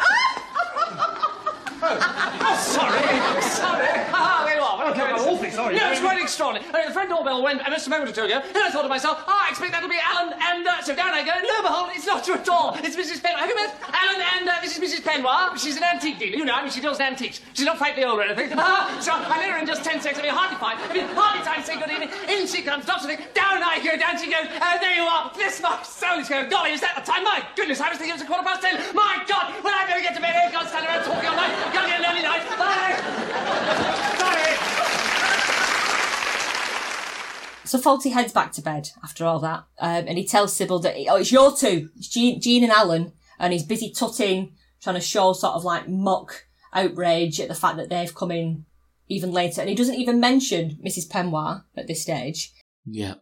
Oh, 1.85 2.57
sorry. 2.61 3.41
Sorry. 3.41 4.69
You 4.83 4.89
are. 4.89 4.91
Okay. 4.91 5.01
I'm 5.01 5.27
awfully 5.27 5.51
sorry. 5.51 5.75
No, 5.75 5.91
it's 5.91 6.01
quite 6.01 6.21
extraordinary. 6.21 6.67
I 6.73 6.77
mean, 6.77 6.87
the 6.87 6.93
front 6.93 7.09
doorbell 7.09 7.41
went 7.43 7.61
uh, 7.61 7.69
just 7.69 7.87
a 7.87 7.89
moment 7.89 8.11
or 8.11 8.13
two 8.13 8.23
ago, 8.25 8.41
and 8.43 8.57
I 8.57 8.69
thought 8.69 8.83
to 8.83 8.89
myself, 8.89 9.23
oh, 9.27 9.31
I 9.31 9.49
expect 9.49 9.71
that 9.71 9.81
to 9.81 9.89
be 9.89 9.99
Alan, 10.03 10.33
and 10.35 10.67
uh, 10.67 10.81
so 10.81 10.95
down 10.95 11.13
I 11.13 11.23
go, 11.23 11.31
and 11.31 11.43
lo 11.47 11.55
and 11.55 11.63
behold, 11.63 11.89
it's 11.95 12.05
not 12.05 12.23
true 12.23 12.35
at 12.35 12.47
all. 12.49 12.75
It's 12.83 12.95
Mrs. 12.95 13.23
Peignoir. 13.23 13.39
Have 13.39 13.49
you 13.49 13.55
met 13.55 13.71
Alan 13.87 14.21
and 14.35 14.49
uh, 14.49 14.59
this 14.61 14.77
is 14.77 14.81
Mrs. 14.83 15.01
Peignoir? 15.07 15.57
She's 15.57 15.77
an 15.77 15.83
antique 15.83 16.19
dealer, 16.19 16.35
you 16.35 16.45
know, 16.45 16.53
I 16.55 16.61
mean, 16.63 16.71
she 16.71 16.81
deals 16.81 16.99
in 16.99 17.05
antiques. 17.05 17.39
She's 17.53 17.65
not 17.65 17.77
frightfully 17.77 18.05
old 18.05 18.19
or 18.19 18.23
anything. 18.23 18.51
Ah, 18.59 18.91
so 19.01 19.13
I 19.13 19.39
met 19.39 19.49
her 19.51 19.59
in 19.59 19.65
just 19.65 19.83
ten 19.83 20.01
seconds. 20.01 20.19
I 20.19 20.23
mean, 20.27 20.35
hardly 20.35 20.57
five. 20.59 20.77
I 20.79 20.93
mean, 20.93 21.07
hardly 21.15 21.43
time 21.45 21.61
to 21.61 21.65
say 21.65 21.79
good 21.79 21.89
evening. 21.89 22.11
In 22.27 22.47
she 22.47 22.61
comes, 22.61 22.83
stops, 22.83 23.05
and 23.05 23.15
down 23.33 23.63
I 23.63 23.79
go, 23.79 23.95
down 23.95 24.19
she 24.19 24.27
goes, 24.29 24.51
and 24.51 24.77
there 24.83 24.95
you 24.95 25.07
are. 25.07 25.31
Bless 25.33 25.61
my 25.61 25.79
soul. 25.83 26.19
It's 26.19 26.29
going, 26.29 26.49
golly, 26.49 26.71
is 26.75 26.81
that 26.81 26.99
the 26.99 27.05
time? 27.07 27.23
My 27.23 27.39
goodness, 27.55 27.79
I 27.79 27.89
was 27.89 27.97
thinking 27.97 28.19
it 28.19 28.19
was 28.19 28.25
a 28.25 28.29
quarter 28.29 28.43
past 28.43 28.61
ten. 28.61 28.75
My 28.91 29.23
God, 29.31 29.55
well, 29.63 29.71
I 29.71 29.87
better 29.87 30.03
get 30.03 30.15
to 30.15 30.21
bed. 30.21 30.35
I 30.35 30.51
can't 30.51 30.67
stand 30.67 30.85
around 30.85 31.07
talking 31.07 31.29
all 31.29 31.39
night. 31.39 31.55
Gotta 31.71 31.87
get 31.87 31.99
an 32.03 32.07
early 32.11 32.23
night. 32.23 32.43
Bye. 32.59 32.99
Sorry. 34.19 34.72
So 37.65 37.79
Fawlty 37.79 38.11
heads 38.11 38.33
back 38.33 38.51
to 38.53 38.61
bed 38.61 38.89
after 39.03 39.25
all 39.25 39.39
that, 39.39 39.63
um, 39.79 40.05
and 40.07 40.17
he 40.17 40.25
tells 40.27 40.55
Sybil 40.55 40.79
that 40.79 40.95
oh, 41.09 41.15
it's 41.17 41.31
your 41.31 41.55
two, 41.55 41.89
it's 41.95 42.09
Jean, 42.09 42.41
Jean 42.41 42.63
and 42.63 42.71
Alan, 42.73 43.13
and 43.39 43.53
he's 43.53 43.63
busy 43.63 43.91
tutting, 43.91 44.53
trying 44.81 44.95
to 44.95 45.01
show 45.01 45.33
sort 45.33 45.55
of 45.55 45.63
like 45.63 45.87
mock 45.87 46.45
outrage 46.73 47.39
at 47.39 47.47
the 47.47 47.55
fact 47.55 47.77
that 47.77 47.89
they've 47.89 48.13
come 48.13 48.31
in 48.31 48.65
even 49.07 49.31
later, 49.31 49.61
and 49.61 49.69
he 49.69 49.75
doesn't 49.75 49.95
even 49.95 50.19
mention 50.19 50.77
Mrs. 50.85 51.07
Peignoir 51.07 51.63
at 51.77 51.87
this 51.87 52.01
stage, 52.01 52.51
Yeah. 52.85 53.15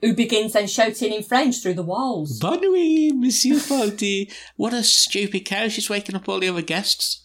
who 0.00 0.14
begins 0.14 0.52
then 0.52 0.66
shouting 0.66 1.12
in 1.12 1.22
French 1.22 1.60
through 1.62 1.74
the 1.74 1.82
walls. 1.82 2.38
Bonne 2.38 2.60
nuit, 2.60 3.14
Monsieur 3.16 3.56
Fawlty. 3.56 4.32
What 4.56 4.72
a 4.72 4.82
stupid 4.82 5.44
cow! 5.44 5.68
She's 5.68 5.90
waking 5.90 6.14
up 6.16 6.28
all 6.28 6.40
the 6.40 6.48
other 6.48 6.62
guests. 6.62 7.22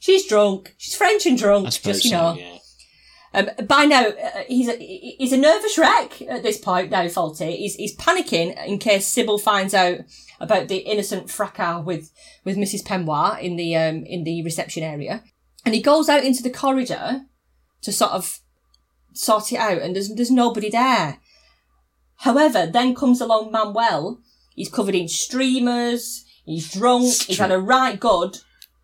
She's 0.00 0.26
drunk. 0.28 0.74
She's 0.78 0.94
French 0.94 1.26
and 1.26 1.36
drunk. 1.38 1.66
Just 1.66 2.04
you 2.04 2.10
so. 2.10 2.16
know. 2.34 2.38
Yeah. 2.38 2.57
Um, 3.34 3.50
by 3.66 3.84
now, 3.84 4.06
uh, 4.06 4.42
he's 4.46 4.68
a 4.68 4.76
he's 4.76 5.32
a 5.32 5.36
nervous 5.36 5.76
wreck 5.76 6.22
at 6.22 6.42
this 6.42 6.58
point. 6.58 6.90
Now, 6.90 7.04
Fawlty. 7.04 7.56
He's 7.56 7.74
he's 7.74 7.96
panicking 7.96 8.56
in 8.66 8.78
case 8.78 9.06
Sybil 9.06 9.38
finds 9.38 9.74
out 9.74 9.98
about 10.40 10.68
the 10.68 10.78
innocent 10.78 11.30
fracas 11.30 11.84
with 11.84 12.10
with 12.44 12.56
Mrs. 12.56 12.84
Peignoir 12.84 13.40
in 13.40 13.56
the 13.56 13.76
um 13.76 14.04
in 14.04 14.24
the 14.24 14.42
reception 14.42 14.82
area, 14.82 15.22
and 15.64 15.74
he 15.74 15.82
goes 15.82 16.08
out 16.08 16.24
into 16.24 16.42
the 16.42 16.50
corridor 16.50 17.22
to 17.82 17.92
sort 17.92 18.12
of 18.12 18.40
sort 19.12 19.52
it 19.52 19.58
out, 19.58 19.82
and 19.82 19.94
there's 19.94 20.08
there's 20.14 20.30
nobody 20.30 20.70
there. 20.70 21.18
However, 22.22 22.66
then 22.66 22.94
comes 22.94 23.20
along 23.20 23.52
Manuel. 23.52 24.20
He's 24.54 24.70
covered 24.70 24.94
in 24.94 25.06
streamers. 25.06 26.24
He's 26.44 26.72
drunk. 26.72 27.12
He's 27.12 27.38
had 27.38 27.52
a 27.52 27.60
right 27.60 28.00
good 28.00 28.38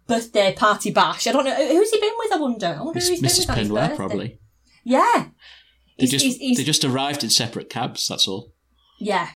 birthday 0.07 0.55
party 0.55 0.91
bash. 0.91 1.27
I 1.27 1.33
don't 1.33 1.45
know 1.45 1.55
who's 1.55 1.91
he 1.91 2.01
been 2.01 2.13
with. 2.19 2.33
I 2.33 2.37
wonder. 2.37 2.67
I 2.79 2.83
wonder 2.83 3.01
who 3.01 3.07
he's 3.07 3.21
been 3.21 3.29
with 3.29 3.37
his 3.37 3.47
Peignoir, 3.47 3.97
probably. 3.97 4.39
Yeah. 4.85 5.29
They 5.99 6.07
He's- 6.07 6.11
just 6.11 6.25
he's- 6.25 6.37
he's- 6.39 6.57
they 6.59 6.65
just 6.65 6.85
arrived 6.85 7.23
in 7.25 7.31
separate 7.31 7.71
cabs. 7.71 8.07
That's 8.09 8.27
all. 8.29 8.53
Yeah. 8.99 9.31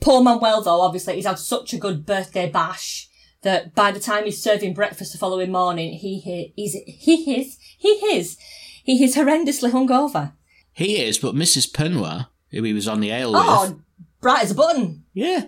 Poor 0.00 0.22
Manuel, 0.22 0.62
though, 0.62 0.80
obviously, 0.82 1.14
he's 1.16 1.26
had 1.26 1.38
such 1.38 1.72
a 1.72 1.78
good 1.78 2.04
birthday 2.06 2.48
bash 2.50 3.08
that 3.42 3.74
by 3.74 3.90
the 3.92 4.00
time 4.00 4.24
he's 4.24 4.42
serving 4.42 4.74
breakfast 4.74 5.12
the 5.12 5.18
following 5.18 5.50
morning, 5.52 5.94
he 5.94 6.18
he 6.20 6.52
he's, 6.56 6.72
he 6.86 7.40
is 7.40 7.58
he 7.78 7.88
is 7.88 8.36
he 8.84 9.02
is 9.04 9.16
horrendously 9.16 9.70
hungover. 9.70 10.32
He 10.72 11.00
is, 11.02 11.18
but 11.18 11.34
Mrs. 11.34 11.70
Peignoir, 11.72 12.28
who 12.50 12.62
he 12.62 12.72
was 12.72 12.86
on 12.88 13.00
the 13.00 13.10
ale 13.10 13.32
Oh, 13.34 13.68
with, 13.70 13.80
bright 14.20 14.44
as 14.44 14.50
a 14.50 14.54
button. 14.54 15.04
yeah. 15.14 15.46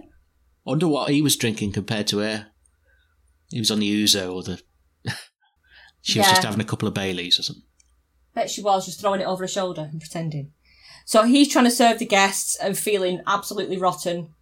Wonder 0.64 0.88
what 0.88 1.10
he 1.10 1.22
was 1.22 1.36
drinking 1.36 1.72
compared 1.72 2.06
to 2.08 2.18
her. 2.18 2.47
He 3.50 3.58
was 3.58 3.70
on 3.70 3.80
the 3.80 4.02
ouzo 4.04 4.32
or 4.34 4.42
the. 4.42 4.60
she 6.02 6.18
was 6.18 6.26
Yeah. 6.26 6.30
just 6.34 6.44
having 6.44 6.60
a 6.60 6.64
couple 6.64 6.88
of 6.88 6.94
Baileys 6.94 7.38
or 7.38 7.42
something. 7.42 7.64
Bet 8.34 8.50
she 8.50 8.62
was 8.62 8.86
just 8.86 9.00
throwing 9.00 9.20
it 9.20 9.26
over 9.26 9.44
her 9.44 9.48
shoulder 9.48 9.88
and 9.90 10.00
pretending. 10.00 10.52
So 11.04 11.22
he's 11.24 11.50
trying 11.50 11.64
to 11.64 11.70
serve 11.70 11.98
the 11.98 12.06
guests 12.06 12.56
and 12.56 12.78
feeling 12.78 13.22
absolutely 13.26 13.78
rotten. 13.78 14.34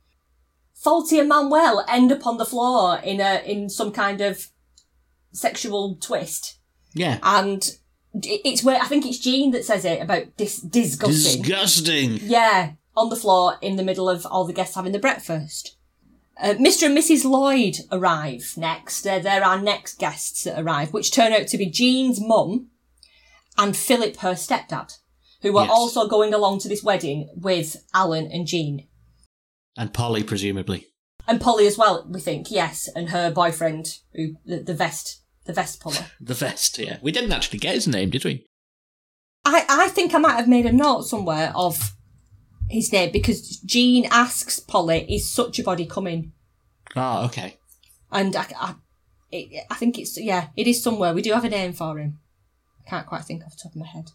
Fawlty 0.84 1.18
and 1.20 1.28
Manuel 1.28 1.84
end 1.88 2.10
up 2.12 2.26
on 2.26 2.36
the 2.38 2.44
floor 2.44 2.98
in 2.98 3.20
a 3.20 3.42
in 3.46 3.68
some 3.70 3.92
kind 3.92 4.20
of 4.20 4.48
sexual 5.32 5.96
twist. 5.96 6.58
Yeah. 6.94 7.18
and 7.22 7.62
it- 8.14 8.40
it's 8.44 8.62
where 8.64 8.80
I 8.80 8.86
think 8.86 9.04
it's 9.06 9.18
Jean 9.18 9.50
that 9.52 9.64
says 9.64 9.84
it 9.84 10.00
about 10.02 10.36
dis- 10.36 10.60
disgusting. 10.62 11.42
Disgusting. 11.42 12.18
yeah, 12.22 12.72
on 12.96 13.10
the 13.10 13.16
floor 13.16 13.56
in 13.60 13.76
the 13.76 13.82
middle 13.84 14.08
of 14.08 14.24
all 14.26 14.44
the 14.46 14.52
guests 14.54 14.74
having 14.74 14.92
the 14.92 14.98
breakfast. 14.98 15.75
Uh, 16.38 16.54
Mr. 16.54 16.86
and 16.86 16.96
Mrs. 16.96 17.24
Lloyd 17.24 17.76
arrive 17.90 18.52
next. 18.56 19.02
They're, 19.02 19.20
they're 19.20 19.44
our 19.44 19.60
next 19.60 19.98
guests 19.98 20.44
that 20.44 20.60
arrive, 20.60 20.92
which 20.92 21.10
turn 21.12 21.32
out 21.32 21.46
to 21.48 21.58
be 21.58 21.70
Jean's 21.70 22.20
mum 22.20 22.68
and 23.56 23.74
Philip, 23.76 24.16
her 24.18 24.32
stepdad, 24.34 24.98
who 25.42 25.56
are 25.56 25.64
Yes. 25.64 25.72
also 25.72 26.06
going 26.08 26.34
along 26.34 26.58
to 26.60 26.68
this 26.68 26.82
wedding 26.82 27.30
with 27.34 27.76
Alan 27.94 28.30
and 28.30 28.46
Jean. 28.46 28.86
And 29.78 29.94
Polly, 29.94 30.22
presumably. 30.22 30.88
And 31.26 31.40
Polly 31.40 31.66
as 31.66 31.78
well, 31.78 32.06
we 32.08 32.20
think, 32.20 32.50
yes, 32.50 32.88
and 32.94 33.08
her 33.10 33.30
boyfriend, 33.30 33.98
who 34.14 34.34
the, 34.44 34.58
the 34.58 34.74
vest, 34.74 35.22
the 35.46 35.52
vest 35.54 35.80
puller. 35.80 36.06
The 36.20 36.34
vest, 36.34 36.78
yeah. 36.78 36.98
We 37.02 37.12
didn't 37.12 37.32
actually 37.32 37.58
get 37.60 37.74
his 37.74 37.88
name, 37.88 38.10
did 38.10 38.24
we? 38.24 38.44
I, 39.44 39.64
I 39.68 39.88
think 39.88 40.14
I 40.14 40.18
might 40.18 40.34
have 40.36 40.48
made 40.48 40.66
a 40.66 40.72
note 40.72 41.02
somewhere 41.02 41.52
of 41.54 41.95
his 42.68 42.92
name 42.92 43.12
because 43.12 43.58
Jean 43.60 44.06
asks 44.10 44.60
Polly, 44.60 45.06
is 45.08 45.30
such 45.30 45.58
a 45.58 45.62
body 45.62 45.86
coming? 45.86 46.32
Oh, 46.94 47.24
okay. 47.26 47.56
And 48.10 48.34
I, 48.36 48.46
I, 48.58 48.74
it, 49.30 49.64
I 49.70 49.74
think 49.74 49.98
it's, 49.98 50.18
yeah, 50.18 50.48
it 50.56 50.66
is 50.66 50.82
somewhere. 50.82 51.14
We 51.14 51.22
do 51.22 51.32
have 51.32 51.44
a 51.44 51.48
name 51.48 51.72
for 51.72 51.98
him. 51.98 52.18
I 52.86 52.90
can't 52.90 53.06
quite 53.06 53.24
think 53.24 53.44
off 53.44 53.56
the 53.56 53.62
top 53.64 53.72
of 53.72 53.80
my 53.80 53.86
head. 53.86 54.10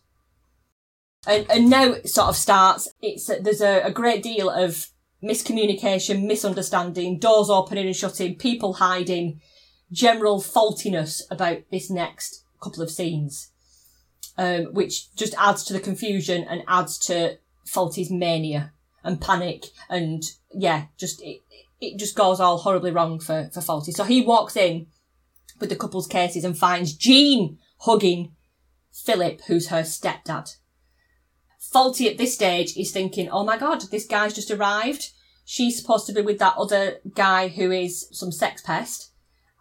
And, 1.28 1.46
and 1.52 1.70
now 1.70 1.92
it 1.92 2.10
sort 2.10 2.30
of 2.30 2.36
starts, 2.36 2.90
it's, 3.02 3.28
there's 3.28 3.62
a, 3.62 3.82
a 3.82 3.92
great 3.92 4.24
deal 4.24 4.50
of 4.50 4.88
miscommunication, 5.24 6.26
misunderstanding, 6.26 7.20
doors 7.20 7.50
opening 7.50 7.86
and 7.86 7.96
shutting, 7.96 8.36
people 8.36 8.74
hiding, 8.74 9.40
general 9.92 10.42
faultiness 10.42 11.22
about 11.30 11.60
this 11.72 11.90
next 11.90 12.44
couple 12.62 12.82
of 12.82 12.90
scenes, 12.90 13.52
um, 14.38 14.66
which 14.74 15.14
just 15.16 15.36
adds 15.38 15.64
to 15.66 15.74
the 15.74 15.80
confusion 15.80 16.46
and 16.50 16.64
adds 16.68 16.98
to 16.98 17.38
Fawlty's 17.72 18.12
mania 18.12 18.74
and 19.04 19.22
panic 19.22 19.66
and 19.90 20.24
yeah, 20.54 20.86
just 20.98 21.22
it, 21.22 21.42
it 21.80 21.98
just 21.98 22.16
goes 22.16 22.40
all 22.40 22.58
horribly 22.58 22.92
wrong 22.92 23.20
for 23.20 23.50
for 23.54 23.62
Fawlty. 23.62 23.94
So 23.94 24.04
he 24.04 24.22
walks 24.22 24.56
in 24.56 24.88
with 25.60 25.70
the 25.70 25.76
couple's 25.76 26.08
cases 26.08 26.44
and 26.44 26.58
finds 26.58 26.94
Jean 26.94 27.58
hugging 27.80 28.36
Philip, 28.92 29.42
who's 29.48 29.70
her 29.70 29.82
stepdad. 29.82 30.56
Fawlty 31.74 32.10
at 32.10 32.18
this 32.18 32.34
stage 32.34 32.76
is 32.76 32.92
thinking, 32.92 33.30
oh 33.30 33.46
my 33.46 33.58
god, 33.58 33.84
this 33.92 34.06
guy's 34.06 34.34
just 34.34 34.52
arrived. 34.52 35.12
She's 35.46 35.80
supposed 35.80 36.06
to 36.08 36.14
be 36.14 36.22
with 36.22 36.40
that 36.40 36.58
other 36.58 36.98
guy 37.14 37.48
who 37.48 37.72
is 37.72 38.08
some 38.12 38.32
sex 38.32 38.62
pest. 38.62 39.12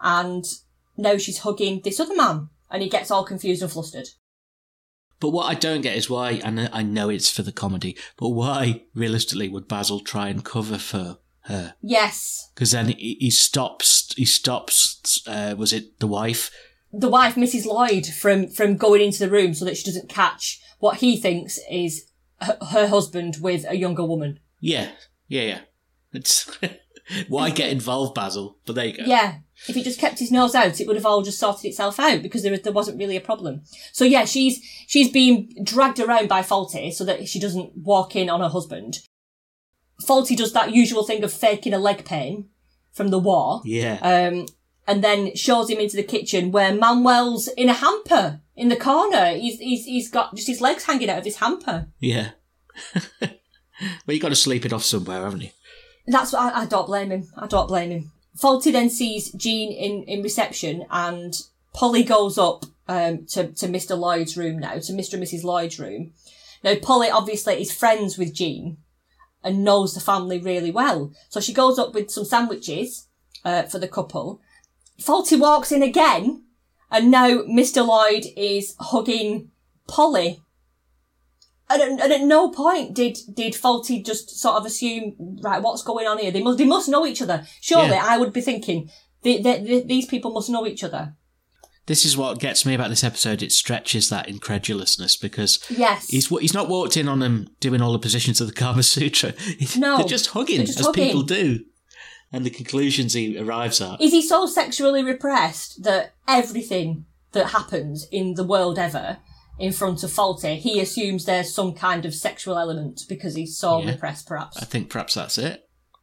And 0.01 0.45
now 0.97 1.17
she's 1.19 1.39
hugging 1.39 1.83
this 1.85 2.01
other 2.01 2.17
man. 2.17 2.49
And 2.71 2.83
he 2.83 2.89
gets 2.89 3.11
all 3.11 3.25
confused 3.25 3.63
and 3.63 3.71
flustered. 3.71 4.09
But 5.21 5.31
what 5.31 5.51
I 5.51 5.55
don't 5.55 5.83
get 5.83 5.97
is 5.97 6.09
why, 6.09 6.41
and 6.43 6.71
I 6.73 6.83
know 6.83 7.11
it's 7.11 7.31
for 7.31 7.43
the 7.43 7.53
comedy, 7.53 7.97
but 8.17 8.31
why, 8.31 8.83
realistically, 8.95 9.49
would 9.49 9.69
Basil 9.69 10.01
try 10.01 10.29
and 10.29 10.45
cover 10.45 10.79
for 10.79 11.19
her? 11.43 11.75
Yes. 11.83 12.51
Because 12.55 12.71
then 12.71 12.89
he, 12.89 13.19
he 13.21 13.31
stops, 13.31 14.15
he 14.17 14.25
stops, 14.25 15.23
uh, 15.27 15.55
was 15.57 15.75
it 15.75 16.01
the 16.01 16.07
wife? 16.07 16.51
The 16.91 17.11
wife, 17.11 17.35
Mrs. 17.35 17.67
Lloyd, 17.67 18.07
from, 18.07 18.49
from 18.49 18.77
going 18.77 19.03
into 19.03 19.19
the 19.19 19.31
room 19.31 19.53
so 19.53 19.67
that 19.67 19.77
she 19.77 19.85
doesn't 19.85 20.09
catch 20.09 20.61
what 20.79 20.97
he 20.99 21.19
thinks 21.19 21.61
is 21.71 22.07
her, 22.41 22.59
her 22.71 22.87
husband 22.89 23.37
with 23.41 23.65
a 23.69 23.77
younger 23.77 24.05
woman. 24.05 24.41
Yeah, 24.59 24.91
yeah, 25.29 25.43
yeah. 25.43 25.59
It's 26.13 26.51
why 27.29 27.51
get 27.51 27.71
involved, 27.71 28.15
Basil? 28.15 28.59
But 28.67 28.75
there 28.75 28.87
you 28.87 28.97
go. 28.97 29.05
Yeah. 29.05 29.37
If 29.69 29.75
he 29.75 29.83
just 29.83 30.01
kept 30.01 30.19
his 30.19 30.33
nose 30.33 30.55
out, 30.55 30.81
it 30.81 30.87
would 30.87 30.97
have 30.97 31.07
all 31.07 31.23
just 31.23 31.39
sorted 31.39 31.67
itself 31.67 32.01
out 32.01 32.23
because 32.23 32.43
there, 32.43 32.57
there 32.57 32.73
wasn't 32.73 32.99
really 32.99 33.17
a 33.17 33.21
problem. 33.21 33.63
So 33.93 34.05
yeah, 34.05 34.25
she's, 34.25 34.59
she's 34.87 35.11
being 35.11 35.53
dragged 35.63 36.01
around 36.01 36.29
by 36.29 36.43
Fawlty 36.43 36.93
so 36.93 37.05
that 37.05 37.29
she 37.29 37.39
doesn't 37.39 37.77
walk 37.77 38.17
in 38.17 38.31
on 38.31 38.41
her 38.41 38.49
husband. 38.49 39.01
Fawlty 40.03 40.37
does 40.37 40.53
that 40.55 40.73
usual 40.73 41.05
thing 41.05 41.23
of 41.23 41.33
faking 41.33 41.75
a 41.75 41.79
leg 41.79 42.05
pain 42.05 42.49
from 42.93 43.09
the 43.09 43.19
war. 43.19 43.61
Yeah. 43.65 43.99
Um, 44.03 44.47
and 44.87 45.05
then 45.05 45.37
shows 45.37 45.69
him 45.69 45.79
into 45.79 45.97
the 45.97 46.03
kitchen 46.03 46.51
where 46.51 46.75
Manuel's 46.75 47.49
in 47.49 47.69
a 47.69 47.75
hamper 47.75 48.41
in 48.57 48.69
the 48.69 48.77
corner. 48.77 49.35
He's, 49.35 49.59
he's, 49.59 49.85
he's 49.85 50.11
got 50.11 50.35
just 50.35 50.49
his 50.49 50.61
legs 50.61 50.85
hanging 50.85 51.11
out 51.11 51.19
of 51.19 51.25
his 51.25 51.37
hamper. 51.37 51.89
Yeah. 51.99 52.31
well, 53.21 53.31
you 54.07 54.21
got 54.21 54.31
to 54.31 54.37
sleep 54.37 54.65
it 54.65 54.73
off 54.73 54.85
somewhere, 54.85 55.23
haven't 55.23 55.43
you? 55.43 55.51
That's 56.07 56.33
what 56.33 56.55
I, 56.55 56.63
I 56.63 56.67
don't 56.67 56.87
blame 56.87 57.11
him. 57.11 57.29
I 57.37 57.47
don't 57.47 57.69
blame 57.69 57.91
him. 57.91 58.13
Fawlty 58.37 58.73
then 58.73 58.91
sees 58.91 59.33
Jean 59.33 59.73
in, 59.73 60.05
in 60.05 60.23
reception 60.23 60.87
and 60.91 61.35
Polly 61.75 62.03
goes 62.03 62.39
up 62.39 62.65
um, 62.89 63.27
to, 63.27 63.49
to 63.53 63.67
Mr. 63.67 63.99
Lloyd's 63.99 64.37
room 64.37 64.59
now, 64.59 64.75
to 64.75 64.93
Mr. 64.93 65.15
and 65.15 65.23
Mrs. 65.23 65.45
Lloyd's 65.45 65.79
room. 65.79 66.13
Now, 66.63 66.75
Polly 66.77 67.11
obviously 67.11 67.61
is 67.61 67.73
friends 67.73 68.19
with 68.19 68.35
Jean 68.35 68.79
and 69.43 69.65
knows 69.65 69.95
the 69.95 70.01
family 70.01 70.39
really 70.39 70.71
well. 70.71 71.13
So 71.29 71.41
she 71.41 71.53
goes 71.53 71.79
up 71.79 71.95
with 71.95 72.11
some 72.11 72.25
sandwiches 72.25 73.07
uh, 73.45 73.63
for 73.63 73.79
the 73.79 73.89
couple. 73.89 74.41
Fawlty 75.01 75.39
walks 75.39 75.73
in 75.73 75.83
again 75.83 76.45
and 76.91 77.11
now 77.11 77.43
Mr. 77.43 77.87
Lloyd 77.87 78.27
is 78.37 78.75
hugging 78.79 79.51
Polly. 79.87 80.43
And, 81.71 81.81
at- 81.83 82.01
and 82.05 82.13
at 82.13 82.21
no 82.23 82.51
point 82.51 82.95
did, 82.95 83.17
did 83.33 83.55
Fawlty 83.55 84.05
just 84.05 84.39
sort 84.41 84.57
of 84.57 84.67
assume, 84.67 85.15
right, 85.41 85.63
what's 85.63 85.83
going 85.85 86.07
on 86.07 86.19
here? 86.19 86.31
They 86.33 86.43
must, 86.43 86.59
they 86.59 86.65
must 86.65 86.89
know 86.89 87.07
each 87.07 87.23
other. 87.23 87.47
Surely 87.61 87.91
Yeah. 87.91 88.05
I 88.05 88.19
would 88.19 88.33
be 88.33 88.41
thinking, 88.41 88.91
they, 89.23 89.41
they, 89.41 89.63
they- 89.63 89.83
these 89.83 90.07
people 90.07 90.33
must 90.33 90.51
know 90.51 90.67
each 90.67 90.83
other. 90.83 91.15
This 91.87 92.05
is 92.05 92.17
what 92.17 92.39
gets 92.39 92.65
me 92.67 92.75
about 92.75 92.91
this 92.91 93.03
episode. 93.03 93.43
It 93.43 93.51
stretches 93.53 94.11
that 94.11 94.29
incredulousness 94.29 95.17
because 95.17 95.59
Yes. 95.71 96.09
he's 96.09 96.29
he's 96.29 96.55
not 96.55 96.69
walked 96.69 96.97
in 96.97 97.09
on 97.09 97.19
them 97.19 97.49
doing 97.59 97.81
all 97.81 97.93
the 97.93 97.99
positions 97.99 98.41
of 98.41 98.47
the 98.47 98.53
Kama 98.53 98.83
Sutra. 98.85 99.33
No, 99.77 99.97
they're 99.99 100.07
just 100.07 100.29
hugging 100.29 100.59
they're 100.59 100.67
just 100.67 100.79
as 100.81 100.87
hugging. 100.87 101.07
people 101.07 101.23
do, 101.23 101.65
and 102.33 102.45
the 102.47 102.51
conclusions 102.51 103.15
he 103.15 103.37
arrives 103.39 103.81
at. 103.81 104.01
Is 104.01 104.13
he 104.13 104.23
so 104.23 104.47
sexually 104.47 105.03
repressed 105.03 105.83
that 105.83 106.13
everything 106.29 107.07
that 107.33 107.49
happens 107.49 108.07
in 108.13 108.35
the 108.35 108.45
world 108.45 108.79
ever 108.79 109.19
in 109.61 109.73
front 109.73 110.03
of 110.03 110.11
Fawlty, 110.11 110.57
he 110.59 110.81
assumes 110.81 111.25
there's 111.27 111.55
some 111.55 111.75
kind 111.75 112.05
of 112.07 112.15
sexual 112.15 112.57
element 112.59 113.03
because 113.09 113.35
he's 113.37 113.57
so 113.57 113.81
Yeah. 113.83 113.91
repressed, 113.93 114.27
perhaps. 114.27 114.57
I 114.57 114.65
think 114.65 114.89
perhaps 114.91 115.15
that's 115.15 115.39
it. 115.39 115.63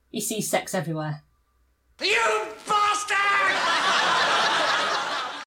He 0.10 0.22
sees 0.22 0.49
sex 0.49 0.74
everywhere. 0.76 1.24
You 2.01 2.45
bastard! 2.68 3.18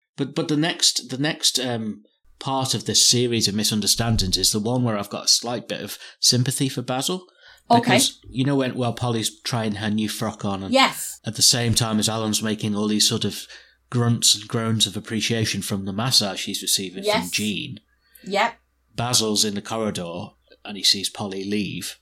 but 0.18 0.36
but 0.36 0.47
the 0.47 0.58
next 0.58 1.10
the 1.10 1.18
next 1.18 1.60
um, 1.60 2.04
part 2.39 2.74
of 2.74 2.86
this 2.86 3.06
series 3.06 3.47
of 3.47 3.56
misunderstandings 3.56 4.38
is 4.38 4.52
the 4.52 4.60
one 4.60 4.84
where 4.84 4.97
I've 4.97 5.10
got 5.10 5.26
a 5.26 5.30
slight 5.30 5.68
bit 5.68 5.82
of 5.82 5.97
sympathy 6.20 6.68
for 6.70 6.82
Basil. 6.82 7.26
Okay. 7.70 7.80
Because 7.82 8.20
you 8.30 8.43
know 8.43 8.56
when 8.56 8.76
well 8.76 8.93
Polly's 8.93 9.39
trying 9.41 9.76
her 9.76 9.89
new 9.89 10.10
frock 10.10 10.43
on 10.43 10.64
and 10.64 10.74
Yes. 10.74 11.20
at 11.26 11.36
the 11.36 11.41
same 11.41 11.74
time 11.76 11.99
as 11.99 12.10
Alan's 12.10 12.41
making 12.43 12.76
all 12.76 12.88
these 12.88 13.08
sort 13.08 13.24
of 13.24 13.47
grunts 13.89 14.36
and 14.36 14.47
groans 14.47 14.88
of 14.88 14.97
appreciation 14.97 15.62
from 15.62 15.86
the 15.86 15.93
massage 15.93 16.45
he's 16.45 16.62
receiving 16.62 17.04
Yes. 17.04 17.26
from 17.26 17.32
Jean. 17.32 17.80
Yep. 18.24 18.55
Basil's 18.95 19.45
in 19.45 19.55
the 19.55 19.61
corridor 19.61 20.28
and 20.65 20.78
he 20.78 20.84
sees 20.84 21.09
Polly 21.09 21.43
leave 21.43 21.97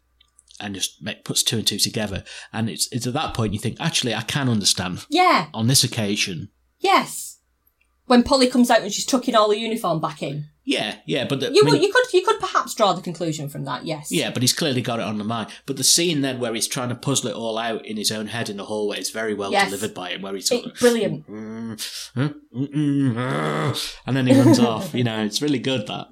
and 0.60 0.76
just 0.76 1.02
make, 1.02 1.24
puts 1.24 1.44
two 1.44 1.58
and 1.58 1.68
two 1.68 1.78
together. 1.80 2.24
And 2.52 2.70
it's, 2.70 2.88
it's 2.92 3.08
at 3.08 3.14
that 3.14 3.34
point 3.34 3.54
you 3.54 3.60
think, 3.60 3.78
actually, 3.80 4.14
I 4.14 4.22
can 4.22 4.50
understand 4.50 5.06
Yeah. 5.10 5.48
on 5.54 5.68
this 5.68 5.84
occasion. 5.84 6.50
Yes. 6.80 7.39
When 8.10 8.24
Polly 8.24 8.48
comes 8.48 8.72
out 8.72 8.82
and 8.82 8.92
she's 8.92 9.06
tucking 9.06 9.36
all 9.36 9.50
the 9.50 9.60
uniform 9.60 10.02
back 10.02 10.24
in. 10.24 10.46
Yeah, 10.66 10.96
yeah, 11.06 11.26
but 11.28 11.40
the, 11.40 11.52
You, 11.54 11.62
I 11.62 11.72
mean- 11.72 11.82
you 11.84 11.92
could 11.94 12.12
you 12.12 12.24
could 12.26 12.40
perhaps 12.40 12.74
draw 12.74 12.94
the 12.94 13.04
conclusion 13.04 13.50
from 13.50 13.66
that, 13.66 13.86
yes. 13.86 14.12
Yeah, 14.12 14.32
but 14.32 14.42
he's 14.42 14.52
clearly 14.54 14.82
got 14.82 15.00
it 15.00 15.06
on 15.06 15.20
the 15.20 15.24
mind. 15.24 15.50
But 15.68 15.78
the 15.78 15.84
scene 15.84 16.22
then 16.22 16.40
where 16.40 16.54
he's 16.56 16.68
trying 16.68 16.90
to 16.90 16.96
puzzle 16.96 17.30
it 17.30 17.36
all 17.36 17.58
out 17.60 17.86
in 17.86 17.98
his 17.98 18.12
own 18.12 18.26
head 18.28 18.50
in 18.50 18.58
the 18.58 18.66
hallway 18.66 19.00
is 19.00 19.12
very 19.12 19.36
well 19.36 19.52
Yes. 19.52 19.66
delivered 19.70 19.94
by 19.94 20.10
him, 20.10 20.24
where 20.24 20.34
he's 20.34 20.52
It- 20.52 20.74
brilliant. 20.80 21.26
And 24.06 24.18
then 24.18 24.28
he 24.28 24.34
runs 24.40 24.60
off. 24.72 24.94
You 24.96 25.04
know, 25.04 25.24
it's 25.24 25.42
really 25.42 25.60
good 25.60 25.86
that. 25.88 26.08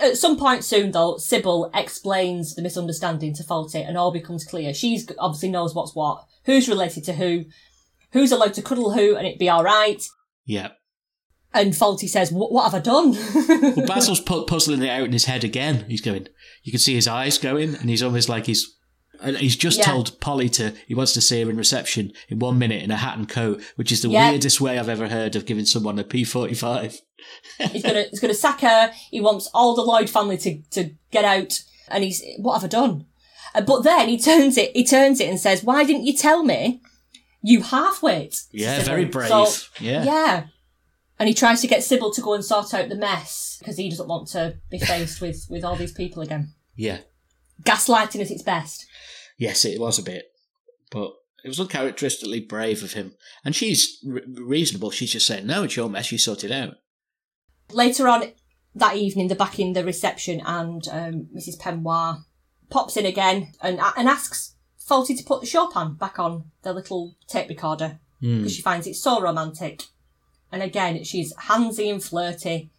At 0.00 0.16
some 0.16 0.36
point 0.38 0.64
soon, 0.64 0.92
though, 0.92 1.16
Sybil 1.16 1.70
explains 1.74 2.54
the 2.54 2.62
misunderstanding 2.62 3.34
to 3.34 3.42
Fawlty 3.42 3.84
and 3.86 3.98
all 3.98 4.12
becomes 4.12 4.44
clear. 4.44 4.72
She's 4.72 5.10
obviously 5.18 5.48
knows 5.50 5.74
what's 5.74 5.94
what, 5.94 6.24
who's 6.44 6.68
related 6.68 7.02
to 7.04 7.14
who, 7.14 7.46
who's 8.12 8.30
allowed 8.30 8.54
to 8.54 8.62
cuddle 8.62 8.92
who, 8.92 9.16
and 9.16 9.26
it'd 9.26 9.40
be 9.40 9.50
alright. 9.50 10.06
Yeah. 10.48 10.70
And 11.54 11.72
Fawlty 11.72 12.08
says, 12.08 12.30
what, 12.32 12.52
what 12.52 12.64
have 12.70 12.74
I 12.74 12.80
done? 12.80 13.12
Well, 13.76 13.86
Basil's 13.86 14.20
pu- 14.20 14.44
puzzling 14.46 14.82
it 14.82 14.88
out 14.90 15.04
in 15.06 15.12
his 15.12 15.24
head 15.26 15.44
again. 15.44 15.84
He's 15.88 16.00
going, 16.00 16.26
you 16.62 16.72
can 16.72 16.78
see 16.80 16.94
his 16.94 17.08
eyes 17.08 17.38
going, 17.38 17.74
and 17.74 17.88
he's 17.88 18.02
almost 18.02 18.28
like 18.28 18.46
he's. 18.46 18.74
And 19.20 19.36
he's 19.36 19.56
just 19.56 19.78
Yeah. 19.78 19.86
told 19.86 20.20
Polly 20.20 20.48
to 20.50 20.74
he 20.86 20.94
wants 20.94 21.12
to 21.14 21.20
see 21.20 21.42
her 21.42 21.50
in 21.50 21.56
reception 21.56 22.12
in 22.28 22.38
one 22.38 22.56
minute 22.58 22.82
in 22.84 22.90
a 22.92 22.96
hat 22.96 23.18
and 23.18 23.28
coat, 23.28 23.60
which 23.76 23.90
is 23.90 24.02
the 24.02 24.08
Yeah. 24.08 24.30
weirdest 24.30 24.60
way 24.60 24.78
I've 24.78 24.88
ever 24.88 25.08
heard 25.08 25.34
of 25.36 25.44
giving 25.46 25.64
someone 25.64 25.98
a 25.98 26.04
P 26.04 26.22
forty 26.24 26.54
five. 26.54 27.00
he's 27.72 27.82
gonna, 27.82 28.04
he's 28.10 28.20
gonna 28.20 28.34
sack 28.34 28.60
her. 28.60 28.92
He 29.10 29.20
wants 29.20 29.50
all 29.52 29.74
the 29.74 29.82
Lloyd 29.82 30.08
family 30.08 30.36
to, 30.38 30.62
to 30.70 30.90
get 31.10 31.24
out. 31.24 31.60
And 31.88 32.04
he's, 32.04 32.22
what 32.38 32.54
have 32.60 32.64
I 32.64 32.68
done? 32.68 33.06
Uh, 33.54 33.62
But 33.62 33.82
then 33.82 34.08
he 34.08 34.18
turns 34.20 34.56
it, 34.56 34.70
he 34.76 34.84
turns 34.84 35.18
it 35.20 35.28
and 35.28 35.40
says, 35.40 35.64
why 35.64 35.82
didn't 35.84 36.04
you 36.06 36.14
tell 36.16 36.44
me? 36.44 36.80
You 37.42 37.62
half-wit. 37.62 38.36
Yeah, 38.50 38.78
Sybil." 38.78 38.86
very 38.86 39.04
brave. 39.04 39.28
So, 39.28 39.48
yeah. 39.80 40.04
Yeah. 40.04 40.44
And 41.18 41.28
he 41.28 41.34
tries 41.34 41.60
to 41.62 41.66
get 41.66 41.82
Sybil 41.82 42.12
to 42.12 42.20
go 42.20 42.34
and 42.34 42.44
sort 42.44 42.72
out 42.74 42.88
the 42.88 42.94
mess 42.94 43.56
because 43.58 43.76
he 43.76 43.90
doesn't 43.90 44.08
want 44.08 44.28
to 44.28 44.56
be 44.70 44.78
faced 44.78 45.20
with, 45.20 45.46
with 45.50 45.64
all 45.64 45.76
these 45.76 45.92
people 45.92 46.22
again. 46.22 46.54
Yeah. 46.76 46.98
Gaslighting 47.62 48.20
at 48.20 48.30
its 48.30 48.42
best. 48.42 48.86
Yes, 49.36 49.64
it 49.64 49.80
was 49.80 49.98
a 49.98 50.02
bit, 50.02 50.26
but 50.90 51.12
it 51.44 51.48
was 51.48 51.60
uncharacteristically 51.60 52.40
brave 52.40 52.82
of 52.82 52.92
him. 52.92 53.14
And 53.44 53.54
she's 53.54 53.98
re- 54.04 54.22
reasonable. 54.26 54.90
She's 54.90 55.12
just 55.12 55.26
saying, 55.26 55.46
"No, 55.46 55.64
it's 55.64 55.76
your 55.76 55.88
mess. 55.88 56.12
You 56.12 56.18
sort 56.18 56.44
it 56.44 56.52
out." 56.52 56.74
Later 57.72 58.08
on 58.08 58.32
that 58.74 58.96
evening, 58.96 59.28
they're 59.28 59.36
back 59.36 59.58
in 59.58 59.72
the 59.72 59.84
reception 59.84 60.40
and 60.44 60.86
um, 60.88 61.28
Mrs. 61.36 61.58
Peignoir 61.58 62.22
pops 62.70 62.96
in 62.96 63.06
again 63.06 63.52
and, 63.62 63.80
and 63.96 64.08
asks 64.08 64.54
Fawlty 64.88 65.16
to 65.16 65.24
put 65.24 65.40
the 65.40 65.46
Chopin 65.46 65.94
back 65.94 66.18
on 66.18 66.50
the 66.62 66.72
little 66.72 67.16
tape 67.26 67.48
recorder 67.48 67.98
hmm. 68.20 68.38
because 68.38 68.54
she 68.54 68.62
finds 68.62 68.86
it 68.86 68.94
so 68.94 69.20
romantic. 69.20 69.84
And 70.50 70.62
again, 70.62 71.04
she's 71.04 71.34
handsy 71.34 71.92
and 71.92 72.02
flirty. 72.02 72.70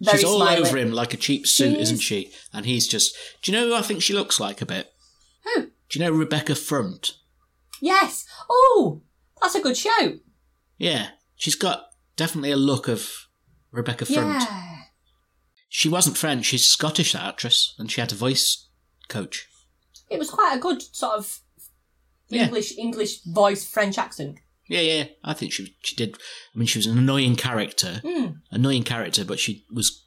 Very 0.00 0.18
She's 0.18 0.24
all 0.24 0.42
over 0.42 0.76
him 0.76 0.92
like 0.92 1.12
a 1.12 1.16
cheap 1.16 1.46
suit, 1.46 1.74
She 1.74 1.80
isn't 1.80 1.96
is. 1.96 2.02
she? 2.02 2.30
And 2.52 2.64
he's 2.64 2.86
just. 2.86 3.16
Do 3.42 3.50
you 3.50 3.58
know 3.58 3.66
who 3.66 3.74
I 3.74 3.82
think 3.82 4.00
she 4.00 4.14
looks 4.14 4.38
like 4.38 4.62
a 4.62 4.66
bit? 4.66 4.92
Who? 5.42 5.62
Do 5.88 5.98
you 5.98 6.04
know 6.04 6.12
Rebecca 6.12 6.54
Front? 6.54 7.14
Yes. 7.80 8.24
Oh, 8.48 9.02
that's 9.40 9.56
a 9.56 9.60
good 9.60 9.76
show. 9.76 10.18
Yeah, 10.76 11.08
she's 11.34 11.56
got 11.56 11.86
definitely 12.16 12.52
a 12.52 12.56
look 12.56 12.86
of 12.86 13.26
Rebecca 13.72 14.06
Front. 14.06 14.42
Yeah. 14.42 14.82
She 15.68 15.88
wasn't 15.88 16.16
French, 16.16 16.46
she's 16.46 16.66
Scottish, 16.66 17.12
that 17.12 17.24
actress, 17.24 17.74
and 17.78 17.90
she 17.90 18.00
had 18.00 18.12
a 18.12 18.16
voice 18.16 18.68
coach. 19.08 19.48
It 20.08 20.18
was 20.18 20.30
quite 20.30 20.56
a 20.56 20.60
good 20.60 20.82
sort 20.94 21.18
of 21.18 21.40
Yeah. 22.28 22.44
English 22.44 22.76
English 22.78 23.22
voice 23.24 23.66
French 23.68 23.98
accent. 23.98 24.38
Yeah, 24.68 24.80
yeah, 24.80 25.04
I 25.24 25.32
think 25.34 25.52
she 25.52 25.76
she 25.82 25.96
did. 25.96 26.16
I 26.54 26.58
mean, 26.58 26.66
she 26.66 26.78
was 26.78 26.86
an 26.86 26.98
annoying 26.98 27.36
character, 27.36 28.00
Hmm. 28.04 28.26
annoying 28.50 28.84
character, 28.84 29.24
but 29.24 29.38
she 29.38 29.64
was 29.72 30.04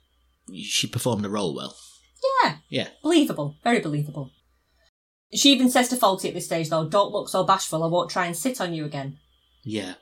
she 0.54 0.88
performed 0.88 1.24
the 1.26 1.30
role 1.30 1.56
well. 1.56 1.76
Yeah. 2.44 2.58
Yeah, 2.70 2.88
Believable. 3.02 3.58
Very 3.64 3.80
believable. 3.80 4.32
She 5.34 5.52
even 5.52 5.70
says 5.72 5.88
to 5.90 5.96
Fawlty 5.96 6.28
at 6.28 6.34
this 6.36 6.46
stage, 6.46 6.70
though, 6.70 6.88
don't 6.88 7.12
look 7.12 7.30
so 7.30 7.44
bashful, 7.44 7.84
I 7.84 7.88
won't 7.88 8.12
try 8.12 8.26
and 8.26 8.36
sit 8.38 8.60
on 8.62 8.74
you 8.74 8.86
again. 8.86 9.18
yeah. 9.64 9.94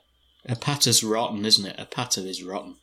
A 0.46 0.56
patter's 0.56 1.04
rotten, 1.04 1.44
isn't 1.44 1.66
it? 1.66 1.76
A 1.78 1.84
patter 1.84 2.22
is 2.22 2.42
rotten. 2.42 2.76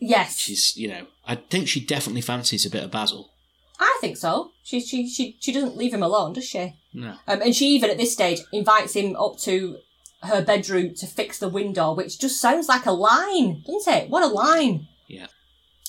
Yes. 0.00 0.36
She's, 0.38 0.76
you 0.76 0.88
know, 0.88 1.06
I 1.24 1.36
think 1.36 1.68
she 1.68 1.78
definitely 1.84 2.22
fancies 2.22 2.66
a 2.66 2.70
bit 2.70 2.82
of 2.82 2.90
Basil. 2.90 3.30
I 3.78 3.98
think 4.00 4.16
so. 4.16 4.52
She, 4.62 4.80
she, 4.80 5.08
she, 5.08 5.36
she 5.40 5.52
doesn't 5.52 5.76
leave 5.76 5.92
him 5.92 6.02
alone, 6.02 6.32
does 6.34 6.44
she? 6.46 6.74
No. 6.92 7.16
Um, 7.26 7.42
and 7.42 7.54
she 7.54 7.66
even 7.68 7.90
at 7.90 7.96
this 7.98 8.12
stage 8.12 8.40
invites 8.52 8.94
him 8.94 9.16
up 9.16 9.38
to 9.40 9.78
her 10.22 10.42
bedroom 10.42 10.94
to 10.94 11.06
fix 11.06 11.38
the 11.38 11.48
window, 11.48 11.92
which 11.92 12.18
just 12.18 12.40
sounds 12.40 12.68
like 12.68 12.86
a 12.86 12.92
line, 12.92 13.62
doesn't 13.66 13.92
it? 13.92 14.10
What 14.10 14.22
a 14.22 14.26
line. 14.28 14.86
Yeah. 15.08 15.26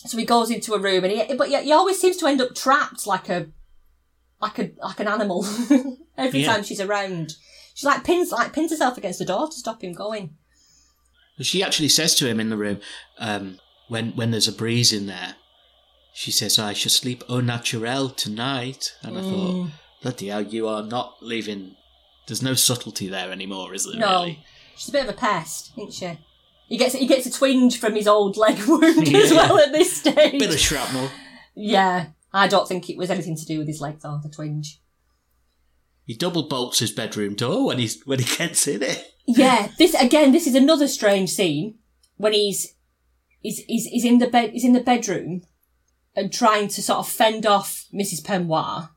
So 0.07 0.17
he 0.17 0.25
goes 0.25 0.51
into 0.51 0.73
a 0.73 0.79
room, 0.79 1.03
and 1.03 1.13
he, 1.13 1.35
but 1.35 1.49
he 1.49 1.71
always 1.71 1.99
seems 1.99 2.17
to 2.17 2.27
end 2.27 2.41
up 2.41 2.53
trapped 2.55 3.07
like 3.07 3.29
a, 3.29 3.47
like 4.41 4.59
a, 4.59 4.71
like 4.81 4.99
an 4.99 5.07
animal 5.07 5.45
every 6.17 6.41
Yeah. 6.41 6.53
time 6.53 6.63
she's 6.63 6.81
around. 6.81 7.35
She 7.75 7.85
like 7.87 8.03
pins, 8.03 8.31
like 8.31 8.51
pins 8.53 8.71
herself 8.71 8.97
against 8.97 9.19
the 9.19 9.25
door 9.25 9.47
to 9.47 9.53
stop 9.53 9.83
him 9.83 9.93
going. 9.93 10.35
She 11.41 11.61
actually 11.63 11.89
says 11.89 12.15
to 12.15 12.27
him 12.27 12.39
in 12.39 12.49
the 12.49 12.57
room, 12.57 12.79
um, 13.19 13.59
when 13.89 14.11
when 14.15 14.31
there's 14.31 14.47
a 14.47 14.53
breeze 14.53 14.93
in 14.93 15.05
there, 15.07 15.35
she 16.15 16.31
says, 16.31 16.57
"I 16.57 16.73
shall 16.73 16.89
sleep 16.89 17.23
au 17.29 17.41
naturel 17.41 18.09
tonight." 18.09 18.95
And 19.03 19.17
I 19.17 19.21
Mm. 19.21 19.29
thought, 19.29 19.69
bloody 20.01 20.27
hell, 20.27 20.41
you 20.41 20.67
are 20.67 20.81
not 20.83 21.17
leaving. 21.21 21.75
There's 22.27 22.41
no 22.41 22.55
subtlety 22.55 23.07
there 23.07 23.31
anymore, 23.31 23.73
is 23.75 23.85
there? 23.85 23.99
No, 23.99 24.21
Really? 24.21 24.43
she's 24.77 24.89
a 24.89 24.91
bit 24.93 25.03
of 25.03 25.09
a 25.09 25.13
pest, 25.17 25.71
isn't 25.77 25.93
she? 25.93 26.17
He 26.69 26.77
gets 26.77 26.95
he 26.95 27.05
gets 27.05 27.25
a 27.27 27.31
twinge 27.31 27.77
from 27.77 27.93
his 27.95 28.07
old 28.07 28.37
leg 28.37 28.57
wound 28.67 29.07
as 29.07 29.31
Yeah. 29.31 29.35
well 29.37 29.59
at 29.59 29.71
this 29.73 29.97
stage. 29.97 30.39
Bit 30.39 30.49
of 30.53 30.59
shrapnel. 30.59 31.11
Yeah, 31.53 32.07
I 32.33 32.47
don't 32.47 32.67
think 32.67 32.89
it 32.89 32.97
was 32.97 33.11
anything 33.11 33.35
to 33.37 33.45
do 33.45 33.59
with 33.59 33.67
his 33.67 33.81
leg 33.81 33.99
though. 34.01 34.19
The 34.23 34.29
twinge. 34.29 34.81
He 36.05 36.13
double 36.15 36.43
bolts 36.43 36.79
his 36.79 36.91
bedroom 36.91 37.35
door 37.35 37.65
when 37.67 37.77
he's 37.79 38.01
when 38.05 38.19
he 38.19 38.37
gets 38.37 38.67
in 38.67 38.81
it. 38.83 39.13
Yeah, 39.27 39.69
this 39.77 39.93
again. 39.95 40.31
This 40.31 40.47
is 40.47 40.55
another 40.55 40.87
strange 40.87 41.29
scene 41.31 41.75
when 42.17 42.33
he's 42.33 42.73
he's 43.41 43.59
he's, 43.67 43.85
he's 43.85 44.05
in 44.05 44.17
the 44.19 44.27
bed 44.27 44.51
he's 44.51 44.63
in 44.65 44.73
the 44.73 44.81
bedroom 44.81 45.43
and 46.15 46.31
trying 46.31 46.67
to 46.69 46.81
sort 46.81 46.99
of 46.99 47.07
fend 47.09 47.45
off 47.45 47.85
Mrs. 47.93 48.21
Peignoir. 48.23 48.89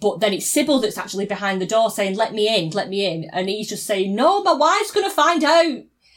But 0.00 0.20
then 0.20 0.32
it's 0.32 0.46
Sybil 0.46 0.80
that's 0.80 0.98
actually 0.98 1.26
behind 1.26 1.60
the 1.62 1.66
door 1.66 1.90
saying, 1.90 2.16
"Let 2.16 2.34
me 2.34 2.48
in, 2.54 2.70
let 2.70 2.88
me 2.88 3.06
in," 3.06 3.30
and 3.32 3.48
he's 3.48 3.68
just 3.68 3.86
saying, 3.86 4.14
"No, 4.14 4.42
my 4.42 4.52
wife's 4.52 4.90
going 4.90 5.08
to 5.08 5.14
find 5.14 5.42
out." 5.44 5.64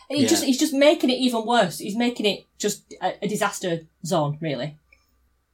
And 0.10 0.18
he 0.18 0.24
Yeah. 0.24 0.30
just 0.30 0.44
he's 0.44 0.60
just 0.60 0.74
making 0.74 1.10
it 1.10 1.20
even 1.20 1.46
worse. 1.46 1.80
He's 1.80 1.96
making 1.96 2.26
it 2.26 2.46
just 2.58 2.94
a, 3.02 3.24
a 3.24 3.28
disaster 3.28 3.82
zone, 4.06 4.38
really. 4.42 4.78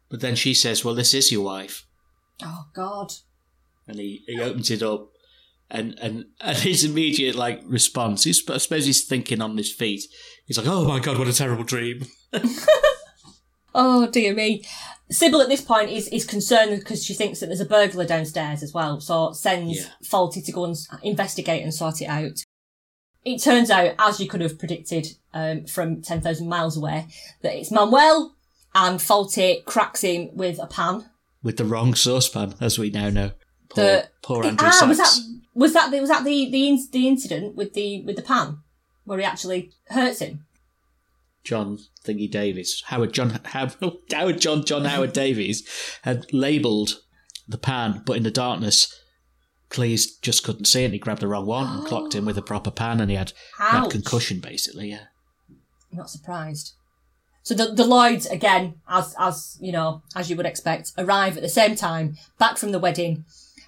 But 0.09 0.21
then 0.21 0.35
she 0.35 0.53
says, 0.53 0.85
"Well, 0.85 0.95
this 0.95 1.13
is 1.13 1.31
your 1.31 1.43
wife," 1.43 1.85
Oh 2.41 2.65
God. 2.73 3.13
and 3.87 3.97
he, 3.99 4.23
he 4.27 4.39
opens 4.39 4.71
it 4.71 4.81
up, 4.81 5.09
and 5.69 5.97
and 5.99 6.25
and 6.39 6.57
his 6.59 6.83
immediate 6.83 7.35
like 7.35 7.61
response. 7.65 8.23
He's, 8.23 8.47
I 8.49 8.57
suppose 8.57 8.85
he's 8.85 9.03
thinking 9.05 9.41
on 9.41 9.57
his 9.57 9.71
feet. 9.71 10.03
He's 10.45 10.57
like, 10.57 10.67
"Oh 10.67 10.85
my 10.87 10.99
god, 10.99 11.17
what 11.19 11.27
a 11.27 11.33
terrible 11.33 11.63
dream!" 11.65 12.05
Oh 13.75 14.07
dear 14.07 14.33
me. 14.33 14.63
Sybil 15.09 15.41
at 15.41 15.49
this 15.49 15.61
point 15.61 15.89
is, 15.89 16.07
is 16.07 16.25
concerned 16.25 16.77
because 16.79 17.03
she 17.05 17.13
thinks 17.13 17.39
that 17.39 17.47
there's 17.47 17.59
a 17.59 17.65
burglar 17.65 18.05
downstairs 18.05 18.63
as 18.63 18.73
well, 18.73 18.99
so 18.99 19.31
sends 19.33 19.77
Yeah. 19.79 19.85
Fawlty 20.03 20.43
to 20.45 20.51
go 20.51 20.63
and 20.65 20.75
investigate 21.03 21.61
and 21.61 21.73
sort 21.73 22.01
it 22.01 22.05
out. 22.05 22.41
It 23.23 23.41
turns 23.41 23.69
out, 23.69 23.95
as 23.99 24.19
you 24.19 24.27
could 24.27 24.41
have 24.41 24.57
predicted 24.59 25.07
um, 25.33 25.65
from 25.65 26.01
10,000 26.01 26.47
miles 26.47 26.77
away, 26.77 27.07
that 27.41 27.55
it's 27.57 27.71
Manuel 27.71 28.35
and 28.75 28.99
Fawlty 28.99 29.63
cracks 29.65 30.01
him 30.01 30.29
with 30.35 30.59
a 30.59 30.67
pan. 30.67 31.09
With 31.43 31.57
the 31.57 31.65
wrong 31.65 31.93
saucepan, 31.93 32.55
as 32.59 32.79
we 32.79 32.89
now 32.89 33.09
know. 33.09 33.31
Poor, 33.69 33.83
The- 33.83 34.09
poor 34.23 34.43
the- 34.43 34.49
Andrew 34.49 34.69
ah, 34.71 34.85
was 34.87 34.97
that 34.97 35.19
was 35.55 35.73
that 35.73 35.91
the, 35.91 35.99
was 35.99 36.09
that 36.09 36.23
the 36.23 36.49
the, 36.49 36.77
the 36.91 37.07
incident 37.07 37.55
with 37.55 37.73
the 37.73 38.01
with 38.03 38.15
the 38.15 38.21
pan 38.23 38.59
where 39.03 39.19
he 39.19 39.25
actually 39.25 39.71
hurts 39.89 40.19
him? 40.19 40.45
John 41.43 41.79
Thingy 42.05 42.29
Davies, 42.29 42.83
Howard 42.87 43.13
John 43.13 43.41
Howard, 43.45 43.75
Howard 44.13 44.39
John 44.39 44.63
John 44.65 44.85
Howard 44.85 45.13
Davies 45.13 45.67
had 46.03 46.31
labelled 46.33 47.01
the 47.47 47.57
pan, 47.57 48.01
but 48.05 48.17
in 48.17 48.23
the 48.23 48.31
darkness, 48.31 48.99
Cleese 49.69 50.21
just 50.21 50.43
couldn't 50.43 50.65
see 50.65 50.83
it. 50.83 50.85
and 50.85 50.93
He 50.93 50.99
grabbed 50.99 51.21
the 51.21 51.27
wrong 51.27 51.45
one 51.45 51.67
and 51.67 51.87
clocked 51.87 52.15
him 52.15 52.25
with 52.25 52.37
a 52.37 52.41
proper 52.41 52.71
pan, 52.71 53.01
and 53.01 53.09
he 53.09 53.17
had, 53.17 53.31
he 53.31 53.63
had 53.63 53.85
Ouch. 53.85 53.91
concussion 53.91 54.39
basically. 54.39 54.89
Yeah, 54.89 55.05
I'm 55.91 55.97
not 55.97 56.09
surprised. 56.09 56.73
So 57.43 57.53
the, 57.53 57.73
the 57.73 57.85
Lloyds, 57.85 58.25
again, 58.25 58.75
as, 58.87 59.13
as, 59.19 59.57
you 59.59 59.73
know, 59.73 60.01
as 60.15 60.29
you 60.29 60.37
would 60.37 60.45
expect, 60.45 60.93
arrive 60.97 61.35
at 61.35 61.43
the 61.43 61.49
same 61.49 61.75
time, 61.75 62.15
back 62.39 62.57
from 62.57 62.71
the 62.71 62.79
wedding, 62.79 63.25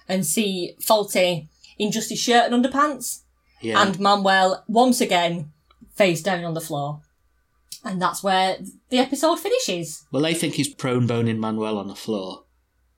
and 0.08 0.24
see 0.24 0.74
Fawlty 0.80 1.48
in 1.78 1.92
just 1.92 2.08
his 2.08 2.18
shirt 2.18 2.50
and 2.50 2.64
underpants, 2.64 3.20
yeah. 3.60 3.82
and 3.82 4.00
Manuel, 4.00 4.64
once 4.66 5.02
again, 5.02 5.52
face 5.94 6.22
down 6.22 6.44
on 6.44 6.54
the 6.54 6.60
floor. 6.60 7.02
And 7.86 8.02
that's 8.02 8.22
where 8.22 8.58
the 8.90 8.98
episode 8.98 9.38
finishes. 9.38 10.04
well, 10.12 10.22
they 10.22 10.34
think 10.34 10.54
he's 10.54 10.72
prone 10.72 11.06
boning 11.06 11.38
Manuel 11.38 11.78
on 11.78 11.88
the 11.88 11.94
floor, 11.94 12.44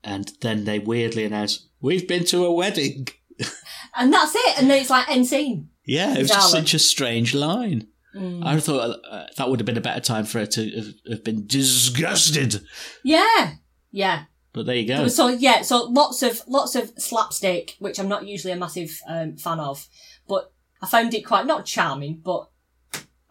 and 0.03 0.31
then 0.41 0.65
they 0.65 0.79
weirdly 0.79 1.23
announce, 1.23 1.67
"We've 1.79 2.07
been 2.07 2.25
to 2.25 2.45
a 2.45 2.51
wedding." 2.51 3.07
And 3.95 4.13
that's 4.13 4.35
it, 4.35 4.59
and 4.59 4.69
then 4.69 4.79
it's 4.79 4.89
like 4.89 5.09
end 5.09 5.25
scene. 5.25 5.69
Yeah, 5.83 6.13
it 6.13 6.19
was 6.19 6.29
just 6.29 6.51
such 6.51 6.73
a 6.73 6.79
strange 6.79 7.33
line. 7.33 7.87
Mm. 8.15 8.45
I 8.45 8.59
thought 8.59 8.99
uh, 9.09 9.25
that 9.35 9.49
would 9.49 9.59
have 9.59 9.65
been 9.65 9.77
a 9.77 9.81
better 9.81 9.99
time 9.99 10.25
for 10.25 10.39
her 10.39 10.45
to 10.45 10.69
have, 10.69 10.93
have 11.09 11.23
been 11.23 11.47
disgusted. 11.47 12.61
Yeah, 13.03 13.53
yeah. 13.91 14.25
But 14.53 14.67
there 14.67 14.75
you 14.75 14.87
go. 14.87 15.07
So 15.07 15.27
yeah, 15.27 15.61
so 15.63 15.85
lots 15.85 16.23
of 16.23 16.41
lots 16.47 16.75
of 16.75 16.91
slapstick, 16.97 17.75
which 17.79 17.99
I'm 17.99 18.07
not 18.07 18.27
usually 18.27 18.53
a 18.53 18.57
massive 18.57 18.99
um, 19.07 19.37
fan 19.37 19.59
of, 19.59 19.87
but 20.27 20.53
I 20.81 20.87
found 20.87 21.13
it 21.13 21.25
quite 21.25 21.45
not 21.45 21.65
charming, 21.65 22.21
but 22.23 22.49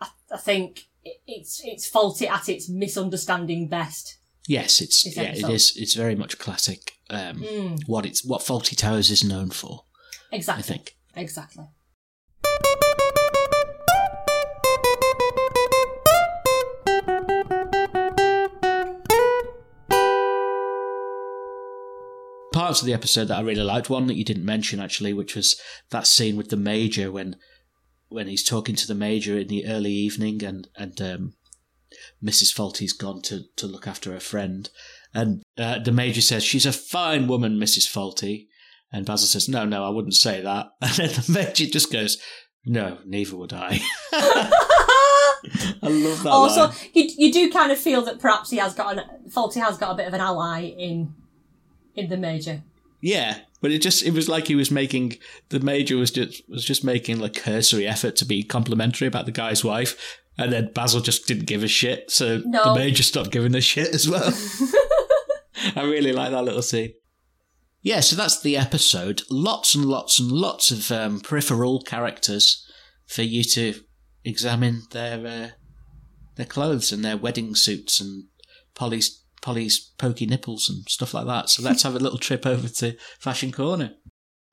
I, 0.01 0.09
I 0.33 0.37
think 0.39 0.88
it's 1.27 1.61
it's 1.65 1.91
Fawlty 1.91 2.29
at 2.29 2.49
its 2.49 2.69
misunderstanding 2.69 3.69
best. 3.69 4.19
Yes, 4.47 4.81
it's 4.81 5.05
yeah, 5.17 5.23
it 5.35 5.49
is. 5.49 5.75
It's 5.77 5.95
very 5.95 6.15
much 6.15 6.39
classic. 6.39 6.93
Um, 7.11 7.43
Mm. 7.43 7.83
What 7.87 8.07
it's 8.07 8.25
what 8.25 8.41
Fawlty 8.43 8.77
Towers 8.77 9.11
is 9.11 9.23
known 9.25 9.51
for, 9.51 9.85
Exactly. 10.33 10.63
I 10.63 10.67
think. 10.67 10.97
Exactly. 11.15 11.65
Parts 22.53 22.81
of 22.81 22.87
the 22.87 22.95
episode 22.95 23.27
that 23.27 23.39
I 23.39 23.43
really 23.43 23.63
liked. 23.63 23.91
One 23.91 24.07
that 24.07 24.17
you 24.17 24.25
didn't 24.25 24.45
mention 24.45 24.81
actually, 24.81 25.13
which 25.13 25.37
was 25.37 25.61
that 25.91 26.07
scene 26.07 26.37
with 26.37 26.49
the 26.49 26.57
major 26.57 27.13
when 27.13 27.37
when 28.09 28.27
he's 28.27 28.45
talking 28.45 28.75
to 28.77 28.87
the 28.87 28.95
major 28.95 29.39
in 29.39 29.49
the 29.49 29.67
early 29.67 29.93
evening, 29.93 30.43
and 30.43 30.69
and 30.77 31.01
um, 31.01 31.35
Mrs. 32.23 32.53
Fawlty's 32.53 32.93
gone 32.93 33.23
to 33.23 33.45
to 33.57 33.67
look 33.67 33.87
after 33.87 34.13
her 34.13 34.21
friend, 34.21 34.71
and 35.15 35.43
uh, 35.57 35.79
the 35.79 35.93
major 35.93 36.21
says 36.21 36.45
she's 36.45 36.67
a 36.67 36.73
fine 36.73 37.27
woman, 37.27 37.59
Mrs. 37.59 37.87
Fawlty, 37.87 38.47
and 38.93 39.07
Basil 39.07 39.27
says 39.27 39.49
no, 39.49 39.65
no, 39.65 39.85
I 39.85 39.91
wouldn't 39.91 40.15
say 40.15 40.41
that, 40.41 40.69
and 40.81 40.93
then 40.93 41.09
the 41.11 41.33
major 41.33 41.67
just 41.67 41.93
goes, 41.93 42.19
no, 42.65 42.99
neither 43.05 43.37
would 43.37 43.53
I. 43.53 43.81
I 45.83 45.89
love 45.89 46.23
that. 46.25 46.31
Also, 46.31 46.67
line. 46.67 46.75
you 46.93 47.09
you 47.17 47.33
do 47.33 47.51
kind 47.51 47.73
of 47.73 47.79
feel 47.79 48.03
that 48.03 48.19
perhaps 48.19 48.51
he 48.51 48.59
has 48.59 48.75
got 48.75 48.99
an 48.99 49.05
Fawlty 49.29 49.63
has 49.63 49.79
got 49.79 49.93
a 49.93 49.95
bit 49.95 50.07
of 50.07 50.15
an 50.15 50.21
ally 50.21 50.63
in 50.63 51.15
in 51.95 52.09
the 52.09 52.17
major. 52.17 52.63
Yeah, 53.01 53.39
but 53.61 53.71
it 53.71 53.81
just 53.83 54.03
it 54.05 54.13
was 54.13 54.29
like 54.29 54.49
he 54.49 54.55
was 54.57 54.71
making 54.71 55.19
the 55.51 55.61
major 55.61 55.97
was 55.97 56.11
just 56.11 56.43
was 56.49 56.65
just 56.65 56.83
making 56.85 57.21
like 57.21 57.35
cursory 57.35 57.87
effort 57.87 58.17
to 58.17 58.25
be 58.25 58.43
complimentary 58.43 59.07
about 59.07 59.27
the 59.27 59.33
guy's 59.33 59.63
wife, 59.65 60.21
and 60.37 60.53
then 60.53 60.73
Basil 60.75 61.01
just 61.01 61.27
didn't 61.27 61.47
give 61.47 61.63
a 61.63 61.69
shit, 61.69 62.11
so 62.11 62.43
No. 62.45 62.65
the 62.75 62.81
major 62.81 63.03
stopped 63.03 63.31
giving 63.31 63.55
a 63.55 63.61
shit 63.61 63.95
as 63.95 64.09
well. 64.09 64.33
I 65.77 65.83
really 65.83 66.13
like 66.13 66.31
that 66.31 66.45
little 66.45 66.63
scene. 66.63 66.95
Yeah, 67.83 68.01
so 68.01 68.17
that's 68.17 68.41
the 68.41 68.57
episode. 68.57 69.23
Lots 69.31 69.75
and 69.75 69.85
lots 69.85 70.19
and 70.19 70.31
lots 70.33 70.71
of 70.71 70.91
um, 70.91 71.21
peripheral 71.21 71.81
characters 71.83 72.65
for 73.07 73.23
you 73.23 73.45
to 73.45 73.75
examine 74.25 74.83
their 74.91 75.27
uh, 75.27 75.49
their 76.37 76.47
clothes 76.47 76.93
and 76.93 77.05
their 77.05 77.17
wedding 77.17 77.55
suits 77.55 78.01
and 78.01 78.25
Polly's 78.75 79.23
Polly's 79.43 79.79
pokey 79.99 80.27
nipples 80.27 80.69
and 80.69 80.89
stuff 80.89 81.15
like 81.15 81.27
that. 81.27 81.49
So 81.51 81.63
let's 81.63 81.83
have 81.83 81.95
a 81.95 81.99
little 81.99 82.19
trip 82.19 82.47
over 82.47 82.69
to 82.69 82.97
Fashion 83.19 83.53
Corner. 83.53 83.93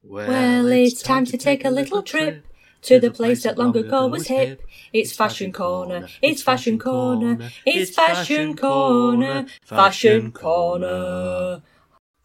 Well, 0.03 0.67
it's 0.67 1.01
time 1.01 1.25
to 1.25 1.38
take 1.38 1.65
a 1.65 1.69
little 1.69 2.03
trip 2.03 2.45
to 2.83 2.99
the 2.99 3.09
place 3.09 3.41
that 3.43 3.57
long 3.57 3.75
ago 3.75 4.05
was 4.07 4.27
hip. 4.27 4.61
It's 4.93 5.11
Fashion 5.11 5.51
Corner, 5.51 6.07
it's 6.21 6.43
Fashion 6.43 6.77
Corner, 6.77 7.49
it's 7.65 7.95
Fashion 7.95 8.55
Corner, 8.55 9.47
Fashion 9.65 10.31
Corner. 10.31 11.63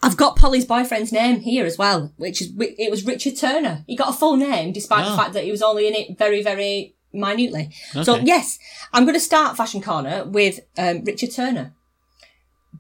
I've 0.03 0.17
got 0.17 0.37
Polly's 0.37 0.65
boyfriend's 0.65 1.13
name 1.13 1.41
here 1.41 1.67
as 1.67 1.77
well, 1.77 2.13
which 2.17 2.41
is 2.43 2.53
it 2.59 2.91
was 2.91 3.05
Richard 3.07 3.37
Turner. 3.37 3.85
He 3.87 3.97
got 3.97 4.09
a 4.11 4.13
full 4.13 4.37
name 4.37 4.73
despite 4.73 5.05
Ah. 5.07 5.11
the 5.11 5.17
fact 5.17 5.33
that 5.35 5.45
he 5.45 5.51
was 5.51 5.63
only 5.63 5.89
in 5.89 5.95
it 5.95 6.19
very, 6.19 6.43
very 6.43 6.95
minutely. 7.13 7.71
So 8.03 8.17
yes, 8.17 8.59
I'm 8.93 9.05
going 9.05 9.15
to 9.15 9.21
start 9.21 9.57
Fashion 9.57 9.83
Corner 9.83 10.25
with 10.25 10.61
um, 10.79 11.05
Richard 11.05 11.33
Turner 11.33 11.75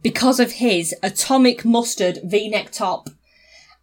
because 0.02 0.40
of 0.40 0.52
his 0.52 0.94
atomic 1.02 1.64
mustard 1.64 2.18
V-neck 2.24 2.70
top 2.72 3.10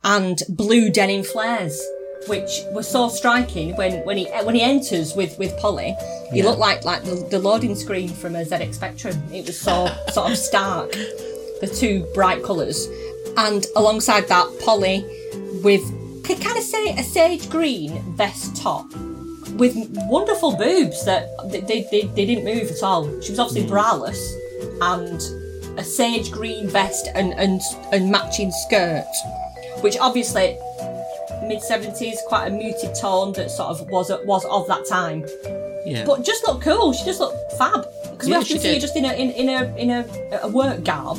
and 0.03 0.39
blue 0.49 0.89
denim 0.89 1.24
flares, 1.24 1.80
which 2.28 2.62
were 2.72 2.84
so 2.84 3.10
striking 3.10 3.76
when, 3.76 4.03
when 4.05 4.18
he 4.18 4.26
when 4.43 4.55
he 4.55 4.62
enters 4.62 5.16
with, 5.16 5.38
with 5.38 5.55
Polly. 5.60 5.95
He 6.32 6.39
Yeah. 6.39 6.45
looked 6.45 6.60
like 6.60 6.84
like 6.86 7.03
the, 7.03 7.16
the 7.30 7.39
loading 7.39 7.76
screen 7.76 8.10
from 8.10 8.36
a 8.36 8.43
ZX 8.43 8.76
Spectrum. 8.76 9.16
It 9.32 9.45
was 9.45 9.60
so 9.60 9.88
sort 10.12 10.32
of 10.32 10.38
stark, 10.38 10.91
the 11.62 11.72
two 11.74 12.05
bright 12.14 12.43
colours, 12.43 12.88
and 13.38 13.66
alongside 13.76 14.28
that, 14.28 14.47
Polly 14.64 15.05
with 15.64 15.82
could 16.24 16.41
kind 16.41 16.58
of 16.58 16.64
say 16.64 16.89
a 16.97 17.03
sage 17.03 17.49
green 17.49 18.01
vest 18.16 18.58
top 18.58 18.86
with 19.53 19.74
wonderful 20.10 20.55
boobs 20.55 21.05
that 21.05 21.30
they, 21.51 21.62
they, 21.62 21.88
they, 21.89 22.01
they 22.16 22.26
didn't 22.26 22.43
move 22.43 22.70
at 22.70 22.84
all. 22.84 23.05
She 23.22 23.32
was 23.32 23.39
obviously 23.39 23.70
braless 23.70 24.20
and 24.82 25.20
a 25.78 25.84
sage 25.84 26.32
green 26.32 26.67
vest 26.67 27.07
and, 27.15 27.34
and, 27.34 27.61
and 27.91 28.11
matching 28.11 28.51
skirt, 28.51 29.05
which 29.82 29.97
obviously 29.97 30.57
mid 31.43 31.59
70s, 31.59 32.17
quite 32.28 32.47
a 32.47 32.51
muted 32.51 32.95
tone 32.95 33.34
that 33.34 33.49
sort 33.49 33.69
of 33.69 33.89
was 33.89 34.11
was 34.25 34.45
of 34.45 34.67
that 34.67 34.86
time. 34.88 35.25
Yeah. 35.86 36.05
But 36.05 36.25
just 36.25 36.45
looked 36.45 36.63
cool. 36.63 36.93
She 36.93 37.05
just 37.05 37.19
looked 37.19 37.53
fab 37.53 37.86
because 38.11 38.28
Yeah, 38.28 38.38
we 38.38 38.43
often 38.43 38.59
see 38.59 38.73
her 38.73 38.80
just 38.80 38.95
in 38.95 39.05
a 39.05 39.13
in, 39.13 39.32
in 39.32 39.49
a 39.49 39.75
in 39.78 39.89
a, 39.91 40.39
a 40.43 40.47
work 40.47 40.84
garb. 40.84 41.17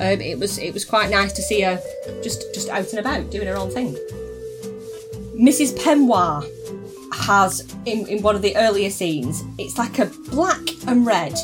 Um, 0.00 0.20
it 0.20 0.38
was 0.38 0.58
it 0.58 0.72
was 0.74 0.84
quite 0.84 1.10
nice 1.10 1.32
to 1.34 1.42
see 1.42 1.60
her 1.62 1.80
just 2.22 2.52
just 2.54 2.68
out 2.68 2.88
and 2.90 2.98
about 2.98 3.30
doing 3.30 3.46
her 3.46 3.56
own 3.56 3.70
thing. 3.70 3.94
Mrs. 5.36 5.78
Peignoir 5.78 6.44
has 7.12 7.60
in, 7.86 8.06
in 8.08 8.22
one 8.22 8.34
of 8.34 8.42
the 8.42 8.56
earlier 8.56 8.90
scenes, 8.90 9.44
it's 9.58 9.78
like 9.78 9.98
a 9.98 10.06
black 10.30 10.60
and 10.86 11.06
red 11.06 11.34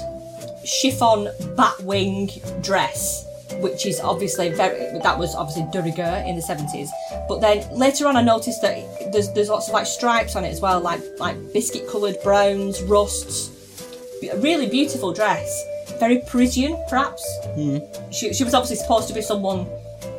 chiffon 0.65 1.29
batwing 1.57 2.63
dress, 2.63 3.27
which 3.61 3.87
is 3.87 4.01
obviously 4.01 4.51
very 4.51 4.99
that 5.01 5.19
was 5.19 5.35
obviously 5.35 5.67
de 5.73 5.83
rigueur 5.83 6.25
in 6.27 6.37
the 6.37 6.43
seventies. 6.43 6.91
But 7.29 7.41
then 7.41 7.67
later 7.77 8.07
on, 8.07 8.17
I 8.17 8.23
noticed 8.23 8.63
that 8.63 9.13
there's 9.13 9.33
there's 9.33 9.49
lots 9.49 9.69
of 9.69 9.75
like 9.75 9.87
stripes 9.87 10.37
on 10.37 10.45
it 10.45 10.51
as 10.51 10.61
well, 10.61 10.81
like 10.81 11.01
like 11.19 11.37
biscuit 11.53 11.89
coloured 11.89 12.17
browns, 12.23 12.83
rusts. 12.83 13.51
A 14.33 14.39
really 14.39 14.67
beautiful 14.67 15.13
dress, 15.13 15.65
very 15.99 16.23
Parisian 16.27 16.83
perhaps. 16.89 17.23
She 18.11 18.33
she 18.33 18.45
was 18.45 18.55
obviously 18.55 18.77
supposed 18.77 19.09
to 19.09 19.15
be 19.15 19.21
someone 19.21 19.67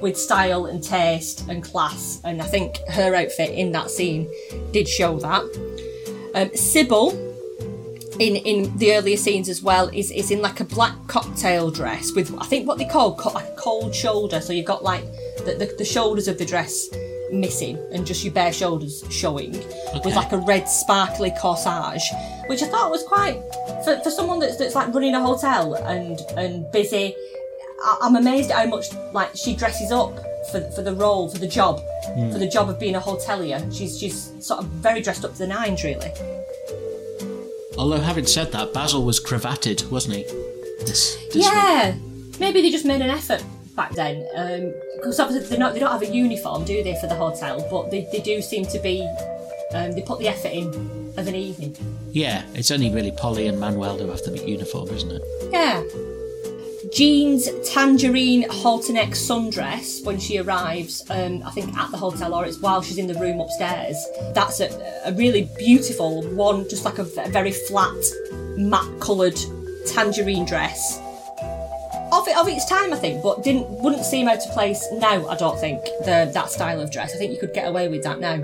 with 0.02 0.18
style 0.18 0.66
and 0.66 0.84
taste 0.84 1.48
and 1.50 1.64
class, 1.64 2.22
and 2.24 2.42
I 2.42 2.46
think 2.46 2.78
her 2.90 3.16
outfit 3.16 3.52
in 3.52 3.72
that 3.72 3.90
scene 3.90 4.30
did 4.72 4.88
show 4.88 5.18
that. 5.20 5.44
Um, 6.36 6.56
Sybil, 6.56 7.12
in 8.20 8.36
in 8.36 8.78
the 8.78 8.94
earlier 8.94 9.18
scenes 9.18 9.50
as 9.50 9.62
well, 9.62 9.90
is 9.90 10.12
is 10.12 10.32
in 10.32 10.42
like 10.42 10.60
a 10.60 10.64
black 10.64 10.96
cocktail 11.08 11.72
dress 11.72 12.12
with 12.14 12.34
I 12.40 12.46
think 12.46 12.68
what 12.68 12.78
they 12.78 12.86
call 12.86 13.16
co- 13.16 13.32
like 13.32 13.48
a 13.48 13.56
cold 13.56 13.94
shoulder. 13.94 14.42
So 14.42 14.54
you've 14.54 14.66
got 14.66 14.84
like 14.84 15.04
the, 15.46 15.56
the, 15.58 15.76
the 15.78 15.86
shoulders 15.86 16.28
of 16.28 16.38
the 16.38 16.46
dress 16.46 16.88
missing 17.32 17.78
and 17.92 18.06
just 18.06 18.24
your 18.24 18.34
bare 18.34 18.54
shoulders 18.54 19.04
showing 19.10 19.52
with 19.52 20.16
like 20.16 20.32
a 20.32 20.38
red 20.38 20.70
sparkly 20.70 21.32
corsage, 21.32 22.04
which 22.48 22.62
I 22.62 22.68
thought 22.68 22.92
was 22.92 23.04
quite 23.04 23.42
for, 23.84 24.00
for 24.04 24.12
someone 24.12 24.40
that's 24.40 24.58
that's 24.58 24.76
like 24.76 24.94
running 24.94 25.16
a 25.16 25.22
hotel 25.22 25.76
and 25.76 26.20
and 26.38 26.72
busy. 26.72 27.16
I- 27.84 27.98
I'm 28.02 28.16
amazed 28.16 28.52
at 28.52 28.58
how 28.58 28.68
much 28.68 28.94
like 29.14 29.36
she 29.36 29.56
dresses 29.56 29.92
up 29.92 30.16
for, 30.52 30.62
for 30.72 30.82
the 30.82 30.94
role, 30.94 31.30
for 31.30 31.40
the 31.40 31.48
job, 31.48 31.80
for 32.04 32.12
hmm. 32.12 32.32
the 32.32 32.48
job 32.48 32.70
of 32.70 32.80
being 32.80 32.96
a 32.96 33.00
hotelier. 33.00 33.60
She's 33.76 33.98
she's 34.00 34.32
sort 34.46 34.62
of 34.62 34.68
very 34.68 35.02
dressed 35.02 35.26
up 35.26 35.34
to 35.34 35.38
the 35.40 35.48
nines, 35.48 35.84
really. 35.84 36.12
Although 37.78 38.00
having 38.00 38.26
said 38.26 38.52
that, 38.54 38.74
Basil 38.74 39.04
was 39.04 39.20
cravatted, 39.20 39.90
wasn't 39.92 40.16
he? 40.18 40.24
This, 40.86 41.16
this 41.34 41.46
Yeah, 41.46 41.96
maybe 42.40 42.62
they 42.62 42.72
just 42.72 42.86
made 42.86 43.02
an 43.02 43.10
effort 43.10 43.44
back 43.76 43.92
then. 43.92 44.26
Because 44.96 45.20
obviously 45.20 45.50
they 45.50 45.58
don't 45.58 45.74
they 45.74 45.80
don't 45.80 45.92
have 45.92 46.02
a 46.02 46.08
uniform, 46.14 46.64
do 46.66 46.84
they, 46.84 46.98
for 47.00 47.08
the 47.08 47.16
hotel? 47.16 47.66
But 47.70 47.92
they, 47.92 48.08
they 48.12 48.22
do 48.22 48.42
seem 48.42 48.66
to 48.68 48.80
be. 48.80 49.02
Um, 49.74 49.92
they 49.92 50.02
put 50.02 50.20
the 50.20 50.28
effort 50.28 50.52
in 50.54 50.68
of 51.18 51.28
an 51.28 51.36
evening. 51.36 51.76
Yeah, 52.12 52.44
it's 52.54 52.72
only 52.72 52.90
really 52.92 53.12
Polly 53.12 53.48
and 53.48 53.60
Manuel 53.60 53.98
who 53.98 54.08
have 54.08 54.22
the 54.24 54.38
uniform, 54.48 54.90
isn't 54.90 55.12
it? 55.12 55.22
Yeah. 55.52 55.84
Jean's 56.96 57.50
tangerine 57.70 58.50
halter 58.50 58.94
neck 58.94 59.10
sundress 59.10 60.06
when 60.06 60.18
she 60.18 60.38
arrives, 60.38 61.04
um, 61.10 61.44
I 61.44 61.52
think 61.52 61.76
at 61.78 61.92
the 61.92 61.98
hotel 61.98 62.34
or 62.34 62.46
it's 62.46 62.58
while 62.60 62.82
she's 62.82 62.98
in 62.98 63.06
the 63.06 63.16
room 63.16 63.42
upstairs. 63.42 63.98
That's 64.34 64.62
a, 64.62 64.70
a 65.04 65.12
really 65.12 65.50
beautiful 65.58 66.24
one, 66.36 66.70
just 66.70 66.86
like 66.86 66.98
a 66.98 67.04
very 67.04 67.52
flat, 67.52 68.02
matte 68.56 69.02
coloured 69.02 69.38
tangerine 69.86 70.46
dress. 70.46 70.98
Of, 72.14 72.30
it, 72.30 72.38
of 72.38 72.48
its 72.48 72.64
time, 72.70 72.94
I 72.94 72.98
think, 72.98 73.22
but 73.22 73.44
didn't 73.44 73.70
wouldn't 73.70 74.06
seem 74.06 74.30
out 74.30 74.46
of 74.46 74.54
place 74.54 74.82
now. 74.94 75.28
I 75.28 75.36
don't 75.36 75.60
think 75.60 75.84
the 76.06 76.32
that 76.34 76.50
style 76.50 76.80
of 76.80 76.94
dress. 76.94 77.14
I 77.14 77.18
think 77.18 77.34
you 77.34 77.40
could 77.40 77.54
get 77.54 77.68
away 77.68 77.90
with 77.90 78.04
that 78.04 78.22
now. 78.22 78.38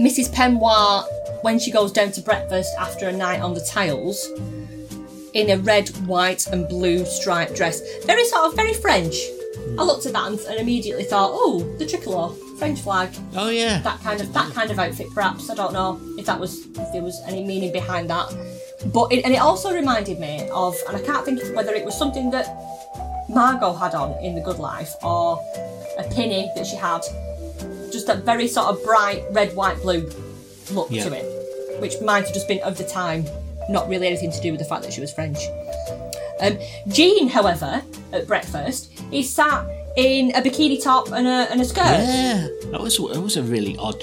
Mrs. 0.00 0.32
Peignoir, 0.32 1.04
when 1.42 1.58
she 1.58 1.70
goes 1.70 1.92
down 1.92 2.12
to 2.12 2.22
breakfast 2.22 2.74
after 2.78 3.08
a 3.08 3.12
night 3.12 3.42
on 3.42 3.52
the 3.52 3.60
tiles, 3.60 4.26
in 5.34 5.50
a 5.50 5.56
red, 5.58 5.88
white, 6.06 6.46
and 6.48 6.68
blue 6.68 7.04
striped 7.04 7.54
dress. 7.56 7.80
Very 8.04 8.24
sort 8.26 8.44
of 8.46 8.54
very 8.56 8.74
French. 8.74 9.14
Hmm. 9.56 9.80
I 9.80 9.82
looked 9.84 10.06
at 10.06 10.12
that 10.12 10.26
and, 10.30 10.38
and 10.40 10.58
immediately 10.60 11.04
thought, 11.04 11.30
oh, 11.32 11.60
the 11.78 11.86
tricolour, 11.86 12.34
French 12.58 12.80
flag, 12.80 13.10
Oh 13.36 13.48
yeah. 13.50 13.80
that 13.82 14.00
kind 14.00 14.20
of 14.20 14.32
that 14.34 14.52
kind 14.52 14.70
of 14.70 14.78
outfit. 14.78 15.06
Perhaps 15.14 15.50
I 15.50 15.54
don't 15.54 15.72
know 15.72 16.00
if 16.18 16.26
that 16.26 16.38
was 16.38 16.66
if 16.66 16.92
there 16.92 17.02
was 17.02 17.20
any 17.26 17.44
meaning 17.44 17.72
behind 17.72 18.08
that. 18.10 18.28
But 18.92 19.12
it, 19.12 19.24
and 19.24 19.32
it 19.32 19.38
also 19.38 19.72
reminded 19.72 20.18
me 20.18 20.48
of, 20.52 20.74
and 20.88 20.96
I 20.96 21.00
can't 21.00 21.24
think 21.24 21.40
whether 21.54 21.72
it 21.72 21.84
was 21.84 21.96
something 21.96 22.30
that 22.32 22.46
Margot 23.28 23.72
had 23.74 23.94
on 23.94 24.12
in 24.24 24.34
The 24.34 24.40
Good 24.40 24.58
Life 24.58 24.92
or 25.02 25.38
a 25.98 26.02
pinny 26.10 26.50
that 26.56 26.66
she 26.66 26.76
had. 26.76 27.02
Just 27.92 28.08
a 28.08 28.14
very 28.14 28.48
sort 28.48 28.68
of 28.68 28.82
bright 28.84 29.22
red, 29.30 29.54
white, 29.54 29.80
blue 29.82 30.10
look 30.72 30.88
Yeah. 30.90 31.04
to 31.04 31.12
it, 31.12 31.80
which 31.80 32.00
might 32.00 32.24
have 32.24 32.34
just 32.34 32.48
been 32.48 32.60
of 32.60 32.76
the 32.78 32.84
time, 32.84 33.24
not 33.72 33.88
really 33.88 34.06
anything 34.06 34.30
to 34.30 34.40
do 34.40 34.50
with 34.52 34.60
the 34.60 34.66
fact 34.66 34.82
that 34.84 34.92
she 34.92 35.00
was 35.00 35.12
French. 35.12 35.38
Um, 36.40 36.58
Jean, 36.88 37.28
however, 37.28 37.82
at 38.12 38.26
breakfast, 38.26 38.92
is 39.12 39.32
sat 39.32 39.64
in 39.96 40.30
a 40.34 40.40
bikini 40.42 40.82
top 40.82 41.12
and 41.12 41.26
a, 41.26 41.50
and 41.52 41.60
a 41.60 41.64
skirt. 41.64 41.82
Yeah, 41.84 42.48
that 42.72 42.80
was 42.80 42.96
that 42.96 43.20
was 43.20 43.36
a 43.36 43.42
really 43.42 43.76
odd. 43.78 44.00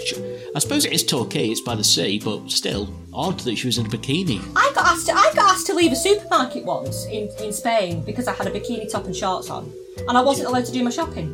I 0.56 0.60
suppose 0.60 0.86
it 0.86 0.94
is 0.94 1.04
Torquay, 1.04 1.48
it's 1.50 1.62
by 1.62 1.76
the 1.76 1.84
sea, 1.84 2.20
but 2.24 2.50
still 2.50 2.94
odd 3.14 3.40
that 3.42 3.56
she 3.58 3.68
was 3.68 3.78
in 3.78 3.86
a 3.88 3.90
bikini. 3.90 4.40
I 4.56 4.72
got 4.74 4.86
asked 4.88 5.08
to, 5.08 5.14
I 5.14 5.32
got 5.36 5.52
asked 5.54 5.68
to 5.68 5.74
leave 5.74 5.92
a 5.92 5.96
supermarket 5.96 6.64
once 6.66 7.06
in, 7.08 7.30
in 7.42 7.52
Spain 7.52 8.02
because 8.06 8.28
I 8.28 8.34
had 8.34 8.48
a 8.48 8.52
bikini 8.52 8.90
top 8.90 9.06
and 9.06 9.16
shorts 9.16 9.50
on, 9.50 9.72
and 10.08 10.18
I 10.18 10.22
wasn't 10.22 10.48
allowed 10.48 10.66
to 10.66 10.72
do 10.72 10.84
my 10.84 10.92
shopping. 10.92 11.28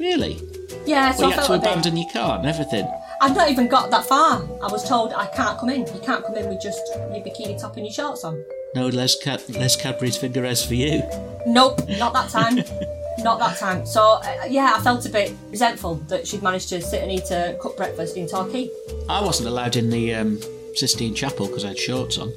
Really? 0.00 0.40
Yeah, 0.86 1.12
so 1.12 1.22
Well, 1.22 1.26
I 1.26 1.30
you 1.30 1.30
had 1.30 1.34
felt 1.34 1.46
to 1.46 1.52
a 1.52 1.58
bit. 1.58 1.68
abandon 1.70 1.96
your 1.98 2.10
car 2.12 2.38
and 2.38 2.48
everything. 2.48 2.86
I've 3.20 3.36
not 3.36 3.50
even 3.50 3.68
got 3.68 3.90
that 3.90 4.06
far. 4.06 4.42
I 4.62 4.68
was 4.72 4.88
told 4.88 5.12
I 5.12 5.26
can't 5.28 5.58
come 5.58 5.68
in. 5.70 5.80
You 5.80 6.00
can't 6.02 6.24
come 6.24 6.36
in 6.36 6.48
with 6.48 6.60
just 6.62 6.80
your 6.94 7.22
bikini 7.22 7.60
top 7.60 7.76
and 7.76 7.84
your 7.84 7.92
shorts 7.92 8.24
on. 8.24 8.42
No 8.74 8.86
Les, 8.88 9.14
Ca- 9.22 9.38
Les 9.50 9.76
Cadbury's 9.76 10.16
finger 10.16 10.44
S 10.46 10.64
for 10.64 10.74
you. 10.74 11.02
Nope, 11.46 11.80
not 11.98 12.12
that 12.14 12.30
time. 12.30 12.56
not 13.18 13.38
that 13.40 13.58
time. 13.58 13.84
So 13.84 14.20
uh, 14.24 14.44
yeah, 14.48 14.72
I 14.76 14.80
felt 14.80 15.04
a 15.04 15.10
bit 15.10 15.32
resentful 15.50 15.96
that 16.08 16.26
she'd 16.26 16.42
managed 16.42 16.68
to 16.70 16.80
sit 16.80 17.02
and 17.02 17.12
eat 17.12 17.30
a 17.30 17.58
cooked 17.60 17.76
breakfast 17.76 18.16
in 18.16 18.26
Torquay. 18.26 18.70
I 19.08 19.22
wasn't 19.22 19.48
allowed 19.48 19.76
in 19.76 19.90
the 19.90 20.14
um, 20.14 20.40
Sistine 20.74 21.14
Chapel 21.14 21.46
because 21.48 21.64
I 21.64 21.68
had 21.68 21.78
shorts 21.78 22.16
on. 22.16 22.32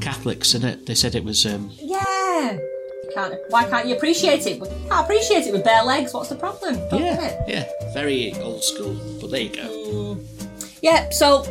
Catholics 0.00 0.54
in 0.54 0.64
it. 0.64 0.86
They 0.86 0.94
said 0.94 1.14
it 1.14 1.24
was. 1.24 1.44
Um, 1.46 1.70
Yeah. 1.80 2.58
Can't. 3.14 3.34
Why 3.50 3.64
can't 3.68 3.86
you 3.86 3.94
appreciate 3.94 4.44
it? 4.46 4.58
Can't 4.60 5.04
appreciate 5.04 5.46
it 5.46 5.52
with 5.52 5.62
bare 5.62 5.84
legs. 5.84 6.12
What's 6.12 6.30
the 6.30 6.34
problem? 6.34 6.74
Don't 6.90 7.00
yeah, 7.00 7.44
yeah, 7.46 7.64
very 7.92 8.32
old 8.40 8.64
school. 8.64 8.96
But 9.20 9.30
there 9.30 9.42
you 9.42 9.50
go. 9.50 10.03
Yeah, 10.84 11.08
so 11.08 11.44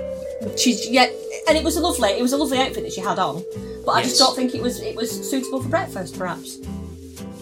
she's 0.59 0.87
yeah, 0.87 1.07
and 1.47 1.57
it 1.57 1.63
was 1.63 1.75
a 1.75 1.81
lovely, 1.81 2.09
it 2.09 2.21
was 2.21 2.33
a 2.33 2.37
lovely 2.37 2.59
outfit 2.59 2.83
that 2.83 2.93
she 2.93 3.01
had 3.01 3.17
on, 3.17 3.43
but 3.83 3.93
I 3.93 4.03
just 4.03 4.19
don't 4.19 4.35
think 4.35 4.53
it 4.53 4.61
was 4.61 4.79
it 4.79 4.95
was 4.95 5.09
suitable 5.27 5.59
for 5.59 5.69
breakfast, 5.69 6.19
perhaps. 6.19 6.59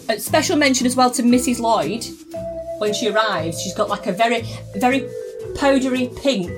A 0.08 0.18
special 0.18 0.56
mention 0.56 0.86
as 0.86 0.96
well 0.96 1.10
to 1.10 1.22
Mrs. 1.22 1.60
Lloyd 1.60 2.02
when 2.78 2.94
she 2.94 3.10
arrives. 3.10 3.60
She's 3.60 3.74
got 3.74 3.90
like 3.90 4.06
a 4.06 4.12
very 4.12 4.40
very 4.76 5.06
powdery 5.56 6.10
pink 6.16 6.50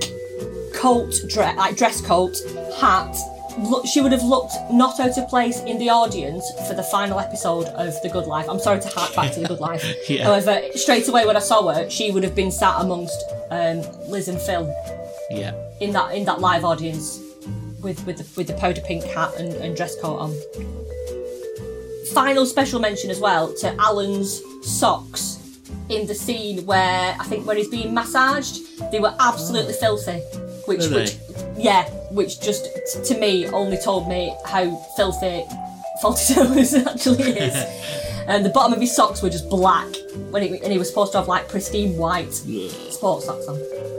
coat 0.72 1.12
dress, 1.28 1.56
like 1.56 1.74
dress 1.74 2.00
coat, 2.00 2.36
hat, 2.78 3.16
look, 3.58 3.86
she 3.86 4.00
would 4.00 4.12
have 4.12 4.22
looked 4.22 4.54
not 4.70 4.98
out 5.00 5.16
of 5.18 5.28
place 5.28 5.60
in 5.60 5.78
the 5.78 5.88
audience 5.90 6.44
for 6.68 6.74
the 6.74 6.82
final 6.82 7.18
episode 7.20 7.66
of 7.68 7.94
The 8.02 8.08
Good 8.08 8.26
Life. 8.26 8.46
I'm 8.48 8.58
sorry 8.60 8.80
to 8.80 8.88
hark 8.88 9.14
back 9.14 9.32
to 9.34 9.40
The 9.40 9.48
Good 9.48 9.60
Life. 9.60 9.84
Yeah. 10.08 10.24
However, 10.24 10.60
straight 10.74 11.08
away 11.08 11.26
when 11.26 11.36
I 11.36 11.40
saw 11.40 11.72
her, 11.72 11.88
she 11.88 12.10
would 12.10 12.22
have 12.24 12.34
been 12.34 12.50
sat 12.52 12.80
amongst 12.80 13.24
um, 13.50 13.82
Liz 14.08 14.28
and 14.28 14.40
Phil 14.40 14.66
Yeah. 15.30 15.54
in 15.80 15.92
that 15.92 16.14
in 16.14 16.24
that 16.26 16.40
live 16.40 16.64
audience 16.64 17.20
with 17.82 18.04
with 18.06 18.18
the, 18.18 18.26
with 18.36 18.46
the 18.48 18.54
powder 18.54 18.80
pink 18.82 19.04
hat 19.04 19.34
and, 19.38 19.52
and 19.54 19.76
dress 19.76 19.98
coat 20.00 20.18
on. 20.18 20.34
Final 22.12 22.46
special 22.46 22.80
mention 22.80 23.10
as 23.10 23.18
well 23.18 23.52
to 23.56 23.74
Alan's 23.80 24.40
socks 24.62 25.38
in 25.88 26.06
the 26.06 26.14
scene 26.14 26.64
where 26.66 27.16
I 27.18 27.24
think 27.24 27.46
where 27.46 27.56
he's 27.56 27.68
being 27.68 27.92
massaged. 27.94 28.60
They 28.92 29.00
were 29.00 29.14
absolutely 29.18 29.72
filthy, 29.74 30.18
which 30.66 30.88
Were 30.90 30.96
which 31.00 31.16
yeah, 31.56 31.88
which 32.14 32.40
just 32.40 32.64
t- 32.92 33.02
to 33.14 33.20
me 33.20 33.46
only 33.48 33.76
told 33.76 34.08
me 34.08 34.34
how 34.46 34.74
filthy 34.96 35.44
Fawlty 36.02 36.34
Towers 36.34 36.74
actually 36.74 37.30
is. 37.32 37.54
and 38.28 38.44
the 38.44 38.50
bottom 38.50 38.72
of 38.72 38.80
his 38.80 38.94
socks 38.94 39.22
were 39.22 39.30
just 39.30 39.48
black 39.50 39.86
when 40.30 40.42
he, 40.42 40.48
and 40.58 40.72
he 40.72 40.78
was 40.78 40.88
supposed 40.88 41.12
to 41.12 41.18
have 41.18 41.28
like 41.28 41.48
pristine 41.48 41.96
white 41.96 42.32
sports 42.32 43.26
socks 43.26 43.46
on. 43.46 43.56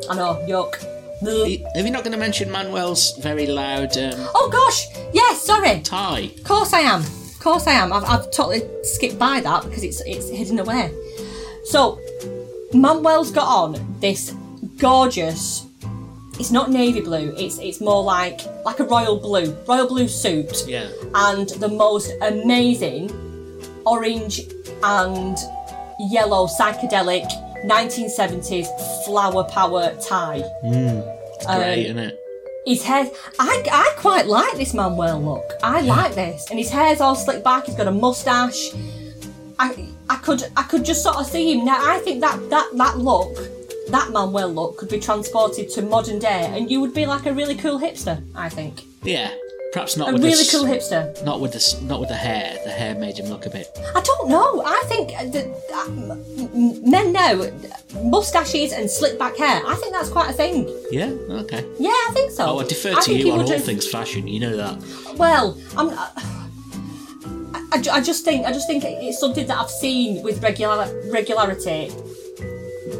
I 0.09 0.15
know, 0.15 0.45
yuck. 0.47 0.83
Are 1.23 1.79
you 1.79 1.91
not 1.91 2.03
going 2.03 2.11
to 2.11 2.17
mention 2.17 2.51
Manuel's 2.51 3.17
very 3.17 3.47
loud 3.47 3.97
um, 3.97 4.13
Oh 4.35 4.49
gosh, 4.51 4.85
yes, 5.13 5.41
sorry. 5.41 5.79
tie? 5.81 6.31
Of 6.37 6.43
course 6.43 6.73
I 6.73 6.81
am. 6.81 7.01
Of 7.01 7.39
course 7.39 7.67
I 7.67 7.71
am. 7.73 7.93
I've, 7.93 8.03
I've 8.03 8.31
totally 8.31 8.61
skipped 8.83 9.17
by 9.17 9.39
that 9.39 9.63
because 9.63 9.83
it's 9.83 10.01
it's 10.05 10.29
hidden 10.29 10.59
away. 10.59 10.93
So, 11.63 11.99
Manuel's 12.73 13.31
got 13.31 13.47
on 13.47 13.97
this 13.99 14.35
gorgeous. 14.77 15.64
It's 16.39 16.51
not 16.51 16.69
navy 16.69 17.01
blue. 17.01 17.33
It's 17.37 17.59
it's 17.59 17.79
more 17.81 18.03
like 18.03 18.41
like 18.65 18.79
a 18.79 18.83
royal 18.83 19.17
blue, 19.17 19.55
royal 19.67 19.87
blue 19.87 20.07
suit, 20.07 20.65
Yeah. 20.67 20.89
and 21.13 21.47
the 21.49 21.69
most 21.69 22.11
amazing 22.21 23.09
orange 23.85 24.41
and 24.83 25.37
yellow 26.11 26.45
psychedelic 26.47 27.25
1970s 27.65 28.67
flower 29.05 29.43
power 29.45 29.95
tie. 30.01 30.43
Great, 30.61 31.03
Um, 31.47 31.61
isn't 31.61 31.97
it? 31.99 32.19
His 32.65 32.83
hair, 32.83 33.09
I, 33.39 33.63
I 33.71 33.93
quite 33.97 34.25
like 34.27 34.57
this 34.57 34.73
Manuel 34.73 35.21
look. 35.21 35.53
I 35.63 35.81
like 35.81 36.15
this, 36.15 36.47
and 36.49 36.57
his 36.57 36.69
hair's 36.69 36.99
all 36.99 37.15
slicked 37.15 37.43
back. 37.43 37.65
He's 37.67 37.75
got 37.75 37.87
a 37.87 37.91
mustache. 37.91 38.71
I, 39.59 39.87
I 40.09 40.15
could, 40.17 40.43
I 40.57 40.63
could 40.63 40.83
just 40.83 41.03
sort 41.03 41.17
of 41.17 41.27
see 41.27 41.53
him 41.53 41.63
now. 41.65 41.77
I 41.79 41.99
think 41.99 42.21
that 42.21 42.49
that 42.49 42.67
that 42.73 42.97
look, 42.97 43.37
that 43.89 44.11
Manuel 44.11 44.49
look, 44.53 44.77
could 44.77 44.89
be 44.89 44.99
transported 44.99 45.69
to 45.71 45.81
modern 45.81 46.19
day, 46.19 46.51
and 46.55 46.69
you 46.71 46.81
would 46.81 46.93
be 46.93 47.05
like 47.05 47.25
a 47.25 47.33
really 47.33 47.55
cool 47.55 47.79
hipster. 47.79 48.23
I 48.35 48.49
think 48.49 48.81
Yeah. 49.03 49.31
Perhaps 49.73 49.97
not 49.97 50.09
a 50.09 50.13
with 50.13 50.23
really 50.23 50.41
the, 50.41 50.49
cool 50.51 50.63
hipster. 50.63 51.21
Not 51.25 51.41
with 51.41 51.51
the 51.51 51.85
not 51.85 51.99
with 51.99 52.07
the 52.07 52.15
hair. 52.15 52.57
The 52.63 52.71
hair 52.71 52.95
made 52.95 53.17
him 53.19 53.25
look 53.25 53.45
a 53.45 53.49
bit. 53.49 53.67
I 53.93 53.99
don't 53.99 54.29
know. 54.29 54.63
I 54.65 54.81
think 54.85 55.09
that 55.09 55.47
uh, 55.73 56.89
men 56.89 57.11
now 57.11 57.43
mustaches 58.01 58.71
and 58.71 58.89
slick 58.89 59.19
back 59.19 59.35
hair. 59.35 59.61
I 59.67 59.75
think 59.75 59.91
that's 59.91 60.07
quite 60.07 60.29
a 60.29 60.33
thing. 60.33 60.69
Yeah. 60.91 61.07
Okay. 61.43 61.65
Yeah, 61.77 61.89
I 61.89 62.11
think 62.13 62.31
so. 62.31 62.45
Oh, 62.45 62.59
I 62.59 62.63
defer 62.63 62.93
to 62.93 63.01
think 63.01 63.19
you 63.25 63.33
on 63.33 63.41
all 63.41 63.49
have- 63.49 63.65
things 63.65 63.85
fashion. 63.85 64.29
You 64.29 64.39
know 64.39 64.55
that. 64.55 65.17
Well, 65.17 65.59
I'm. 65.75 65.89
I, 65.89 66.11
I, 67.73 67.83
I 67.97 68.01
just 68.01 68.23
think 68.23 68.45
I 68.45 68.53
just 68.53 68.67
think 68.67 68.85
it's 68.85 69.19
something 69.19 69.45
that 69.47 69.57
I've 69.57 69.69
seen 69.69 70.23
with 70.23 70.41
regular 70.41 70.87
regularity 71.11 71.91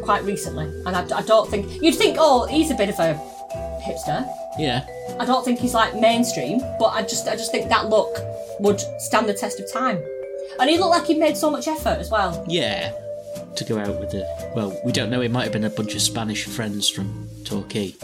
quite 0.06 0.24
recently, 0.24 0.64
and 0.86 0.88
I, 0.96 1.02
I 1.18 1.22
don't 1.22 1.50
think 1.50 1.82
you'd 1.82 1.94
think, 1.96 2.16
oh, 2.18 2.46
he's 2.46 2.70
a 2.70 2.74
bit 2.74 2.88
of 2.88 2.98
a 2.98 3.14
hipster. 3.84 4.26
Yeah. 4.58 4.86
I 5.20 5.24
don't 5.26 5.44
think 5.44 5.58
he's 5.58 5.74
like 5.74 5.94
mainstream, 5.94 6.60
but 6.78 6.86
I 6.86 7.02
just 7.02 7.28
I 7.28 7.36
just 7.36 7.50
think 7.52 7.68
that 7.68 7.90
look 7.90 8.16
would 8.60 8.80
stand 9.00 9.28
the 9.28 9.34
test 9.34 9.60
of 9.60 9.70
time, 9.70 10.02
and 10.58 10.70
he 10.70 10.78
looked 10.78 10.90
like 10.90 11.06
he 11.06 11.14
made 11.14 11.36
so 11.36 11.50
much 11.50 11.68
effort 11.68 11.98
as 11.98 12.10
well. 12.10 12.44
Yeah. 12.48 12.92
To 13.56 13.64
go 13.64 13.78
out 13.78 13.98
with 14.00 14.10
the 14.10 14.22
well, 14.54 14.78
we 14.84 14.92
don't 14.92 15.10
know. 15.10 15.20
It 15.22 15.30
might 15.30 15.44
have 15.44 15.52
been 15.52 15.64
a 15.64 15.70
bunch 15.70 15.94
of 15.94 16.02
Spanish 16.02 16.44
friends 16.44 16.88
from 16.90 17.28
Torquay, 17.44 17.94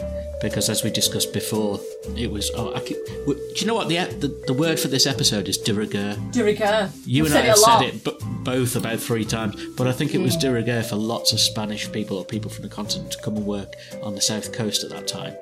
because 0.41 0.67
as 0.69 0.83
we 0.83 0.89
discussed 0.89 1.31
before, 1.33 1.79
it 2.17 2.31
was. 2.31 2.49
Oh, 2.55 2.69
I 2.73 2.79
w- 2.79 2.95
do 3.27 3.53
you 3.57 3.67
know 3.67 3.75
what 3.75 3.87
the, 3.87 3.97
the 4.19 4.29
the 4.47 4.53
word 4.53 4.79
for 4.79 4.87
this 4.87 5.05
episode 5.05 5.47
is 5.47 5.57
de 5.59 5.73
rigueur? 5.73 6.15
De 6.31 6.43
rigueur. 6.43 6.89
You 7.05 7.25
I've 7.25 7.35
and 7.35 7.37
I 7.37 7.41
said 7.41 7.45
have 7.45 7.57
it 7.57 7.59
a 7.59 7.61
lot. 7.61 7.79
Said 7.81 7.93
it 7.93 8.03
b- 8.03 8.22
both 8.43 8.75
about 8.75 8.99
three 8.99 9.25
times, 9.25 9.55
but 9.77 9.87
I 9.87 9.91
think 9.91 10.13
it 10.13 10.19
was 10.21 10.35
de 10.37 10.51
rigueur 10.51 10.83
for 10.83 10.95
lots 10.95 11.31
of 11.33 11.39
Spanish 11.39 11.91
people 11.91 12.17
or 12.17 12.25
people 12.25 12.49
from 12.51 12.63
the 12.63 12.69
continent 12.69 13.11
to 13.13 13.21
come 13.21 13.37
and 13.37 13.45
work 13.45 13.73
on 14.01 14.15
the 14.15 14.21
south 14.21 14.51
coast 14.53 14.83
at 14.83 14.89
that 14.91 15.07
time. 15.07 15.35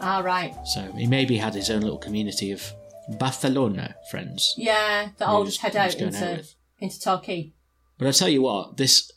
Ah, 0.00 0.20
right. 0.20 0.54
So 0.66 0.92
he 0.92 1.06
maybe 1.06 1.36
had 1.38 1.54
his 1.54 1.70
own 1.70 1.80
little 1.82 1.98
community 1.98 2.50
of 2.52 2.72
Barcelona 3.18 3.96
friends. 4.10 4.54
Yeah, 4.56 5.08
that 5.18 5.28
all 5.28 5.44
just 5.44 5.60
head 5.60 5.76
out 5.76 5.94
into 5.94 6.34
out 6.38 6.54
into 6.78 7.00
Torquay. 7.00 7.52
But 7.98 8.06
I 8.08 8.12
tell 8.12 8.28
you 8.28 8.42
what, 8.42 8.76
this 8.76 9.10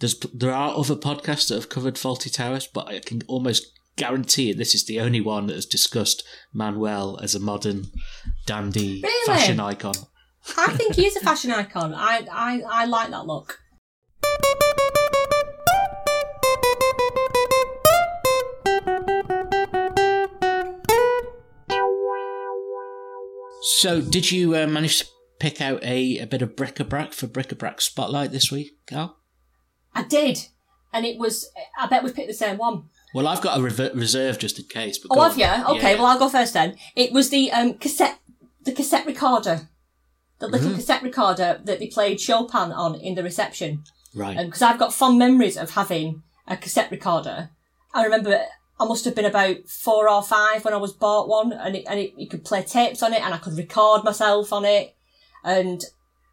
there's 0.00 0.18
there 0.34 0.52
are 0.52 0.76
other 0.76 0.96
podcasts 0.96 1.48
that 1.48 1.54
have 1.54 1.68
covered 1.68 1.94
Fawlty 1.94 2.32
Towers, 2.32 2.66
but 2.66 2.88
I 2.88 2.98
can 3.00 3.22
almost 3.28 3.72
guarantee 3.96 4.52
this 4.52 4.74
is 4.74 4.84
the 4.84 5.00
only 5.00 5.22
one 5.22 5.46
that 5.46 5.54
has 5.54 5.64
discussed 5.64 6.22
Manuel 6.52 7.18
as 7.22 7.34
a 7.34 7.40
modern 7.40 7.86
dandy 8.44 9.00
Really? 9.02 9.26
fashion 9.26 9.58
icon. 9.58 9.94
I 10.56 10.72
think 10.76 10.94
he 10.94 11.06
is 11.06 11.16
a 11.16 11.20
fashion 11.20 11.50
icon. 11.50 11.94
I 11.94 12.26
I, 12.30 12.62
I 12.68 12.84
like 12.86 13.10
that 13.10 13.26
look. 13.26 13.60
So, 23.62 24.00
did 24.00 24.30
you 24.30 24.54
uh, 24.54 24.66
manage 24.66 25.00
to 25.00 25.06
pick 25.40 25.60
out 25.60 25.82
a, 25.82 26.18
a 26.18 26.26
bit 26.26 26.42
of 26.42 26.54
bric-a-brac 26.56 27.12
for 27.12 27.26
bric-a-brac 27.26 27.80
spotlight 27.80 28.30
this 28.30 28.52
week, 28.52 28.78
Carl? 28.86 29.16
I 29.94 30.02
did, 30.04 30.46
and 30.92 31.04
it 31.06 31.18
was. 31.18 31.48
I 31.78 31.86
bet 31.86 32.04
we 32.04 32.12
picked 32.12 32.28
the 32.28 32.34
same 32.34 32.58
one. 32.58 32.84
Well, 33.14 33.26
I've 33.26 33.40
got 33.40 33.58
a 33.58 33.62
rever- 33.62 33.90
reserve 33.94 34.38
just 34.38 34.58
in 34.58 34.66
case. 34.66 34.98
But 34.98 35.16
Oh, 35.16 35.22
have 35.22 35.32
on. 35.32 35.38
you? 35.38 35.76
Okay, 35.78 35.92
Yeah. 35.92 35.96
well 35.98 36.06
I'll 36.06 36.18
go 36.18 36.28
first 36.28 36.52
then. 36.52 36.76
It 36.94 37.12
was 37.12 37.30
the 37.30 37.50
um 37.50 37.74
cassette, 37.74 38.18
the 38.62 38.72
cassette 38.72 39.06
recorder, 39.06 39.68
the 40.38 40.46
little 40.48 40.68
Mm-hmm. 40.68 40.76
cassette 40.76 41.02
recorder 41.02 41.60
that 41.64 41.78
they 41.78 41.86
played 41.88 42.20
Chopin 42.20 42.72
on 42.72 42.94
in 42.96 43.14
the 43.14 43.22
reception. 43.22 43.84
right. 44.14 44.36
because 44.46 44.62
I've 44.62 44.78
got 44.78 44.92
fond 44.94 45.18
memories 45.18 45.56
of 45.56 45.70
having 45.70 46.22
a 46.46 46.56
cassette 46.56 46.90
recorder. 46.90 47.50
I 47.94 48.04
remember 48.04 48.40
I 48.78 48.84
must 48.84 49.04
have 49.06 49.14
been 49.14 49.24
about 49.24 49.68
four 49.68 50.08
or 50.08 50.22
five 50.22 50.64
when 50.64 50.74
I 50.74 50.78
was 50.78 50.92
bought 50.92 51.28
one, 51.28 51.52
and 51.52 51.74
it, 51.76 51.84
and 51.88 51.98
it, 51.98 52.12
you 52.18 52.28
could 52.28 52.44
play 52.44 52.62
tapes 52.62 53.02
on 53.02 53.14
it, 53.14 53.22
and 53.22 53.32
I 53.32 53.38
could 53.38 53.56
record 53.56 54.04
myself 54.04 54.52
on 54.52 54.66
it, 54.66 54.94
and 55.42 55.82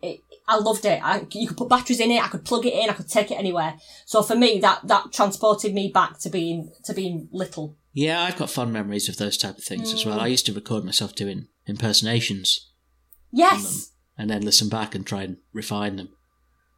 it, 0.02 0.20
I 0.46 0.58
loved 0.58 0.84
it. 0.84 1.00
I, 1.02 1.26
you 1.32 1.48
could 1.48 1.56
put 1.56 1.70
batteries 1.70 2.02
in 2.02 2.12
it, 2.12 2.22
I 2.22 2.28
could 2.28 2.44
plug 2.44 2.66
it 2.66 2.74
in, 2.74 2.90
I 2.90 2.94
could 2.94 3.08
take 3.08 3.32
it 3.32 3.36
anywhere. 3.40 3.76
So 4.06 4.22
for 4.22 4.36
me, 4.36 4.60
that 4.60 4.86
that 4.90 5.14
transported 5.14 5.74
me 5.74 5.88
back 5.94 6.20
to 6.20 6.30
being 6.30 6.72
to 6.84 6.94
being 6.94 7.30
little. 7.32 7.78
Yeah, 7.94 8.22
I've 8.22 8.36
got 8.38 8.50
fond 8.50 8.74
memories 8.74 9.08
of 9.08 9.16
those 9.18 9.38
type 9.38 9.58
of 9.58 9.64
things 9.64 9.94
as 9.94 10.06
well. 10.06 10.18
Mm. 10.20 10.24
I 10.24 10.28
used 10.28 10.46
to 10.48 10.54
record 10.54 10.84
myself 10.84 11.16
doing 11.16 11.48
impersonations 11.66 12.70
Yes, 13.32 13.92
and 14.18 14.30
then 14.30 14.42
listen 14.44 14.70
back 14.70 14.96
and 14.96 15.06
try 15.06 15.24
and 15.24 15.38
refine 15.54 15.96
them. 15.96 16.10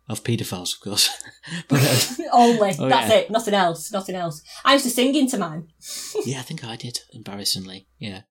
Of 0.07 0.23
paedophiles, 0.23 0.75
of 0.75 0.81
course. 0.81 1.09
but, 1.67 1.81
uh, 1.81 2.23
only 2.33 2.75
Oh, 2.77 2.87
that's 2.89 3.09
yeah. 3.09 3.17
it. 3.17 3.31
Nothing 3.31 3.55
else. 3.55 3.91
Nothing 3.91 4.15
else. 4.15 4.43
I 4.63 4.73
used 4.73 4.85
to 4.85 4.91
sing 4.91 5.15
into 5.15 5.37
mine. 5.37 5.69
yeah, 6.25 6.39
I 6.39 6.43
think 6.43 6.63
I 6.63 6.75
did, 6.75 6.99
embarrassingly. 7.11 7.87
Yeah. 7.97 8.21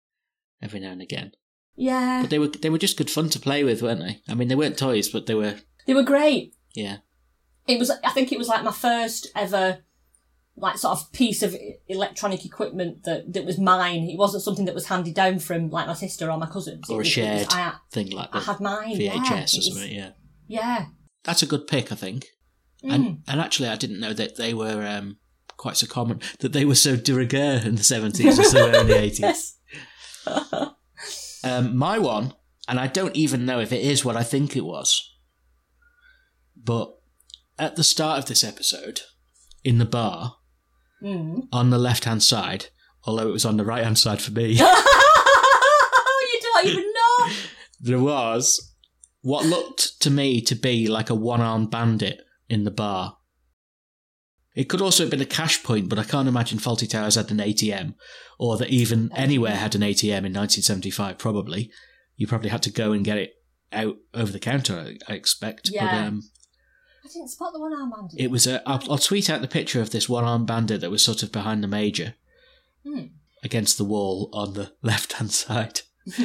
Every 0.62 0.78
now 0.78 0.92
and 0.92 1.02
again. 1.02 1.32
Yeah, 1.76 2.20
But 2.22 2.30
they 2.30 2.38
were 2.38 2.46
they 2.46 2.70
were 2.70 2.78
just 2.78 2.96
good 2.96 3.11
fun 3.11 3.28
to 3.30 3.40
play 3.40 3.64
with, 3.64 3.82
weren't 3.82 3.98
they? 4.00 4.20
I 4.28 4.34
mean, 4.34 4.46
they 4.46 4.55
weren't 4.55 4.78
toys, 4.78 5.09
but 5.09 5.26
they 5.26 5.34
were, 5.34 5.57
they 5.88 5.94
were 5.94 6.05
great. 6.05 6.55
yeah. 6.76 6.98
it 7.66 7.78
was 7.80 7.90
i 8.05 8.11
think 8.11 8.30
it 8.30 8.38
was 8.38 8.46
like 8.48 8.62
my 8.62 8.70
first 8.70 9.26
ever 9.34 9.78
like 10.57 10.78
sort 10.78 10.98
of 10.98 11.11
piece 11.12 11.42
of 11.42 11.55
electronic 11.88 12.44
equipment 12.44 13.02
that, 13.05 13.32
that 13.32 13.44
was 13.44 13.59
mine 13.59 14.09
it 14.09 14.16
wasn't 14.16 14.42
something 14.42 14.64
that 14.66 14.74
was 14.74 14.86
handed 14.86 15.12
down 15.14 15.38
from 15.40 15.68
like 15.70 15.86
my 15.86 15.94
sister 15.94 16.30
or 16.30 16.38
my 16.38 16.46
cousins 16.46 16.88
It 16.88 16.92
Or 16.92 16.96
a 16.96 16.98
was- 16.98 17.07
it 17.16 17.20
was- 17.20 17.40
shared 17.42 17.46
I, 17.50 17.74
thing 17.90 18.11
like 18.11 18.30
that. 18.32 18.38
I 18.38 18.44
had 18.44 18.61
mine 18.61 18.96
VHS 18.96 19.30
yeah. 19.30 19.42
or 19.42 19.46
something, 19.46 19.92
yeah. 19.92 20.11
yeah 20.46 20.86
That's 21.24 21.42
a 21.42 21.46
good 21.46 21.66
pick, 21.66 21.90
I 21.90 21.96
think. 21.96 22.26
Mm. 22.84 22.94
And 22.94 23.22
and 23.26 23.40
actually, 23.40 23.68
I 23.68 23.76
didn't 23.76 23.98
know 23.98 24.12
that 24.12 24.36
they 24.36 24.52
were 24.55 24.86
um, 24.86 25.16
quite 25.57 25.76
so 25.76 25.86
common, 25.86 26.20
that 26.40 26.52
they 26.52 26.64
were 26.66 26.74
so 26.74 26.96
de 26.96 27.14
rigueur 27.14 27.61
in 27.64 27.76
the 27.76 27.82
70s 27.82 28.36
and 28.36 28.46
so 28.46 28.70
the 28.84 28.92
80s. 28.94 29.18
yes 29.20 29.59
Um, 31.44 31.76
my 31.76 31.98
one, 31.98 32.32
and 32.68 32.78
I 32.80 32.86
don't 32.86 33.14
even 33.16 33.44
know 33.44 33.61
if 33.61 33.70
it 33.72 33.82
is 33.82 34.02
what 34.05 34.16
I 34.16 34.22
think 34.22 34.57
it 34.57 34.64
was, 34.64 35.14
but 36.57 36.94
at 37.59 37.76
the 37.76 37.84
start 37.84 38.18
of 38.18 38.26
this 38.26 38.42
episode, 38.42 39.00
in 39.62 39.76
the 39.78 39.84
bar, 39.84 40.36
mm. 41.05 41.46
on 41.52 41.70
the 41.70 41.78
left 41.78 42.05
hand 42.05 42.22
side, 42.22 42.66
although 43.05 43.28
it 43.28 43.32
was 43.32 43.44
on 43.44 43.57
the 43.57 43.64
right 43.64 43.84
hand 43.84 43.98
side 43.98 44.22
for 44.22 44.32
me, 44.32 44.46
you 44.52 44.57
don't 46.42 46.66
even 46.66 46.92
know 46.92 47.34
there 47.84 48.00
was 48.00 48.74
what 49.20 49.44
looked 49.44 50.00
to 50.00 50.11
me 50.11 50.40
to 50.40 50.55
be 50.55 50.88
like 50.88 51.11
a 51.11 51.14
one 51.14 51.40
armed 51.40 51.70
bandit 51.70 52.20
in 52.48 52.64
the 52.64 52.70
bar. 52.70 53.18
It 54.55 54.68
could 54.68 54.80
also 54.80 55.02
have 55.02 55.11
been 55.11 55.20
a 55.20 55.26
cash 55.26 55.62
point, 55.62 55.88
but 55.88 55.98
I 55.98 56.05
can't 56.05 56.28
imagine 56.28 56.59
Fawlty 56.59 56.88
Towers 56.88 57.16
had 57.16 57.30
an 57.30 57.38
ATM, 57.38 57.94
or 58.38 58.57
that 58.57 58.70
even 58.70 59.11
anywhere 59.14 59.57
had 59.57 59.74
an 59.74 59.80
ATM 59.82 60.24
in 60.24 60.32
1975. 60.32 61.18
Probably, 61.18 61.70
you 62.16 62.26
probably 62.26 62.50
had 62.50 62.62
to 62.62 62.70
go 62.70 62.92
and 62.92 63.05
get 63.05 63.18
it 63.18 63.32
out 63.72 63.96
over 64.14 64.30
the 64.30 64.38
counter. 64.38 64.94
I, 65.09 65.12
expect. 65.12 65.64
But, 65.64 65.74
Yeah. 65.74 66.07
um, 66.07 66.22
I 67.05 67.09
didn't 67.09 67.28
spot 67.28 67.52
the 67.52 67.61
one 67.61 67.72
arm 67.74 67.90
bandit. 67.90 68.18
it 68.20 68.30
was 68.30 68.46
a. 68.46 68.66
I'll, 68.68 68.82
I'll 68.92 68.98
tweet 68.98 69.28
out 69.28 69.40
the 69.42 69.48
picture 69.48 69.80
of 69.80 69.90
this 69.90 70.09
one-armed 70.09 70.46
bandit 70.46 70.80
that 70.80 70.90
was 70.90 71.02
sort 71.05 71.22
of 71.22 71.30
behind 71.32 71.62
the 71.62 71.68
major, 71.68 72.14
Hmm. 72.84 73.07
against 73.42 73.76
the 73.78 73.84
wall 73.84 74.30
on 74.32 74.55
the 74.55 74.72
left-hand 74.82 75.30
side. 75.32 75.80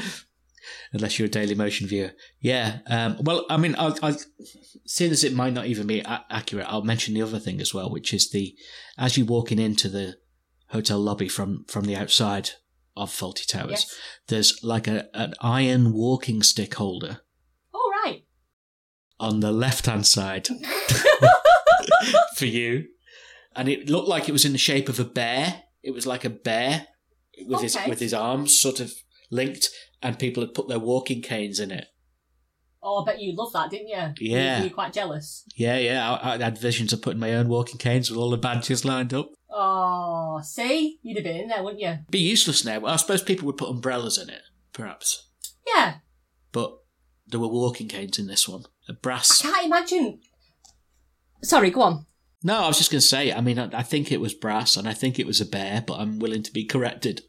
Unless 0.93 1.17
you're 1.17 1.25
a 1.27 1.31
Daily 1.31 1.55
Motion 1.55 1.87
viewer, 1.87 2.11
yeah. 2.39 2.79
Um, 2.87 3.17
well, 3.21 3.45
I 3.49 3.57
mean, 3.57 3.75
I'll, 3.77 3.97
I'll, 4.03 4.17
seeing 4.85 5.11
as 5.11 5.23
it 5.23 5.33
might 5.33 5.53
not 5.53 5.65
even 5.65 5.87
be 5.87 6.01
a- 6.01 6.25
accurate, 6.29 6.67
I'll 6.69 6.83
mention 6.83 7.13
the 7.13 7.21
other 7.23 7.39
thing 7.39 7.59
as 7.59 7.73
well, 7.73 7.89
which 7.89 8.13
is 8.13 8.29
the 8.29 8.55
as 8.97 9.17
you're 9.17 9.25
walking 9.25 9.57
into 9.59 9.89
the 9.89 10.15
hotel 10.69 10.99
lobby 10.99 11.27
from 11.27 11.65
from 11.67 11.85
the 11.85 11.95
outside 11.95 12.51
of 12.95 13.09
Fawlty 13.09 13.47
Towers, 13.47 13.71
Yes. 13.71 13.95
there's 14.27 14.63
like 14.63 14.87
a 14.87 15.07
an 15.15 15.33
iron 15.41 15.91
walking 15.93 16.43
stick 16.43 16.75
holder. 16.75 17.21
On 19.19 19.39
the 19.39 19.51
left 19.51 19.85
hand 19.85 20.05
side 20.07 20.47
for 22.35 22.45
you. 22.45 22.87
And 23.55 23.67
it 23.67 23.89
looked 23.89 24.07
like 24.07 24.29
it 24.29 24.31
was 24.33 24.45
in 24.45 24.51
the 24.51 24.57
shape 24.57 24.89
of 24.89 24.99
a 24.99 25.05
bear. 25.05 25.63
It 25.83 25.91
was 25.91 26.05
like 26.07 26.23
a 26.23 26.29
bear 26.29 26.87
with 27.47 27.61
his 27.61 27.77
with 27.87 27.99
his 27.99 28.13
arms 28.13 28.59
sort 28.59 28.79
of 28.79 28.93
linked, 29.31 29.69
and 30.01 30.19
people 30.19 30.43
had 30.43 30.53
put 30.53 30.67
their 30.67 30.79
walking 30.79 31.21
canes 31.21 31.59
in 31.59 31.71
it. 31.71 31.87
Oh, 32.81 33.01
I 33.01 33.05
bet 33.05 33.21
you 33.21 33.35
loved 33.35 33.53
that, 33.53 33.69
didn't 33.69 33.89
you? 33.89 34.31
Yeah. 34.31 34.59
Were 34.59 34.67
you 34.67 34.73
quite 34.73 34.93
jealous? 34.93 35.43
Yeah, 35.55 35.77
yeah. 35.77 36.13
I, 36.13 36.35
I 36.35 36.37
had 36.37 36.57
visions 36.57 36.93
of 36.93 37.01
putting 37.01 37.19
my 37.19 37.33
own 37.33 37.49
walking 37.49 37.77
canes 37.77 38.09
with 38.09 38.17
all 38.17 38.29
the 38.29 38.37
badges 38.37 38.85
lined 38.85 39.13
up. 39.13 39.31
Oh, 39.49 40.39
see? 40.43 40.99
You'd 41.01 41.17
have 41.17 41.25
been 41.25 41.35
in 41.35 41.47
there, 41.49 41.61
wouldn't 41.61 41.81
you? 41.81 41.97
Be 42.09 42.19
useless 42.19 42.63
now. 42.63 42.85
I 42.85 42.95
suppose 42.95 43.21
people 43.21 43.45
would 43.47 43.57
put 43.57 43.69
umbrellas 43.69 44.17
in 44.17 44.29
it, 44.29 44.43
perhaps. 44.71 45.27
Yeah. 45.67 45.95
But 46.53 46.77
there 47.27 47.39
were 47.39 47.49
walking 47.49 47.89
canes 47.89 48.17
in 48.17 48.27
this 48.27 48.47
one. 48.47 48.63
A 48.89 48.93
brass. 48.93 49.45
I 49.45 49.51
can't 49.51 49.65
imagine. 49.65 50.19
Sorry, 51.43 51.69
go 51.69 51.81
on. 51.81 52.05
No, 52.43 52.63
I 52.63 52.67
was 52.67 52.77
just 52.77 52.91
going 52.91 53.01
to 53.01 53.05
say. 53.05 53.31
I 53.31 53.41
mean, 53.41 53.59
I, 53.59 53.69
I 53.71 53.83
think 53.83 54.11
it 54.11 54.21
was 54.21 54.33
brass, 54.33 54.75
and 54.75 54.87
I 54.87 54.93
think 54.93 55.19
it 55.19 55.27
was 55.27 55.39
a 55.39 55.45
bear, 55.45 55.83
but 55.85 55.99
I'm 55.99 56.19
willing 56.19 56.43
to 56.43 56.53
be 56.53 56.65
corrected 56.65 57.21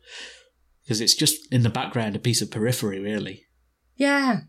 because 0.83 1.01
it's 1.01 1.15
just 1.15 1.53
in 1.53 1.63
the 1.63 1.71
background, 1.71 2.17
a 2.17 2.19
piece 2.19 2.43
of 2.43 2.51
periphery, 2.51 2.99
really. 2.99 3.47
Yeah. 3.95 4.41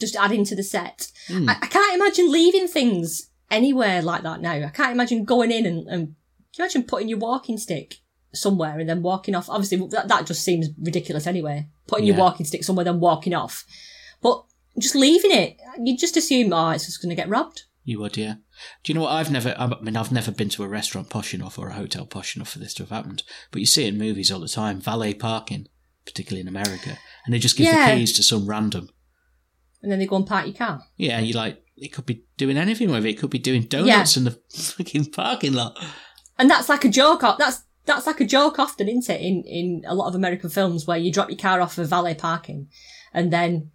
Just 0.00 0.16
adding 0.16 0.44
to 0.44 0.56
the 0.56 0.62
set. 0.62 1.12
Hmm. 1.28 1.48
I, 1.48 1.56
I 1.62 1.66
can't 1.66 1.94
imagine 1.94 2.32
leaving 2.32 2.66
things 2.66 3.30
anywhere 3.50 4.02
like 4.02 4.22
that 4.22 4.40
now. 4.40 4.52
I 4.52 4.70
can't 4.70 4.92
imagine 4.92 5.24
going 5.24 5.50
in 5.50 5.66
and, 5.66 5.86
and 5.86 6.06
can 6.06 6.14
you 6.56 6.64
imagine 6.64 6.84
putting 6.84 7.08
your 7.08 7.18
walking 7.18 7.58
stick 7.58 7.96
somewhere 8.32 8.78
and 8.78 8.88
then 8.88 9.02
walking 9.02 9.34
off? 9.34 9.48
Obviously, 9.48 9.86
that, 9.88 10.08
that 10.08 10.26
just 10.26 10.42
seems 10.42 10.70
ridiculous 10.80 11.26
anyway. 11.26 11.68
Putting 11.86 12.06
your 12.06 12.16
walking 12.16 12.46
stick 12.46 12.64
somewhere, 12.64 12.84
then 12.84 13.00
walking 13.00 13.34
off. 13.34 13.64
But 14.20 14.44
just 14.80 14.94
leaving 14.94 15.30
it, 15.32 15.56
you 15.82 15.96
just 15.96 16.16
assume, 16.16 16.52
oh, 16.52 16.70
it's 16.70 16.86
just 16.86 17.00
going 17.02 17.10
to 17.10 17.16
get 17.16 17.28
robbed. 17.28 17.62
You 17.84 18.00
would, 18.00 18.16
yeah. 18.16 18.34
Do 18.84 18.92
you 18.92 18.94
know 18.94 19.02
what? 19.02 19.12
I've 19.12 19.30
never. 19.30 19.54
I 19.58 19.66
mean, 19.80 19.96
I've 19.96 20.12
never 20.12 20.30
been 20.30 20.50
to 20.50 20.64
a 20.64 20.68
restaurant 20.68 21.08
posh 21.08 21.32
enough 21.32 21.58
or 21.58 21.68
a 21.68 21.74
hotel 21.74 22.04
posh 22.04 22.36
enough 22.36 22.50
for 22.50 22.58
this 22.58 22.74
to 22.74 22.82
have 22.82 22.90
happened. 22.90 23.22
But 23.50 23.60
you 23.60 23.66
see 23.66 23.84
it 23.84 23.94
in 23.94 23.98
movies 23.98 24.30
all 24.30 24.40
the 24.40 24.48
time. 24.48 24.80
Valet 24.80 25.14
parking, 25.14 25.68
particularly 26.04 26.42
in 26.42 26.48
America, 26.48 26.98
and 27.24 27.32
they 27.32 27.38
just 27.38 27.56
give 27.56 27.66
Yeah. 27.66 27.90
the 27.90 27.96
keys 27.96 28.12
to 28.14 28.22
some 28.22 28.46
random. 28.46 28.90
And 29.82 29.90
then 29.90 30.00
they 30.00 30.06
go 30.06 30.16
and 30.16 30.26
park 30.26 30.46
your 30.46 30.54
car. 30.54 30.82
Yeah, 30.96 31.20
you 31.20 31.32
like. 31.34 31.62
It 31.76 31.92
could 31.92 32.04
be 32.06 32.24
doing 32.36 32.58
anything 32.58 32.90
with 32.90 33.06
it. 33.06 33.10
It 33.10 33.18
could 33.20 33.30
be 33.30 33.38
doing 33.38 33.62
donuts 33.62 34.16
in 34.16 34.24
the 34.24 34.32
fucking 34.52 35.06
parking 35.12 35.52
lot. 35.54 35.78
And 36.36 36.50
that's 36.50 36.68
like 36.68 36.84
a 36.84 36.88
joke. 36.90 37.22
That's 37.38 37.62
that's 37.86 38.06
like 38.06 38.20
a 38.20 38.26
joke 38.26 38.58
often, 38.58 38.88
isn't 38.88 39.08
it? 39.08 39.20
In 39.22 39.44
in 39.46 39.82
a 39.86 39.94
lot 39.94 40.08
of 40.08 40.14
American 40.14 40.50
films 40.50 40.86
where 40.86 40.98
you 40.98 41.10
drop 41.12 41.30
your 41.30 41.38
car 41.38 41.60
off 41.62 41.74
for 41.76 41.84
valet 41.84 42.14
parking, 42.16 42.68
and 43.14 43.32
then 43.32 43.70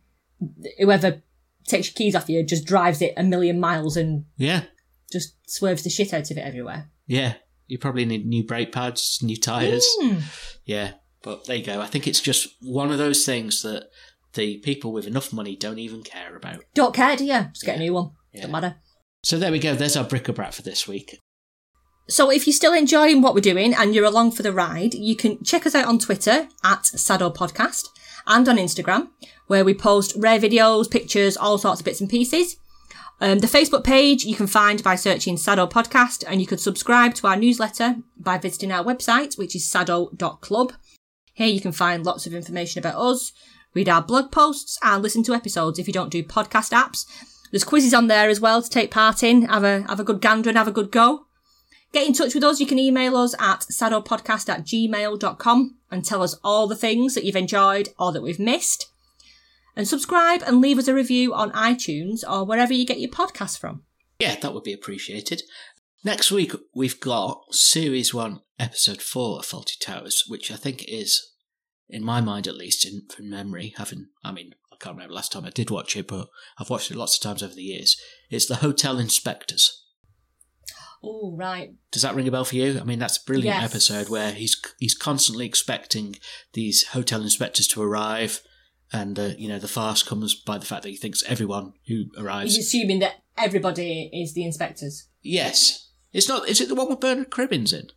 whoever 0.80 1.22
takes 1.68 1.88
your 1.88 1.94
keys 1.94 2.16
off 2.16 2.30
you 2.30 2.44
just 2.44 2.66
drives 2.66 3.02
it 3.02 3.14
a 3.18 3.24
million 3.24 3.60
miles 3.60 3.96
and 3.98 4.26
Yeah, 4.38 4.64
just 5.12 5.36
swerves 5.48 5.84
the 5.84 5.90
shit 5.90 6.14
out 6.14 6.30
of 6.32 6.38
it 6.38 6.42
everywhere. 6.42 6.90
yeah. 7.08 7.34
You 7.66 7.80
probably 7.80 8.04
need 8.04 8.26
new 8.28 8.44
brake 8.44 8.74
pads, 8.74 9.20
new 9.24 9.38
tires. 9.38 9.88
Mm. 10.02 10.22
Yeah, 10.66 10.92
but 11.24 11.46
there 11.46 11.56
you 11.56 11.66
go. 11.66 11.80
I 11.80 11.88
think 11.88 12.08
it's 12.08 12.20
just 12.20 12.50
one 12.62 12.92
of 12.92 12.98
those 12.98 13.26
things 13.26 13.62
that 13.64 13.88
the 14.34 14.58
people 14.58 14.92
with 14.92 15.08
enough 15.08 15.32
money 15.32 15.56
don't 15.56 15.80
even 15.80 16.04
care 16.04 16.36
about. 16.36 16.60
Don't 16.76 16.94
care, 16.94 17.16
do 17.16 17.24
you? 17.24 17.46
Just 17.54 17.64
get 17.66 17.78
a 17.78 17.80
new 17.80 17.94
one. 17.94 18.12
Yeah. 18.34 18.42
Don't 18.44 18.52
matter. 18.52 18.76
So 19.24 19.40
there 19.40 19.52
we 19.52 19.60
go. 19.60 19.74
There's 19.76 19.96
our 19.96 20.04
bric-a-brac 20.04 20.52
for 20.52 20.62
this 20.62 20.88
week. 20.90 21.18
So 22.10 22.30
if 22.30 22.46
you're 22.46 22.54
still 22.54 22.74
enjoying 22.74 23.22
what 23.22 23.34
we're 23.34 23.40
doing 23.40 23.74
and 23.74 23.96
you're 23.96 24.04
along 24.06 24.32
for 24.32 24.44
the 24.44 24.52
ride, 24.52 24.94
you 24.94 25.16
can 25.16 25.42
check 25.44 25.66
us 25.66 25.74
out 25.74 25.86
on 25.86 26.00
Twitter 26.00 26.50
at 26.66 26.86
Sado 26.86 27.30
Podcast 27.32 27.86
and 28.28 28.48
on 28.48 28.58
Instagram, 28.58 29.10
where 29.48 29.66
we 29.66 29.74
post 29.74 30.14
rare 30.18 30.40
videos, 30.40 30.90
pictures, 30.90 31.38
all 31.38 31.58
sorts 31.58 31.82
of 31.82 31.86
bits 31.86 32.02
and 32.02 32.10
pieces. 32.10 32.58
Um, 33.22 33.40
the 33.40 33.48
Facebook 33.48 33.84
page 33.84 34.26
you 34.26 34.36
can 34.36 34.48
find 34.48 34.84
by 34.84 34.96
searching 34.96 35.38
Sado 35.38 35.68
Podcast, 35.68 36.24
and 36.28 36.42
you 36.42 36.48
could 36.48 36.60
subscribe 36.60 37.14
to 37.16 37.28
our 37.28 37.38
newsletter 37.38 37.98
by 38.18 38.38
visiting 38.38 38.72
our 38.72 38.84
website, 38.84 39.38
which 39.38 39.56
is 39.56 39.70
sado.club. 39.70 40.74
Here 41.34 41.48
you 41.48 41.62
can 41.62 41.72
find 41.72 42.06
lots 42.06 42.28
of 42.28 42.34
information 42.34 42.80
about 42.80 42.96
us, 42.96 43.32
read 43.74 43.90
our 43.90 44.02
blog 44.02 44.32
posts, 44.32 44.78
and 44.84 45.02
listen 45.02 45.24
to 45.24 45.34
episodes 45.34 45.80
if 45.80 45.88
you 45.88 45.94
don't 45.94 46.12
do 46.12 46.24
podcast 46.24 46.72
apps. 46.72 47.06
There's 47.52 47.64
quizzes 47.64 47.94
on 47.94 48.08
there 48.08 48.30
as 48.30 48.42
well 48.42 48.62
to 48.62 48.70
take 48.70 48.92
part 48.92 49.24
in. 49.24 49.44
Have 49.44 49.64
a 49.64 49.84
have 49.84 50.00
a 50.00 50.04
good 50.04 50.22
gander 50.22 50.50
and 50.50 50.58
have 50.58 50.68
a 50.68 50.72
good 50.72 50.92
go. 50.92 51.28
Get 51.92 52.08
in 52.08 52.14
touch 52.14 52.34
with 52.34 52.44
us. 52.44 52.60
You 52.60 52.66
can 52.66 52.80
email 52.80 53.16
us 53.16 53.36
at 53.40 53.62
sadopodcast 53.72 54.50
at 54.50 54.66
gmail.com 54.66 55.78
and 55.94 56.04
tell 56.04 56.24
us 56.24 56.38
all 56.44 56.68
the 56.68 56.76
things 56.76 57.14
that 57.16 57.24
you've 57.24 57.36
enjoyed 57.36 57.90
or 58.00 58.12
that 58.12 58.24
we've 58.24 58.40
missed. 58.40 58.88
And 59.76 59.88
subscribe 59.88 60.42
and 60.46 60.60
leave 60.60 60.78
us 60.78 60.88
a 60.88 60.94
review 60.94 61.34
on 61.34 61.52
iTunes 61.52 62.24
or 62.28 62.44
wherever 62.44 62.74
you 62.74 62.86
get 62.86 63.00
your 63.00 63.12
podcasts 63.12 63.58
from. 63.58 63.84
Yeah, 64.20 64.36
that 64.42 64.54
would 64.54 64.64
be 64.64 64.74
appreciated. 64.74 65.44
Next 66.04 66.32
week, 66.32 66.54
we've 66.76 67.00
got 67.00 67.44
Series 67.52 68.14
1, 68.14 68.42
Episode 68.60 69.02
4 69.02 69.40
of 69.40 69.46
Fawlty 69.46 69.80
Towers, 69.80 70.26
which 70.28 70.52
I 70.52 70.56
think 70.56 70.84
is, 70.88 71.32
in 71.90 72.04
my 72.04 72.22
mind 72.22 72.48
at 72.48 72.58
least, 72.58 72.86
in 72.86 73.04
from 73.10 73.30
memory, 73.30 73.74
having, 73.78 74.08
I 74.24 74.32
mean, 74.32 74.52
I 74.72 74.76
can't 74.80 74.96
remember 74.96 75.14
last 75.14 75.32
time 75.32 75.46
I 75.46 75.50
did 75.50 75.72
watch 75.72 75.96
it, 75.96 76.08
but 76.08 76.28
I've 76.60 76.70
watched 76.70 76.92
it 76.92 76.98
lots 76.98 77.16
of 77.16 77.24
times 77.24 77.42
over 77.42 77.54
the 77.54 77.62
years. 77.62 77.96
It's 78.30 78.48
The 78.48 78.56
Hotel 78.56 79.00
Inspectors. 79.00 79.83
Oh, 81.04 81.36
right. 81.36 81.72
Does 81.92 82.02
that 82.04 82.16
ring 82.16 82.28
a 82.28 82.32
bell 82.32 82.46
for 82.46 82.56
you? 82.56 82.80
I 82.80 82.84
mean, 82.84 83.00
that's 83.00 83.18
a 83.18 83.26
brilliant 83.26 83.58
Yes. 83.60 83.72
episode 83.72 84.10
where 84.10 84.32
he's 84.32 84.60
he's 84.80 84.96
constantly 84.96 85.46
expecting 85.46 86.16
these 86.54 86.88
hotel 86.88 87.22
inspectors 87.22 87.68
to 87.70 87.82
arrive, 87.82 88.42
and 88.92 89.20
uh, 89.20 89.30
you 89.38 89.50
know 89.50 89.60
the 89.60 89.68
farce 89.68 90.02
comes 90.04 90.34
by 90.36 90.58
the 90.58 90.66
fact 90.66 90.84
that 90.84 90.90
he 90.90 90.96
thinks 90.98 91.24
everyone 91.24 91.74
who 91.88 92.06
arrives. 92.18 92.56
He's 92.56 92.66
assuming 92.68 93.00
that 93.00 93.16
everybody 93.38 94.10
is 94.14 94.34
the 94.34 94.46
inspectors. 94.46 95.08
Yes, 95.22 95.90
it's 96.14 96.30
not. 96.30 96.48
Is 96.48 96.62
it 96.62 96.70
the 96.70 96.76
one 96.76 96.90
with 96.90 97.00
Bernard 97.02 97.30
Cribbins 97.32 97.74
in? 97.74 97.88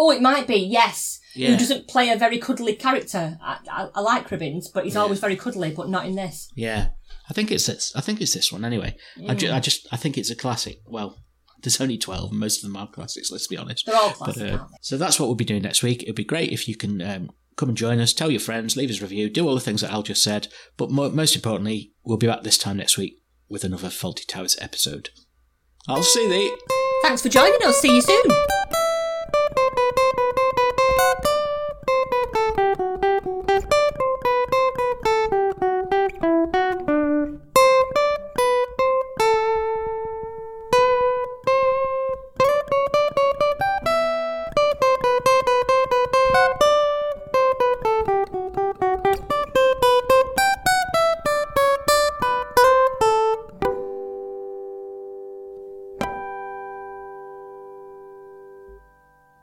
Oh, 0.00 0.10
it 0.12 0.22
might 0.22 0.46
be, 0.46 0.54
yes. 0.54 1.18
Yeah. 1.34 1.48
Who 1.50 1.56
doesn't 1.56 1.88
play 1.88 2.08
a 2.10 2.16
very 2.16 2.38
cuddly 2.38 2.74
character. 2.76 3.36
I, 3.42 3.58
I, 3.68 3.88
I 3.96 4.00
like 4.00 4.28
Cribbins, 4.28 4.66
but 4.72 4.84
he's 4.84 4.94
Yeah. 4.94 5.00
always 5.00 5.18
very 5.18 5.34
cuddly, 5.34 5.72
but 5.72 5.88
not 5.88 6.06
in 6.06 6.14
this. 6.14 6.48
Yeah, 6.54 6.90
I 7.28 7.32
think 7.34 7.50
it's 7.50 7.66
this. 7.66 7.92
I 7.96 8.00
think 8.00 8.20
it's 8.20 8.32
this 8.32 8.52
one 8.52 8.64
anyway. 8.64 8.96
I, 9.28 9.34
ju- 9.34 9.50
I 9.50 9.58
just 9.60 9.88
I 9.92 9.96
think 9.96 10.16
it's 10.16 10.30
a 10.30 10.36
classic. 10.36 10.78
Well, 10.86 11.18
there's 11.62 11.80
only 11.80 11.98
twelve, 11.98 12.30
and 12.30 12.40
most 12.40 12.58
of 12.58 12.62
them 12.62 12.76
are 12.76 12.88
classics. 12.88 13.30
Let's 13.30 13.46
be 13.46 13.56
honest. 13.56 13.86
They're 13.86 13.96
all 13.96 14.14
But, 14.24 14.40
uh, 14.40 14.66
so 14.80 14.96
that's 14.96 15.18
what 15.18 15.26
we'll 15.26 15.34
be 15.34 15.44
doing 15.44 15.62
next 15.62 15.82
week. 15.82 16.02
It'd 16.02 16.14
be 16.14 16.24
great 16.24 16.52
if 16.52 16.68
you 16.68 16.76
can 16.76 17.02
um, 17.02 17.30
come 17.56 17.70
and 17.70 17.78
join 17.78 18.00
us, 18.00 18.12
tell 18.12 18.30
your 18.30 18.40
friends, 18.40 18.76
leave 18.76 18.90
us 18.90 19.00
a 19.00 19.02
review, 19.02 19.28
do 19.28 19.46
all 19.46 19.54
the 19.54 19.60
things 19.60 19.80
that 19.80 19.90
Al 19.90 20.02
just 20.02 20.22
said. 20.22 20.48
But 20.76 20.90
mo- 20.90 21.10
most 21.10 21.34
importantly, 21.34 21.92
we'll 22.04 22.16
be 22.16 22.26
back 22.26 22.42
this 22.42 22.58
time 22.58 22.76
next 22.76 22.96
week 22.96 23.20
with 23.48 23.64
another 23.64 23.88
Fawlty 23.88 24.26
Towers 24.26 24.56
episode. 24.60 25.10
I'll 25.88 26.02
see 26.02 26.28
thee. 26.28 26.56
Thanks 27.02 27.22
for 27.22 27.28
joining 27.28 27.62
us. 27.64 27.80
See 27.80 27.94
you 27.94 28.02
soon. 28.02 28.77